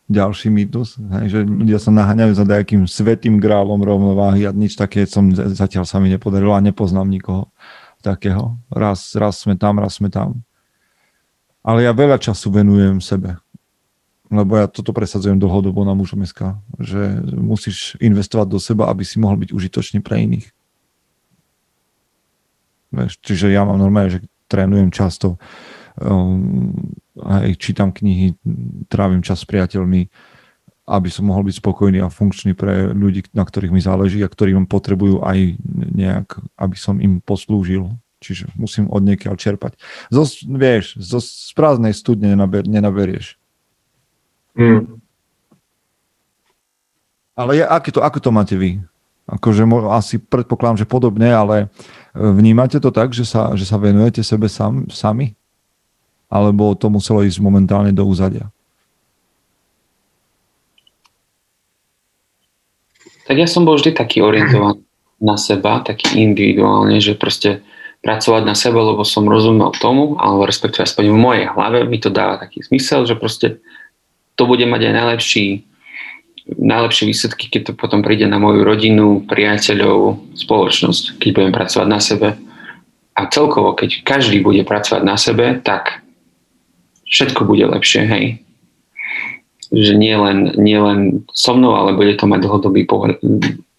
ďalší 0.06 0.54
mýtus, 0.54 1.02
hej, 1.18 1.26
že 1.34 1.40
ľudia 1.42 1.82
sa 1.82 1.90
naháňajú 1.90 2.34
za 2.38 2.46
nejakým 2.46 2.86
svetým 2.86 3.42
grálom 3.42 3.82
rovnováhy 3.82 4.46
a 4.46 4.54
nič 4.54 4.78
také 4.78 5.10
som 5.10 5.34
zatiaľ 5.34 5.90
sa 5.90 5.98
mi 5.98 6.14
nepodarilo 6.14 6.54
a 6.54 6.62
nepoznám 6.62 7.10
nikoho 7.10 7.50
takého. 8.06 8.62
Raz, 8.70 9.18
raz 9.18 9.42
sme 9.42 9.58
tam, 9.58 9.82
raz 9.82 9.98
sme 9.98 10.14
tam. 10.14 10.46
Ale 11.66 11.82
ja 11.82 11.90
veľa 11.98 12.22
času 12.22 12.54
venujem 12.54 13.02
sebe. 13.02 13.42
Lebo 14.30 14.58
ja 14.58 14.70
toto 14.70 14.94
presadzujem 14.94 15.42
dlhodobo 15.42 15.82
na 15.82 15.98
mužom 15.98 16.22
SK, 16.22 16.58
že 16.78 17.22
musíš 17.34 17.98
investovať 17.98 18.48
do 18.50 18.60
seba, 18.62 18.90
aby 18.94 19.02
si 19.02 19.18
mohol 19.18 19.42
byť 19.42 19.50
užitočný 19.54 20.00
pre 20.06 20.22
iných. 20.22 20.48
čiže 23.26 23.50
ja 23.50 23.66
mám 23.66 23.82
normálne, 23.82 24.22
že 24.22 24.26
trénujem 24.46 24.94
často 24.94 25.42
aj 27.22 27.50
čítam 27.56 27.96
knihy, 27.96 28.36
trávim 28.92 29.24
čas 29.24 29.44
s 29.44 29.48
priateľmi, 29.48 30.08
aby 30.86 31.10
som 31.10 31.26
mohol 31.26 31.50
byť 31.50 31.56
spokojný 31.58 32.04
a 32.04 32.14
funkčný 32.14 32.54
pre 32.54 32.94
ľudí, 32.94 33.26
na 33.34 33.42
ktorých 33.42 33.74
mi 33.74 33.82
záleží 33.82 34.22
a 34.22 34.30
ktorí 34.30 34.54
ma 34.54 34.70
potrebujú 34.70 35.26
aj 35.26 35.58
nejak, 35.98 36.38
aby 36.62 36.78
som 36.78 37.02
im 37.02 37.24
poslúžil. 37.24 37.90
Čiže 38.22 38.54
musím 38.58 38.90
od 38.90 39.06
niekiaľ 39.06 39.38
čerpať. 39.38 39.78
Zo, 40.10 40.26
vieš, 40.46 40.98
zo 40.98 41.22
sprázdnej 41.22 41.94
studne 41.94 42.34
nenaber, 42.34 42.66
nenaberieš. 42.66 43.38
Mm. 44.58 44.98
Ale 47.36 47.60
je, 47.60 47.64
aké 47.68 47.92
to, 47.92 48.00
ako 48.00 48.20
to 48.24 48.30
máte 48.32 48.56
vy? 48.56 48.80
Akože 49.26 49.66
asi 49.90 50.22
predpokladám, 50.22 50.86
že 50.86 50.90
podobne, 50.90 51.34
ale 51.34 51.70
vnímate 52.14 52.78
to 52.78 52.94
tak, 52.94 53.12
že 53.12 53.26
sa, 53.26 53.58
že 53.58 53.66
sa 53.66 53.82
venujete 53.82 54.22
sebe 54.22 54.48
sam, 54.48 54.86
sami? 54.88 55.34
Alebo 56.30 56.74
to 56.76 56.90
muselo 56.90 57.22
ísť 57.22 57.40
momentálne 57.42 57.94
do 57.94 58.06
úzadia? 58.06 58.50
Tak 63.26 63.36
ja 63.42 63.50
som 63.50 63.66
bol 63.66 63.76
vždy 63.82 63.98
taký 63.98 64.22
orientovaný 64.22 64.86
na 65.18 65.34
seba, 65.40 65.82
taký 65.82 66.22
individuálne, 66.22 67.02
že 67.02 67.18
proste 67.18 67.66
pracovať 68.06 68.44
na 68.46 68.54
sebe, 68.54 68.78
lebo 68.78 69.02
som 69.02 69.26
rozumel 69.26 69.74
tomu, 69.82 70.14
alebo 70.22 70.46
respektíve 70.46 70.86
aspoň 70.86 71.10
v 71.10 71.18
mojej 71.18 71.46
hlave 71.50 71.90
mi 71.90 71.98
to 71.98 72.14
dáva 72.14 72.38
taký 72.38 72.62
zmysel, 72.62 73.10
že 73.10 73.18
proste 73.18 73.58
to 74.38 74.46
bude 74.46 74.62
mať 74.70 74.82
aj 74.86 74.94
najlepší, 74.94 75.46
najlepšie 76.54 77.10
výsledky, 77.10 77.50
keď 77.50 77.62
to 77.66 77.74
potom 77.74 78.06
príde 78.06 78.30
na 78.30 78.38
moju 78.38 78.62
rodinu, 78.62 79.26
priateľov, 79.26 80.22
spoločnosť, 80.38 81.18
keď 81.18 81.30
budem 81.34 81.54
pracovať 81.56 81.88
na 81.90 81.98
sebe. 81.98 82.38
A 83.18 83.22
celkovo, 83.32 83.74
keď 83.74 84.06
každý 84.06 84.46
bude 84.46 84.62
pracovať 84.62 85.02
na 85.02 85.18
sebe, 85.18 85.58
tak 85.66 86.05
všetko 87.16 87.48
bude 87.48 87.64
lepšie, 87.64 88.04
hej 88.04 88.26
že 89.74 89.98
nie 89.98 90.14
len, 90.14 90.54
nie 90.56 90.78
len 90.78 91.26
so 91.34 91.58
mnou, 91.58 91.74
ale 91.74 91.98
bude 91.98 92.14
to 92.16 92.30
mať 92.30 92.46
dlhodobý 92.46 92.86
pohľad, 92.86 93.18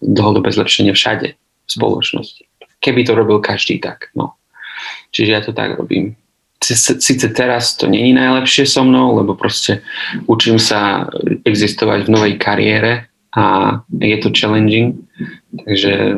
dlhodobé 0.03 0.51
zlepšenie 0.51 0.91
všade 0.91 1.27
v 1.33 1.69
spoločnosti. 1.71 2.43
Keby 2.83 3.07
to 3.07 3.15
robil 3.15 3.39
každý 3.39 3.79
tak. 3.79 4.11
No. 4.13 4.35
Čiže 5.15 5.31
ja 5.31 5.41
to 5.41 5.55
tak 5.55 5.79
robím. 5.79 6.13
Sice 6.61 7.27
teraz 7.31 7.77
to 7.77 7.87
není 7.87 8.11
najlepšie 8.13 8.67
so 8.67 8.83
mnou, 8.83 9.15
lebo 9.15 9.37
proste 9.37 9.85
učím 10.27 10.59
sa 10.59 11.07
existovať 11.45 12.05
v 12.05 12.13
novej 12.13 12.33
kariére 12.35 13.07
a 13.31 13.77
je 13.87 14.17
to 14.19 14.33
challenging, 14.33 14.97
takže 15.63 16.17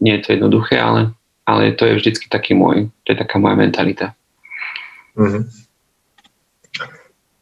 nie 0.00 0.12
je 0.18 0.22
to 0.24 0.28
jednoduché, 0.34 0.80
ale, 0.80 1.12
ale 1.44 1.76
to 1.76 1.84
je 1.84 2.00
vždycky 2.00 2.26
taký 2.32 2.56
môj, 2.56 2.88
to 3.04 3.12
je 3.12 3.20
taká 3.20 3.36
moja 3.36 3.54
mentalita. 3.54 4.16
Mm-hmm. 5.14 5.63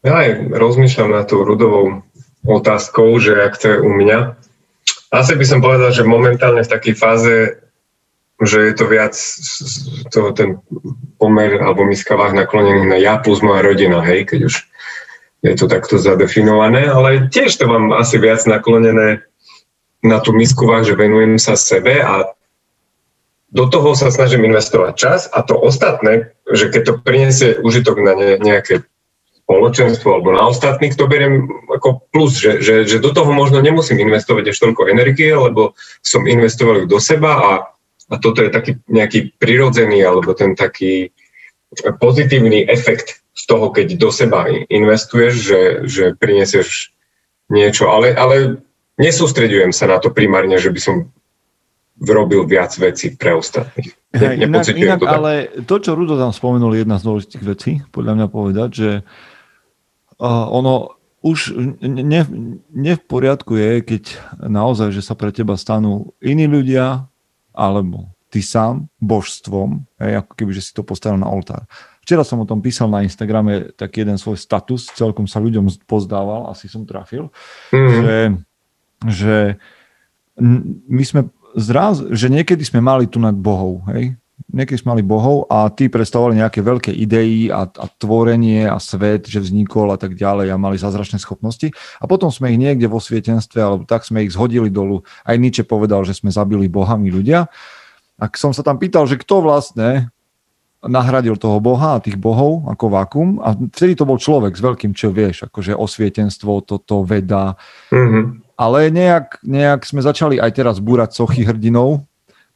Ja 0.03 0.19
aj 0.19 0.51
rozmýšľam 0.51 1.15
nad 1.15 1.25
tou 1.31 1.47
rudovou 1.47 2.03
otázkou, 2.43 3.15
že 3.23 3.39
ak 3.39 3.55
to 3.55 3.65
je 3.71 3.77
u 3.79 3.87
mňa. 3.87 4.35
Asi 5.15 5.33
by 5.39 5.45
som 5.47 5.63
povedal, 5.63 5.95
že 5.95 6.03
momentálne 6.03 6.59
v 6.59 6.71
takej 6.75 6.95
fáze, 6.99 7.35
že 8.43 8.57
je 8.67 8.73
to 8.75 8.85
viac 8.91 9.15
to, 10.11 10.19
ten 10.35 10.59
pomer 11.15 11.55
alebo 11.55 11.87
miska 11.87 12.19
váh 12.19 12.35
naklonený 12.35 12.83
na 12.83 12.99
ja 12.99 13.15
plus 13.15 13.39
moja 13.39 13.63
rodina, 13.63 14.03
hej, 14.03 14.27
keď 14.27 14.39
už 14.51 14.55
je 15.43 15.55
to 15.55 15.71
takto 15.71 15.95
zadefinované, 15.95 16.87
ale 16.87 17.31
tiež 17.31 17.55
to 17.55 17.67
mám 17.67 17.95
asi 17.95 18.19
viac 18.19 18.43
naklonené 18.43 19.23
na 20.03 20.19
tú 20.19 20.35
misku 20.35 20.67
váh, 20.67 20.83
že 20.83 20.99
venujem 20.99 21.39
sa 21.39 21.55
sebe 21.55 22.03
a 22.03 22.35
do 23.53 23.69
toho 23.69 23.95
sa 23.95 24.11
snažím 24.11 24.49
investovať 24.49 24.93
čas 24.99 25.19
a 25.31 25.45
to 25.45 25.55
ostatné, 25.55 26.35
že 26.49 26.67
keď 26.73 26.81
to 26.83 26.93
priniesie 26.99 27.49
užitok 27.61 28.03
na 28.03 28.13
ne, 28.17 28.29
nejaké 28.41 28.83
spoločenstvo 29.43 30.07
alebo 30.07 30.31
na 30.31 30.47
ostatných, 30.47 30.95
to 30.95 31.03
beriem 31.03 31.51
ako 31.67 32.07
plus, 32.15 32.39
že, 32.39 32.63
že, 32.63 32.87
že 32.87 33.03
do 33.03 33.11
toho 33.11 33.27
možno 33.35 33.59
nemusím 33.59 33.99
investovať 33.99 34.49
ešte 34.49 34.71
toľko 34.71 34.87
energie, 34.87 35.35
lebo 35.35 35.75
som 35.99 36.23
investoval 36.23 36.87
do 36.87 36.95
seba 37.03 37.31
a, 37.35 37.51
a 38.07 38.15
toto 38.23 38.39
je 38.39 38.47
taký 38.47 38.79
nejaký 38.87 39.35
prirodzený 39.35 39.99
alebo 39.99 40.31
ten 40.31 40.55
taký 40.55 41.11
pozitívny 41.99 42.63
efekt 42.71 43.19
z 43.35 43.43
toho, 43.43 43.67
keď 43.67 43.99
do 43.99 44.15
seba 44.15 44.47
investuješ, 44.47 45.33
že, 45.35 45.61
že 45.91 46.03
prinesieš 46.15 46.95
niečo, 47.51 47.91
ale, 47.91 48.15
ale 48.15 48.63
nesústredujem 48.95 49.75
sa 49.75 49.91
na 49.91 49.99
to 49.99 50.07
primárne, 50.07 50.55
že 50.55 50.71
by 50.71 50.79
som 50.79 50.95
robil 51.99 52.47
viac 52.47 52.71
vecí 52.79 53.11
pre 53.11 53.35
ostatných. 53.35 53.91
Hej, 54.15 54.45
inak, 54.45 54.65
inak 54.71 55.01
to 55.03 55.09
ale 55.09 55.31
to, 55.67 55.75
čo 55.83 55.97
Rudo 55.97 56.15
tam 56.15 56.31
spomenul, 56.31 56.77
je 56.77 56.81
jedna 56.85 57.01
z 57.01 57.05
dôležitých 57.09 57.43
vecí, 57.43 57.71
podľa 57.89 58.13
mňa 58.21 58.27
povedať, 58.29 58.69
že 58.71 58.89
uh, 59.01 59.32
ono 60.29 60.95
už 61.23 61.55
ne, 61.79 62.21
ne 62.71 62.93
v 62.99 63.03
poriadku 63.07 63.55
je, 63.55 63.79
keď 63.79 64.03
naozaj, 64.43 64.91
že 64.91 64.99
sa 64.99 65.15
pre 65.15 65.31
teba 65.31 65.55
stanú 65.55 66.11
iní 66.19 66.51
ľudia, 66.51 67.07
alebo 67.55 68.11
ty 68.27 68.43
sám 68.43 68.91
božstvom, 68.99 69.87
hej, 70.03 70.19
ako 70.19 70.31
keby, 70.35 70.51
že 70.51 70.65
si 70.67 70.71
to 70.75 70.83
postavil 70.83 71.15
na 71.15 71.31
oltár. 71.31 71.63
Včera 72.03 72.27
som 72.27 72.43
o 72.43 72.49
tom 72.49 72.59
písal 72.59 72.91
na 72.91 73.05
Instagrame 73.07 73.71
taký 73.79 74.03
jeden 74.03 74.19
svoj 74.19 74.35
status, 74.35 74.91
celkom 74.91 75.23
sa 75.23 75.39
ľuďom 75.39 75.71
pozdával, 75.87 76.51
asi 76.51 76.67
som 76.67 76.83
trafil, 76.83 77.31
mm-hmm. 77.71 78.03
že, 78.03 78.17
že 79.07 79.37
my 80.91 81.03
sme 81.07 81.21
zraz, 81.55 82.03
že 82.11 82.27
niekedy 82.27 82.65
sme 82.67 82.83
mali 82.83 83.07
tu 83.07 83.23
nad 83.23 83.37
Bohov, 83.37 83.85
hej, 83.95 84.17
niekedy 84.53 84.77
sme 84.77 84.95
mali 84.95 85.03
bohov 85.03 85.49
a 85.49 85.67
tí 85.73 85.89
predstavovali 85.89 86.39
nejaké 86.39 86.61
veľké 86.61 86.91
idei 86.93 87.49
a, 87.49 87.65
a 87.65 87.85
tvorenie 87.89 88.69
a 88.69 88.77
svet, 88.77 89.25
že 89.25 89.41
vznikol 89.41 89.89
a 89.89 89.97
tak 89.97 90.13
ďalej 90.13 90.53
a 90.53 90.61
mali 90.61 90.77
zázračné 90.77 91.17
schopnosti. 91.17 91.73
A 91.97 92.05
potom 92.05 92.29
sme 92.29 92.53
ich 92.53 92.61
niekde 92.61 92.85
vo 92.85 93.01
svietenstve, 93.01 93.59
alebo 93.59 93.83
tak 93.89 94.05
sme 94.05 94.23
ich 94.23 94.31
zhodili 94.37 94.69
dolu. 94.69 95.01
Aj 95.25 95.35
Nietzsche 95.35 95.65
povedal, 95.65 96.05
že 96.05 96.13
sme 96.13 96.29
zabili 96.29 96.69
bohami 96.69 97.09
ľudia. 97.09 97.49
A 98.21 98.23
som 98.37 98.53
sa 98.53 98.61
tam 98.61 98.77
pýtal, 98.77 99.09
že 99.09 99.17
kto 99.17 99.41
vlastne 99.41 100.13
nahradil 100.83 101.39
toho 101.39 101.63
boha 101.63 101.97
a 101.97 102.03
tých 102.03 102.19
bohov 102.19 102.67
ako 102.67 102.85
vákum 102.91 103.27
a 103.39 103.55
vtedy 103.55 103.95
to 103.95 104.03
bol 104.03 104.19
človek 104.19 104.51
s 104.51 104.61
veľkým, 104.61 104.91
čo 104.91 105.15
vieš, 105.15 105.47
akože 105.47 105.71
osvietenstvo, 105.79 106.67
toto, 106.67 107.07
veda. 107.07 107.55
Mm-hmm. 107.89 108.23
Ale 108.59 108.91
nejak, 108.91 109.41
nejak 109.47 109.87
sme 109.87 110.03
začali 110.03 110.37
aj 110.37 110.51
teraz 110.51 110.77
búrať 110.83 111.15
sochy 111.15 111.47
hrdinov, 111.47 112.03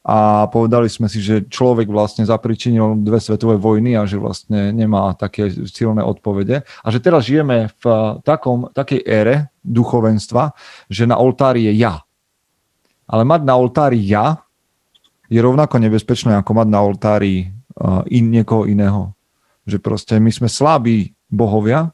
a 0.07 0.47
povedali 0.47 0.87
sme 0.87 1.11
si, 1.11 1.19
že 1.19 1.51
človek 1.51 1.91
vlastne 1.91 2.23
zapričinil 2.23 3.03
dve 3.03 3.19
svetové 3.19 3.59
vojny 3.59 3.99
a 3.99 4.07
že 4.07 4.15
vlastne 4.15 4.71
nemá 4.71 5.11
také 5.19 5.51
silné 5.67 5.99
odpovede 5.99 6.63
a 6.63 6.87
že 6.87 7.03
teraz 7.03 7.27
žijeme 7.27 7.75
v 7.83 7.85
takom, 8.23 8.71
takej 8.71 9.03
ére 9.03 9.51
duchovenstva, 9.67 10.55
že 10.87 11.03
na 11.03 11.19
oltári 11.19 11.67
je 11.67 11.83
ja. 11.83 12.07
Ale 13.03 13.27
mať 13.27 13.41
na 13.43 13.59
oltári 13.59 13.99
ja 13.99 14.47
je 15.27 15.43
rovnako 15.43 15.75
nebezpečné, 15.83 16.39
ako 16.39 16.51
mať 16.55 16.67
na 16.71 16.79
oltári 16.79 17.51
uh, 17.75 18.03
in, 18.07 18.31
niekoho 18.31 18.63
iného. 18.63 19.11
Že 19.67 19.83
proste 19.83 20.15
my 20.23 20.31
sme 20.31 20.47
slabí 20.47 21.11
bohovia 21.27 21.91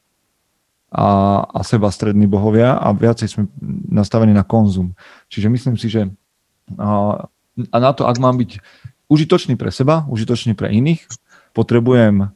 a, 0.93 1.07
a 1.49 1.59
seba 1.65 1.89
strední 1.89 2.29
bohovia 2.29 2.77
a 2.77 2.93
viacej 2.93 3.25
sme 3.25 3.49
nastavení 3.89 4.37
na 4.37 4.45
konzum. 4.45 4.93
Čiže 5.33 5.49
myslím 5.49 5.75
si, 5.81 5.89
že 5.89 6.05
uh, 6.77 7.17
a 7.69 7.75
na 7.77 7.91
to, 7.93 8.09
ak 8.09 8.17
mám 8.17 8.37
byť 8.41 8.61
užitočný 9.09 9.53
pre 9.53 9.69
seba, 9.69 10.05
užitočný 10.09 10.57
pre 10.57 10.73
iných, 10.73 11.05
potrebujem 11.53 12.33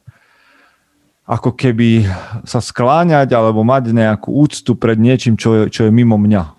ako 1.28 1.52
keby 1.52 2.08
sa 2.48 2.64
skláňať 2.64 3.36
alebo 3.36 3.60
mať 3.60 3.92
nejakú 3.92 4.32
úctu 4.32 4.72
pred 4.72 4.96
niečím, 4.96 5.36
čo 5.36 5.52
je, 5.52 5.62
čo 5.68 5.84
je 5.84 5.92
mimo 5.92 6.16
mňa. 6.16 6.56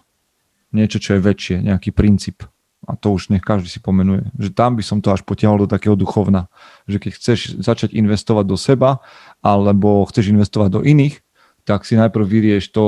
Niečo, 0.70 1.01
čo 1.01 1.18
je 1.18 1.26
väčšie, 1.26 1.66
nejaký 1.66 1.89
princíp. 1.89 2.45
A 2.86 2.93
to 2.93 3.18
už 3.18 3.34
nech 3.34 3.41
každý 3.41 3.66
si 3.66 3.82
pomenuje. 3.82 4.30
Že 4.38 4.49
tam 4.53 4.78
by 4.78 4.84
som 4.86 5.01
to 5.01 5.10
až 5.10 5.26
potiahol 5.26 5.66
do 5.66 5.68
takého 5.68 5.97
duchovna. 5.97 6.53
Že 6.86 7.10
keď 7.10 7.12
chceš 7.18 7.39
začať 7.57 7.97
investovať 7.97 8.45
do 8.45 8.57
seba 8.62 9.01
alebo 9.41 10.05
chceš 10.05 10.30
investovať 10.30 10.70
do 10.70 10.82
iných, 10.86 11.18
tak 11.66 11.89
si 11.89 11.97
najprv 11.97 12.26
vyrieš 12.30 12.70
to, 12.70 12.86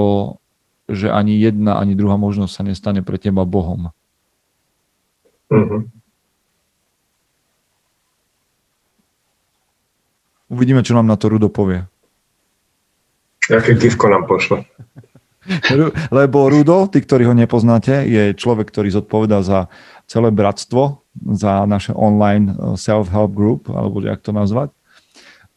že 0.85 1.09
ani 1.09 1.41
jedna, 1.41 1.81
ani 1.81 1.97
druhá 1.97 2.13
možnosť 2.13 2.53
sa 2.53 2.61
nestane 2.61 3.01
pre 3.01 3.17
teba 3.17 3.41
Bohom 3.41 3.89
Uh-huh. 5.51 5.83
Uvidíme, 10.47 10.83
čo 10.83 10.95
nám 10.95 11.07
na 11.07 11.19
to 11.19 11.27
Rudo 11.27 11.51
povie. 11.51 11.83
Aké 13.51 13.75
gifko 13.75 14.07
nám 14.07 14.27
pošle. 14.27 14.63
Lebo 16.11 16.47
Rudo, 16.47 16.87
tí, 16.87 17.03
ktorí 17.03 17.27
ho 17.27 17.35
nepoznáte, 17.35 18.07
je 18.07 18.31
človek, 18.31 18.71
ktorý 18.71 18.93
zodpoveda 18.95 19.43
za 19.43 19.59
celé 20.07 20.31
bratstvo, 20.31 21.03
za 21.35 21.67
naše 21.67 21.91
online 21.91 22.55
uh, 22.55 22.79
self-help 22.79 23.35
group, 23.35 23.67
alebo 23.67 23.99
jak 23.99 24.23
to 24.23 24.31
nazvať, 24.31 24.71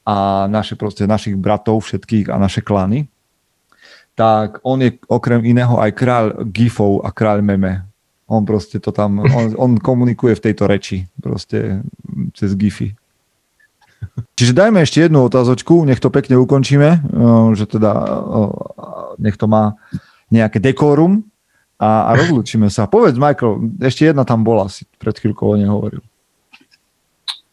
a 0.03 0.47
naše 0.51 0.74
proste, 0.74 1.07
našich 1.07 1.38
bratov 1.38 1.86
všetkých 1.86 2.28
a 2.28 2.36
naše 2.36 2.61
klany, 2.61 3.07
tak 4.14 4.62
on 4.62 4.78
je 4.82 4.95
okrem 5.11 5.42
iného 5.42 5.74
aj 5.78 5.90
kráľ 5.95 6.26
gifov 6.51 7.03
a 7.03 7.11
kráľ 7.11 7.42
meme 7.42 7.82
on 8.29 8.43
proste 8.49 8.81
to 8.81 8.93
tam, 8.93 9.20
on, 9.20 9.53
on 9.57 9.72
komunikuje 9.77 10.37
v 10.37 10.45
tejto 10.51 10.64
reči, 10.64 11.05
proste 11.20 11.85
cez 12.33 12.57
GIFy. 12.57 12.97
Čiže 14.37 14.53
dajme 14.53 14.85
ešte 14.85 15.05
jednu 15.05 15.25
otázočku, 15.25 15.85
nech 15.89 16.01
to 16.01 16.12
pekne 16.12 16.37
ukončíme, 16.37 17.03
že 17.57 17.64
teda 17.64 17.93
nech 19.16 19.37
to 19.41 19.47
má 19.49 19.77
nejaké 20.29 20.61
dekorum 20.61 21.25
a, 21.81 22.12
a 22.12 22.18
rozlúčime 22.18 22.68
sa. 22.68 22.89
Povedz, 22.89 23.16
Michael, 23.16 23.81
ešte 23.81 24.09
jedna 24.09 24.29
tam 24.29 24.45
bola, 24.45 24.68
si 24.68 24.85
pred 25.01 25.16
chvíľkou 25.16 25.45
o 25.45 25.57
nej 25.57 25.68
hovoril. 25.68 26.03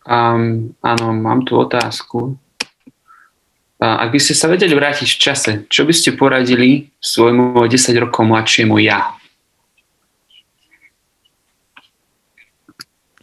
Um, 0.01 0.73
áno, 0.81 1.13
mám 1.13 1.45
tu 1.45 1.55
otázku. 1.55 2.35
Ak 3.81 4.13
by 4.13 4.19
ste 4.21 4.37
sa 4.37 4.45
vedeli 4.45 4.77
vrátiť 4.77 5.09
v 5.09 5.21
čase, 5.21 5.51
čo 5.65 5.89
by 5.89 5.93
ste 5.93 6.13
poradili 6.13 6.93
svojmu 7.01 7.65
10 7.65 7.97
rokov 7.97 8.29
mladšiemu 8.29 8.77
ja? 8.77 9.17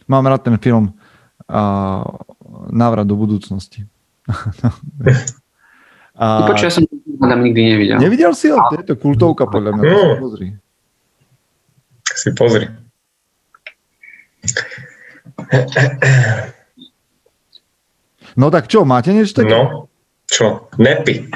Mám 0.09 0.25
rád 0.25 0.41
ten 0.41 0.57
film 0.57 0.89
uh, 0.89 2.03
Návrat 2.73 3.05
do 3.05 3.15
budúcnosti. 3.15 3.85
A... 6.19 6.51
Počuť, 6.51 6.67
ja 6.67 6.73
som 6.73 6.83
tam 7.23 7.39
nikdy 7.47 7.61
nevidel. 7.63 7.95
Nevidel 7.95 8.35
si 8.35 8.51
ho? 8.51 8.59
To 8.59 8.75
je 8.75 8.83
to 8.83 8.99
kultovka 8.99 9.47
podľa 9.47 9.71
mňa. 9.79 9.83
No. 9.87 9.95
Si 9.95 10.19
pozri. 10.19 10.47
Si 12.03 12.29
pozri. 12.35 12.67
No 18.35 18.51
tak 18.51 18.67
čo, 18.67 18.83
máte 18.83 19.15
niečo 19.15 19.43
také? 19.43 19.51
No, 19.51 19.87
čo? 20.27 20.69
Nepy. 20.75 21.25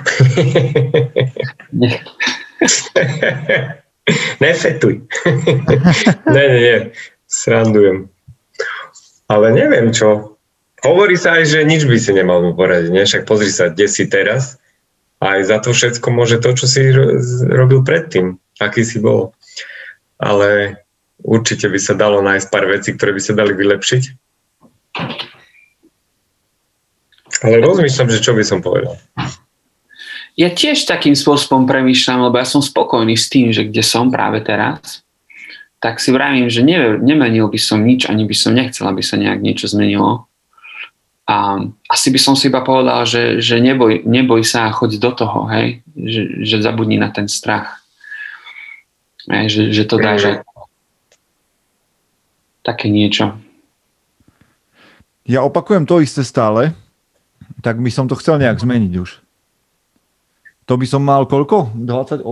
Nefetuj. 4.44 4.96
nie, 6.36 6.46
nie, 6.48 6.60
nie. 6.60 6.78
Srandujem. 7.26 8.13
Ale 9.34 9.50
neviem 9.50 9.90
čo. 9.90 10.38
Hovorí 10.86 11.18
sa 11.18 11.42
aj, 11.42 11.50
že 11.50 11.60
nič 11.66 11.90
by 11.90 11.98
si 11.98 12.14
nemal 12.14 12.46
mu 12.46 12.54
poradiť. 12.54 12.94
Však 12.94 13.24
pozri 13.26 13.50
sa, 13.50 13.74
kde 13.74 13.90
si 13.90 14.06
teraz. 14.06 14.62
Aj 15.18 15.42
za 15.42 15.58
to 15.58 15.74
všetko 15.74 16.06
môže 16.14 16.38
to, 16.38 16.54
čo 16.54 16.70
si 16.70 16.94
robil 17.50 17.82
predtým. 17.82 18.38
Aký 18.62 18.86
si 18.86 19.02
bol. 19.02 19.34
Ale 20.22 20.78
určite 21.26 21.66
by 21.66 21.80
sa 21.82 21.98
dalo 21.98 22.22
nájsť 22.22 22.48
pár 22.54 22.70
vecí, 22.70 22.94
ktoré 22.94 23.16
by 23.16 23.22
sa 23.24 23.34
dali 23.34 23.58
vylepšiť. 23.58 24.04
Ale 27.42 27.58
rozmýšľam, 27.64 28.14
že 28.14 28.22
čo 28.22 28.38
by 28.38 28.44
som 28.46 28.62
povedal. 28.62 29.00
Ja 30.34 30.50
tiež 30.50 30.86
takým 30.86 31.14
spôsobom 31.14 31.66
premýšľam, 31.70 32.30
lebo 32.30 32.38
ja 32.38 32.48
som 32.48 32.62
spokojný 32.62 33.14
s 33.18 33.30
tým, 33.30 33.54
že 33.54 33.70
kde 33.70 33.82
som 33.86 34.10
práve 34.10 34.42
teraz, 34.42 35.03
tak 35.84 36.00
si 36.00 36.16
vravím, 36.16 36.48
že 36.48 36.64
ne, 36.64 36.96
nemenil 36.96 37.52
by 37.52 37.60
som 37.60 37.84
nič, 37.84 38.08
ani 38.08 38.24
by 38.24 38.32
som 38.32 38.56
nechcel, 38.56 38.88
aby 38.88 39.04
sa 39.04 39.20
nejak 39.20 39.44
niečo 39.44 39.68
zmenilo. 39.68 40.32
A 41.28 41.60
asi 41.92 42.08
by 42.08 42.20
som 42.24 42.40
si 42.40 42.48
iba 42.48 42.64
povedal, 42.64 43.04
že, 43.04 43.44
že 43.44 43.60
neboj, 43.60 44.08
neboj 44.08 44.48
sa 44.48 44.72
a 44.72 44.76
choď 44.76 44.96
do 45.04 45.12
toho, 45.12 45.44
hej? 45.52 45.84
Že, 45.92 46.22
že 46.48 46.56
zabudni 46.64 46.96
na 46.96 47.12
ten 47.12 47.28
strach. 47.28 47.84
Hej, 49.28 49.52
že, 49.52 49.62
že 49.76 49.84
to 49.84 50.00
dá, 50.00 50.16
že 50.16 50.40
také 52.64 52.88
niečo. 52.88 53.36
Ja 55.28 55.44
opakujem 55.44 55.84
to 55.84 56.00
isté 56.00 56.24
stále, 56.24 56.72
tak 57.60 57.76
by 57.84 57.92
som 57.92 58.08
to 58.08 58.16
chcel 58.16 58.40
nejak 58.40 58.56
zmeniť 58.56 58.94
už. 59.04 59.20
To 60.72 60.80
by 60.80 60.88
som 60.88 61.04
mal 61.04 61.28
koľko? 61.28 61.76
28? 61.76 62.24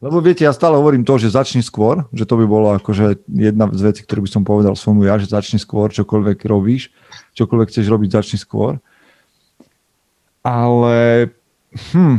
Lebo 0.00 0.24
viete, 0.24 0.48
ja 0.48 0.56
stále 0.56 0.80
hovorím 0.80 1.04
to, 1.04 1.20
že 1.20 1.36
začni 1.36 1.60
skôr, 1.60 2.08
že 2.16 2.24
to 2.24 2.40
by 2.40 2.48
bolo 2.48 2.72
akože 2.80 3.20
jedna 3.28 3.68
z 3.68 3.82
vecí, 3.84 4.00
ktorú 4.00 4.24
by 4.24 4.30
som 4.32 4.42
povedal 4.48 4.72
svojmu 4.72 5.04
ja, 5.04 5.20
že 5.20 5.28
začni 5.28 5.60
skôr, 5.60 5.92
čokoľvek 5.92 6.40
robíš, 6.48 6.88
čokoľvek 7.36 7.68
chceš 7.68 7.84
robiť, 7.92 8.08
začni 8.08 8.40
skôr. 8.40 8.80
Ale 10.40 11.28
hm, 11.92 12.16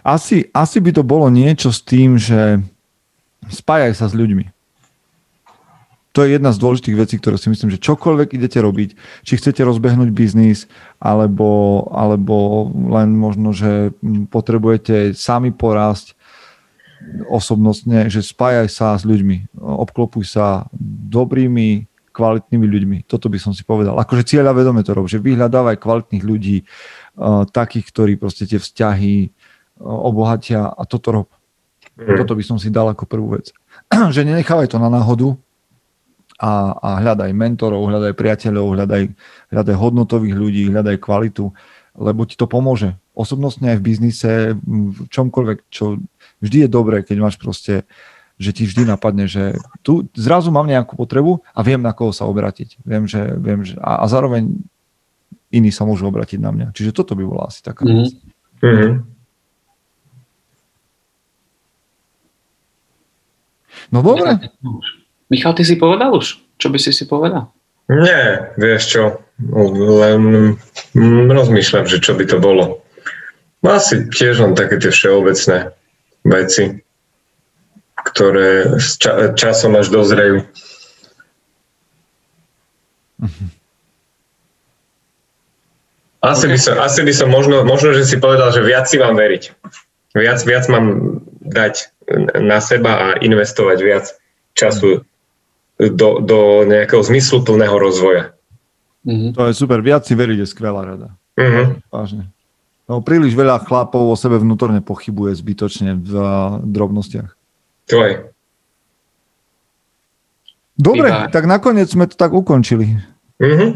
asi, 0.00 0.48
asi 0.56 0.78
by 0.80 0.90
to 0.96 1.04
bolo 1.04 1.28
niečo 1.28 1.68
s 1.68 1.84
tým, 1.84 2.16
že 2.16 2.56
spájaj 3.52 4.00
sa 4.00 4.08
s 4.08 4.16
ľuďmi 4.16 4.61
to 6.12 6.24
je 6.24 6.36
jedna 6.36 6.52
z 6.52 6.60
dôležitých 6.60 6.96
vecí, 6.96 7.14
ktoré 7.16 7.40
si 7.40 7.48
myslím, 7.48 7.72
že 7.72 7.80
čokoľvek 7.80 8.36
idete 8.36 8.60
robiť, 8.60 8.90
či 9.24 9.32
chcete 9.40 9.64
rozbehnúť 9.64 10.12
biznis, 10.12 10.68
alebo, 11.00 11.84
alebo 11.88 12.68
len 12.92 13.16
možno, 13.16 13.56
že 13.56 13.96
potrebujete 14.28 15.16
sami 15.16 15.56
porásť 15.56 16.12
osobnostne, 17.32 18.12
že 18.12 18.22
spájaj 18.22 18.68
sa 18.70 18.94
s 18.94 19.02
ľuďmi, 19.08 19.58
obklopuj 19.58 20.28
sa 20.28 20.68
dobrými, 21.08 21.88
kvalitnými 22.12 22.66
ľuďmi. 22.68 22.96
Toto 23.08 23.32
by 23.32 23.40
som 23.40 23.56
si 23.56 23.64
povedal. 23.64 23.96
Akože 23.96 24.36
cieľa 24.36 24.52
vedome 24.52 24.84
to 24.84 24.92
rob, 24.92 25.08
že 25.08 25.18
vyhľadávaj 25.18 25.80
kvalitných 25.80 26.22
ľudí, 26.22 26.56
uh, 26.62 27.48
takých, 27.48 27.88
ktorí 27.88 28.12
proste 28.20 28.44
tie 28.44 28.60
vzťahy 28.60 29.14
uh, 29.26 29.32
obohatia 29.80 30.68
a 30.68 30.82
toto 30.84 31.08
rob. 31.10 31.28
Mm. 31.96 32.20
Toto 32.20 32.36
by 32.36 32.44
som 32.44 32.60
si 32.60 32.68
dal 32.68 32.92
ako 32.92 33.08
prvú 33.08 33.40
vec. 33.40 33.50
že 34.14 34.28
nenechávaj 34.28 34.70
to 34.70 34.78
na 34.78 34.92
náhodu, 34.92 35.34
a, 36.38 36.76
a 36.78 36.88
hľadaj 37.02 37.30
mentorov, 37.34 37.84
hľadaj 37.88 38.12
priateľov, 38.16 38.78
hľadaj, 38.78 39.02
hľadaj 39.52 39.76
hodnotových 39.76 40.36
ľudí, 40.36 40.62
hľadaj 40.70 40.96
kvalitu, 41.02 41.52
lebo 41.96 42.24
ti 42.24 42.36
to 42.38 42.48
pomôže. 42.48 42.96
Osobnostne 43.12 43.76
aj 43.76 43.78
v 43.80 43.86
biznise, 43.86 44.32
v 44.64 45.04
čomkoľvek, 45.12 45.58
čo 45.68 46.00
vždy 46.40 46.64
je 46.64 46.68
dobré, 46.68 47.04
keď 47.04 47.16
máš 47.20 47.36
proste, 47.36 47.84
že 48.40 48.50
ti 48.56 48.64
vždy 48.64 48.88
napadne, 48.88 49.28
že 49.28 49.60
tu 49.84 50.08
zrazu 50.16 50.48
mám 50.48 50.64
nejakú 50.64 50.96
potrebu 50.96 51.44
a 51.52 51.60
viem, 51.60 51.78
na 51.84 51.92
koho 51.92 52.10
sa 52.10 52.24
obratiť. 52.24 52.80
Viem, 52.82 53.04
že, 53.04 53.36
viem, 53.36 53.60
že 53.62 53.76
a, 53.78 54.02
a 54.02 54.04
zároveň 54.08 54.48
iní 55.52 55.68
sa 55.68 55.84
môžu 55.84 56.08
obratiť 56.08 56.40
na 56.40 56.50
mňa. 56.50 56.66
Čiže 56.72 56.96
toto 56.96 57.12
by 57.12 57.24
bola 57.28 57.52
asi 57.52 57.60
taká 57.60 57.84
vec. 57.84 58.16
Mm-hmm. 58.64 58.92
No 63.92 64.00
dobre. 64.00 64.40
Michal, 65.32 65.56
ty 65.56 65.64
si 65.64 65.80
povedal 65.80 66.12
už? 66.12 66.36
Čo 66.60 66.68
by 66.68 66.76
si 66.76 66.92
si 66.92 67.08
povedal? 67.08 67.48
Nie, 67.88 68.52
vieš 68.60 68.82
čo, 68.92 69.02
len 69.96 70.54
rozmýšľam, 71.32 71.88
že 71.88 72.04
čo 72.04 72.12
by 72.12 72.28
to 72.28 72.36
bolo. 72.36 72.84
Asi 73.64 74.12
tiež 74.12 74.44
len 74.44 74.52
také 74.52 74.76
tie 74.76 74.92
všeobecné 74.92 75.72
veci, 76.28 76.84
ktoré 77.96 78.76
ča- 78.76 79.32
časom 79.32 79.72
až 79.80 79.88
dozrejú. 79.88 80.44
Asi 86.22 86.46
by, 86.46 86.58
som, 86.60 86.76
asi 86.78 87.00
by 87.02 87.12
som 87.16 87.32
možno, 87.32 87.64
možno, 87.64 87.96
že 87.96 88.06
si 88.06 88.20
povedal, 88.20 88.52
že 88.54 88.62
viac 88.62 88.86
si 88.86 89.00
mám 89.00 89.18
veriť. 89.18 89.42
Viac, 90.12 90.38
viac 90.44 90.64
mám 90.68 91.18
dať 91.40 91.88
na 92.36 92.60
seba 92.60 92.92
a 92.94 93.06
investovať 93.18 93.78
viac 93.80 94.06
času 94.54 95.02
do, 95.90 96.22
do 96.22 96.38
nejakého 96.68 97.02
zmysluplného 97.02 97.74
rozvoja. 97.74 98.36
Mm-hmm. 99.02 99.34
To 99.34 99.50
je 99.50 99.54
super. 99.58 99.82
Viac 99.82 100.06
si 100.06 100.14
veriť 100.14 100.38
je 100.42 100.46
skvelá 100.46 100.86
rada. 100.86 101.18
Mm-hmm. 101.34 101.90
Vážne. 101.90 102.30
No, 102.86 103.02
príliš 103.02 103.34
veľa 103.34 103.62
chlapov 103.66 104.10
o 104.10 104.16
sebe 104.18 104.38
vnútorne 104.38 104.84
pochybuje 104.84 105.34
zbytočne 105.38 105.98
v 105.98 106.12
drobnostiach. 106.66 107.30
To 107.90 107.98
je. 108.06 108.14
Dobre, 110.78 111.08
Iba. 111.08 111.30
tak 111.30 111.46
nakoniec 111.46 111.90
sme 111.90 112.10
to 112.10 112.14
tak 112.18 112.34
ukončili. 112.34 112.98
Mm-hmm. 113.38 113.70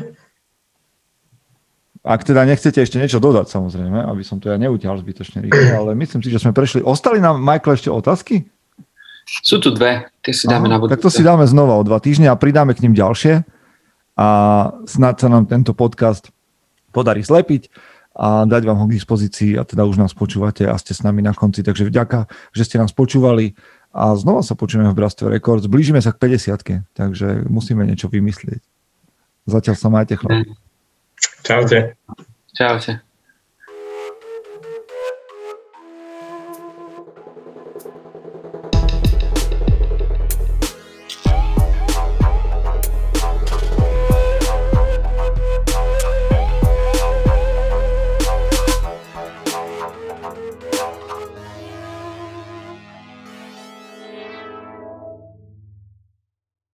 Ak 2.07 2.23
teda 2.23 2.47
nechcete 2.47 2.79
ešte 2.79 3.03
niečo 3.03 3.19
dodať, 3.19 3.51
samozrejme, 3.51 3.99
aby 3.99 4.23
som 4.23 4.39
to 4.39 4.47
ja 4.47 4.55
neutiahol 4.55 5.03
zbytočne 5.03 5.43
rýchlo, 5.43 5.75
ale 5.83 5.99
myslím 5.99 6.23
si, 6.23 6.31
že 6.31 6.39
sme 6.39 6.55
prešli. 6.55 6.83
Ostali 6.87 7.19
nám, 7.19 7.43
Michael, 7.43 7.75
ešte 7.79 7.91
otázky? 7.91 8.47
Sú 9.27 9.59
tu 9.59 9.75
dve, 9.75 10.07
tie 10.23 10.31
si 10.31 10.47
dáme 10.47 10.71
Aha, 10.71 10.73
na 10.73 10.79
budúce. 10.79 10.95
Tak 10.95 11.03
to 11.03 11.11
si 11.11 11.27
dáme 11.27 11.43
znova 11.51 11.75
o 11.75 11.83
dva 11.83 11.99
týždne 11.99 12.31
a 12.31 12.39
pridáme 12.39 12.79
k 12.79 12.87
ním 12.87 12.95
ďalšie 12.95 13.43
a 14.15 14.29
snad 14.87 15.19
sa 15.19 15.29
nám 15.29 15.51
tento 15.51 15.75
podcast 15.75 16.31
podarí 16.95 17.27
zlepiť 17.27 17.69
a 18.17 18.49
dať 18.49 18.63
vám 18.65 18.81
ho 18.81 18.87
k 18.89 18.97
dispozícii 18.97 19.61
a 19.61 19.67
teda 19.69 19.85
už 19.85 20.01
nás 20.01 20.17
počúvate 20.17 20.65
a 20.65 20.73
ste 20.81 20.97
s 20.97 21.05
nami 21.05 21.21
na 21.21 21.37
konci. 21.37 21.61
Takže 21.61 21.85
vďaka, 21.85 22.31
že 22.57 22.65
ste 22.65 22.81
nás 22.81 22.95
počúvali 22.97 23.53
a 23.93 24.17
znova 24.17 24.41
sa 24.41 24.57
počujeme 24.57 24.89
v 24.89 24.97
Bratstve 24.97 25.29
Records. 25.29 25.69
Blížime 25.69 26.01
sa 26.01 26.17
k 26.17 26.33
50 26.33 26.97
takže 26.97 27.45
musíme 27.51 27.85
niečo 27.85 28.09
vymyslieť. 28.09 28.65
Zatiaľ 29.45 29.77
sa 29.77 29.89
majte 29.93 30.17
chlap. 30.17 30.49
Čaute. 31.45 31.99
Čaute. 32.57 33.06